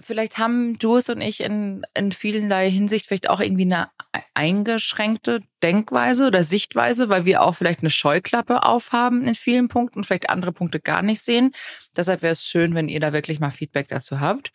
vielleicht 0.00 0.38
haben 0.38 0.76
Jules 0.80 1.08
und 1.08 1.20
ich 1.20 1.40
in, 1.40 1.84
in 1.94 2.12
vielerlei 2.12 2.70
Hinsicht 2.70 3.06
vielleicht 3.06 3.30
auch 3.30 3.40
irgendwie 3.40 3.64
eine 3.64 3.90
eingeschränkte 4.34 5.40
Denkweise 5.62 6.26
oder 6.26 6.44
Sichtweise, 6.44 7.08
weil 7.08 7.24
wir 7.24 7.42
auch 7.42 7.56
vielleicht 7.56 7.80
eine 7.80 7.90
Scheuklappe 7.90 8.64
aufhaben 8.64 9.26
in 9.26 9.34
vielen 9.34 9.68
Punkten 9.68 10.00
und 10.00 10.04
vielleicht 10.04 10.28
andere 10.28 10.52
Punkte 10.52 10.80
gar 10.80 11.02
nicht 11.02 11.22
sehen. 11.22 11.52
Deshalb 11.96 12.22
wäre 12.22 12.32
es 12.32 12.44
schön, 12.44 12.74
wenn 12.74 12.88
ihr 12.88 13.00
da 13.00 13.12
wirklich 13.12 13.40
mal 13.40 13.50
Feedback 13.50 13.88
dazu 13.88 14.20
habt. 14.20 14.52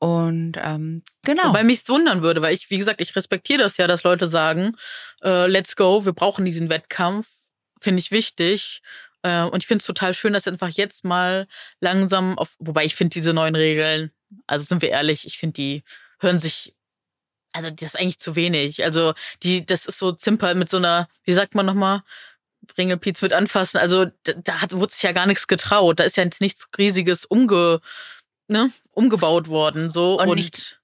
Und 0.00 0.54
ähm, 0.56 1.02
genau. 1.22 1.48
Wobei 1.48 1.62
mich 1.62 1.86
wundern 1.88 2.22
würde, 2.22 2.40
weil 2.40 2.54
ich, 2.54 2.70
wie 2.70 2.78
gesagt, 2.78 3.00
ich 3.02 3.14
respektiere 3.14 3.62
das 3.62 3.76
ja, 3.76 3.86
dass 3.86 4.02
Leute 4.02 4.28
sagen, 4.28 4.74
äh, 5.22 5.46
let's 5.46 5.76
go, 5.76 6.04
wir 6.06 6.14
brauchen 6.14 6.44
diesen 6.44 6.70
Wettkampf. 6.70 7.28
finde 7.78 8.00
ich 8.00 8.10
wichtig. 8.10 8.82
Äh, 9.22 9.42
und 9.42 9.62
ich 9.62 9.66
finde 9.66 9.82
es 9.82 9.86
total 9.86 10.14
schön, 10.14 10.32
dass 10.32 10.48
einfach 10.48 10.70
jetzt 10.70 11.04
mal 11.04 11.46
langsam 11.80 12.38
auf, 12.38 12.56
wobei 12.58 12.86
ich 12.86 12.94
finde 12.94 13.12
diese 13.12 13.34
neuen 13.34 13.54
Regeln, 13.54 14.10
also 14.46 14.64
sind 14.66 14.80
wir 14.80 14.88
ehrlich, 14.88 15.26
ich 15.26 15.38
finde 15.38 15.54
die 15.54 15.84
hören 16.18 16.40
sich 16.40 16.74
also 17.52 17.70
das 17.70 17.94
ist 17.94 18.00
eigentlich 18.00 18.18
zu 18.18 18.36
wenig. 18.36 18.84
Also 18.84 19.14
die, 19.42 19.64
das 19.66 19.86
ist 19.86 19.98
so 19.98 20.12
Zimper 20.12 20.54
mit 20.54 20.70
so 20.70 20.76
einer, 20.76 21.08
wie 21.24 21.32
sagt 21.32 21.54
man 21.54 21.66
nochmal, 21.66 22.02
Ringelpiez 22.78 23.22
mit 23.22 23.32
anfassen. 23.32 23.78
Also 23.78 24.06
da, 24.22 24.32
da 24.34 24.60
hat, 24.60 24.72
wurde 24.72 24.92
sich 24.92 25.02
ja 25.02 25.12
gar 25.12 25.26
nichts 25.26 25.46
getraut. 25.46 25.98
Da 25.98 26.04
ist 26.04 26.16
ja 26.16 26.24
jetzt 26.24 26.40
nichts 26.40 26.68
riesiges 26.78 27.24
umge, 27.24 27.80
ne, 28.50 28.70
umgebaut 28.92 29.48
worden. 29.48 29.90
So 29.90 30.20
Und 30.20 30.28
und, 30.28 30.38
ich- 30.38 30.76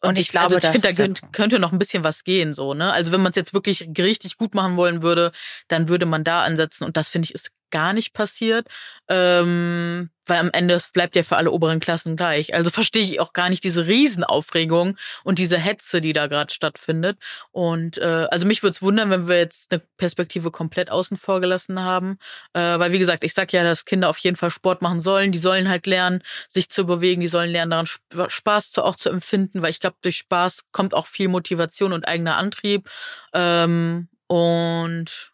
und, 0.00 0.10
und 0.10 0.18
ich 0.18 0.22
ich, 0.26 0.28
glaube, 0.30 0.54
also 0.54 0.58
ich 0.58 0.64
finde, 0.72 0.88
da 0.88 0.94
könnte, 0.94 1.22
könnte 1.32 1.58
noch 1.58 1.72
ein 1.72 1.78
bisschen 1.78 2.04
was 2.04 2.22
gehen, 2.24 2.54
so, 2.54 2.74
ne? 2.74 2.92
Also 2.92 3.10
wenn 3.12 3.22
man 3.22 3.30
es 3.30 3.36
jetzt 3.36 3.54
wirklich 3.54 3.88
richtig 3.98 4.36
gut 4.36 4.54
machen 4.54 4.76
wollen 4.76 5.02
würde, 5.02 5.32
dann 5.68 5.88
würde 5.88 6.06
man 6.06 6.22
da 6.24 6.42
ansetzen. 6.44 6.84
Und 6.84 6.96
das 6.96 7.08
finde 7.08 7.26
ich 7.26 7.34
ist 7.34 7.50
gar 7.70 7.92
nicht 7.92 8.12
passiert. 8.12 8.68
Ähm, 9.08 10.10
weil 10.28 10.38
am 10.38 10.50
Ende 10.52 10.74
es 10.74 10.92
bleibt 10.92 11.16
ja 11.16 11.22
für 11.22 11.36
alle 11.36 11.50
oberen 11.50 11.80
Klassen 11.80 12.16
gleich. 12.16 12.54
Also 12.54 12.70
verstehe 12.70 13.02
ich 13.02 13.18
auch 13.20 13.32
gar 13.32 13.48
nicht 13.48 13.64
diese 13.64 13.86
Riesenaufregung 13.86 14.96
und 15.24 15.38
diese 15.38 15.58
Hetze, 15.58 16.00
die 16.00 16.12
da 16.12 16.26
gerade 16.26 16.52
stattfindet. 16.52 17.18
Und 17.50 17.98
äh, 17.98 18.26
also 18.30 18.46
mich 18.46 18.62
würde 18.62 18.72
es 18.72 18.82
wundern, 18.82 19.10
wenn 19.10 19.26
wir 19.26 19.38
jetzt 19.38 19.72
eine 19.72 19.82
Perspektive 19.96 20.50
komplett 20.50 20.90
außen 20.90 21.16
vor 21.16 21.40
gelassen 21.40 21.80
haben. 21.82 22.18
Äh, 22.52 22.78
weil 22.78 22.92
wie 22.92 22.98
gesagt, 22.98 23.24
ich 23.24 23.34
sag 23.34 23.52
ja, 23.52 23.64
dass 23.64 23.84
Kinder 23.84 24.08
auf 24.08 24.18
jeden 24.18 24.36
Fall 24.36 24.50
Sport 24.50 24.82
machen 24.82 25.00
sollen. 25.00 25.32
Die 25.32 25.38
sollen 25.38 25.68
halt 25.68 25.86
lernen, 25.86 26.22
sich 26.48 26.68
zu 26.68 26.84
bewegen. 26.84 27.20
Die 27.20 27.28
sollen 27.28 27.50
lernen, 27.50 27.70
daran 27.70 27.86
Sp- 27.88 28.28
Spaß 28.28 28.72
zu, 28.72 28.84
auch 28.84 28.96
zu 28.96 29.08
empfinden, 29.08 29.62
weil 29.62 29.70
ich 29.70 29.80
glaube, 29.80 29.96
durch 30.02 30.18
Spaß 30.18 30.64
kommt 30.72 30.94
auch 30.94 31.06
viel 31.06 31.28
Motivation 31.28 31.92
und 31.92 32.06
eigener 32.06 32.36
Antrieb. 32.36 32.88
Ähm, 33.32 34.08
und 34.26 35.32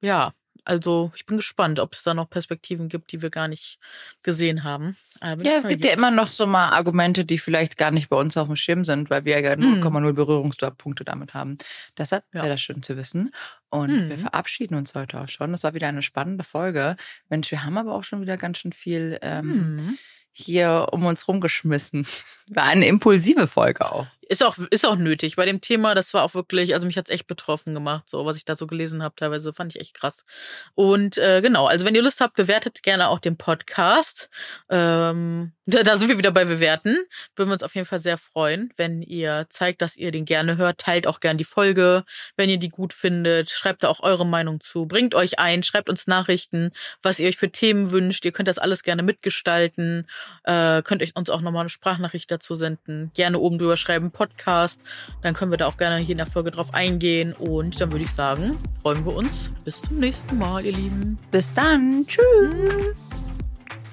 ja, 0.00 0.32
also 0.68 1.10
ich 1.16 1.24
bin 1.26 1.38
gespannt, 1.38 1.80
ob 1.80 1.94
es 1.94 2.02
da 2.02 2.12
noch 2.14 2.28
Perspektiven 2.28 2.88
gibt, 2.88 3.10
die 3.12 3.22
wir 3.22 3.30
gar 3.30 3.48
nicht 3.48 3.78
gesehen 4.22 4.64
haben. 4.64 4.96
Aber 5.20 5.42
Ja, 5.44 5.58
es 5.58 5.68
gibt 5.68 5.84
ja 5.84 5.92
immer 5.92 6.10
noch 6.10 6.28
so 6.28 6.46
mal 6.46 6.68
Argumente, 6.70 7.24
die 7.24 7.38
vielleicht 7.38 7.76
gar 7.76 7.90
nicht 7.90 8.08
bei 8.08 8.16
uns 8.16 8.36
auf 8.36 8.46
dem 8.48 8.56
Schirm 8.56 8.84
sind, 8.84 9.10
weil 9.10 9.24
wir 9.24 9.40
ja 9.40 9.56
Mhm. 9.56 9.82
0,0 9.82 10.12
Berührungspunkte 10.12 11.04
damit 11.04 11.34
haben. 11.34 11.56
Deshalb 11.96 12.24
Ja. 12.32 12.42
wäre 12.42 12.50
das 12.50 12.60
schön 12.60 12.82
zu 12.82 12.96
wissen. 12.96 13.32
Und 13.70 13.90
Mhm. 13.90 14.08
wir 14.10 14.18
verabschieden 14.18 14.74
uns 14.76 14.94
heute 14.94 15.20
auch 15.20 15.28
schon. 15.28 15.50
Das 15.52 15.62
war 15.64 15.74
wieder 15.74 15.88
eine 15.88 16.02
spannende 16.02 16.44
Folge. 16.44 16.96
Mensch, 17.28 17.50
wir 17.50 17.64
haben 17.64 17.78
aber 17.78 17.94
auch 17.94 18.04
schon 18.04 18.20
wieder 18.20 18.36
ganz 18.36 18.58
schön 18.58 18.72
viel 18.72 19.18
ähm, 19.22 19.52
Hm. 19.78 19.98
hier 20.32 20.88
um 20.92 21.04
uns 21.06 21.26
rumgeschmissen. 21.28 22.06
War 22.48 22.64
eine 22.64 22.86
impulsive 22.86 23.46
Folge 23.46 23.90
auch. 23.90 24.06
Ist 24.28 24.44
auch, 24.44 24.58
ist 24.70 24.86
auch 24.86 24.96
nötig. 24.96 25.36
Bei 25.36 25.46
dem 25.46 25.62
Thema, 25.62 25.94
das 25.94 26.12
war 26.12 26.22
auch 26.22 26.34
wirklich, 26.34 26.74
also 26.74 26.86
mich 26.86 26.98
hat's 26.98 27.08
echt 27.08 27.26
betroffen 27.26 27.72
gemacht, 27.72 28.04
so 28.08 28.26
was 28.26 28.36
ich 28.36 28.44
da 28.44 28.56
so 28.56 28.66
gelesen 28.66 29.02
habe, 29.02 29.14
teilweise 29.14 29.54
fand 29.54 29.74
ich 29.74 29.80
echt 29.80 29.94
krass. 29.94 30.26
Und 30.74 31.16
äh, 31.16 31.40
genau, 31.40 31.66
also 31.66 31.86
wenn 31.86 31.94
ihr 31.94 32.02
Lust 32.02 32.20
habt, 32.20 32.34
bewertet 32.34 32.82
gerne 32.82 33.08
auch 33.08 33.20
den 33.20 33.38
Podcast. 33.38 34.28
Ähm, 34.68 35.52
da, 35.66 35.82
da 35.82 35.96
sind 35.96 36.08
wir 36.08 36.18
wieder 36.18 36.30
bei 36.30 36.44
Bewerten. 36.44 36.96
Würden 37.36 37.48
wir 37.48 37.54
uns 37.54 37.62
auf 37.62 37.74
jeden 37.74 37.86
Fall 37.86 38.00
sehr 38.00 38.18
freuen, 38.18 38.70
wenn 38.76 39.00
ihr 39.00 39.46
zeigt, 39.48 39.80
dass 39.80 39.96
ihr 39.96 40.10
den 40.10 40.26
gerne 40.26 40.58
hört. 40.58 40.78
Teilt 40.78 41.06
auch 41.06 41.20
gern 41.20 41.38
die 41.38 41.44
Folge, 41.44 42.04
wenn 42.36 42.50
ihr 42.50 42.58
die 42.58 42.68
gut 42.68 42.92
findet. 42.92 43.48
Schreibt 43.48 43.82
da 43.82 43.88
auch 43.88 44.00
eure 44.00 44.26
Meinung 44.26 44.60
zu. 44.60 44.84
Bringt 44.84 45.14
euch 45.14 45.38
ein, 45.38 45.62
schreibt 45.62 45.88
uns 45.88 46.06
Nachrichten, 46.06 46.72
was 47.02 47.18
ihr 47.18 47.28
euch 47.28 47.38
für 47.38 47.50
Themen 47.50 47.90
wünscht. 47.92 48.26
Ihr 48.26 48.32
könnt 48.32 48.48
das 48.48 48.58
alles 48.58 48.82
gerne 48.82 49.02
mitgestalten. 49.02 50.06
Äh, 50.44 50.82
könnt 50.82 51.02
euch 51.02 51.16
uns 51.16 51.30
auch 51.30 51.40
nochmal 51.40 51.60
eine 51.60 51.70
Sprachnachricht 51.70 52.30
dazu 52.30 52.54
senden. 52.54 53.10
Gerne 53.14 53.38
oben 53.38 53.58
drüber 53.58 53.78
schreiben, 53.78 54.10
Podcast. 54.18 54.80
Dann 55.22 55.32
können 55.32 55.52
wir 55.52 55.58
da 55.58 55.66
auch 55.66 55.76
gerne 55.76 55.98
hier 55.98 56.12
in 56.12 56.18
der 56.18 56.26
Folge 56.26 56.50
drauf 56.50 56.74
eingehen. 56.74 57.32
Und 57.34 57.80
dann 57.80 57.92
würde 57.92 58.04
ich 58.04 58.10
sagen, 58.10 58.58
freuen 58.82 59.06
wir 59.06 59.14
uns. 59.14 59.52
Bis 59.64 59.80
zum 59.80 59.98
nächsten 59.98 60.36
Mal, 60.36 60.66
ihr 60.66 60.72
Lieben. 60.72 61.16
Bis 61.30 61.52
dann. 61.52 62.04
Tschüss. 62.06 63.22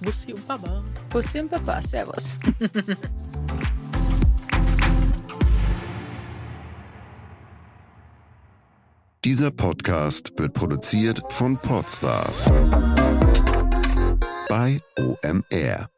Bussi 0.04 0.34
und 0.34 0.48
Baba. 0.48 0.84
Bussi 1.10 1.40
und 1.40 1.50
Papa. 1.50 1.82
Servus. 1.82 2.38
Dieser 9.24 9.50
Podcast 9.50 10.34
wird 10.38 10.54
produziert 10.54 11.22
von 11.30 11.58
Podstars 11.58 12.46
bei 14.48 14.80
OMR. 15.00 15.95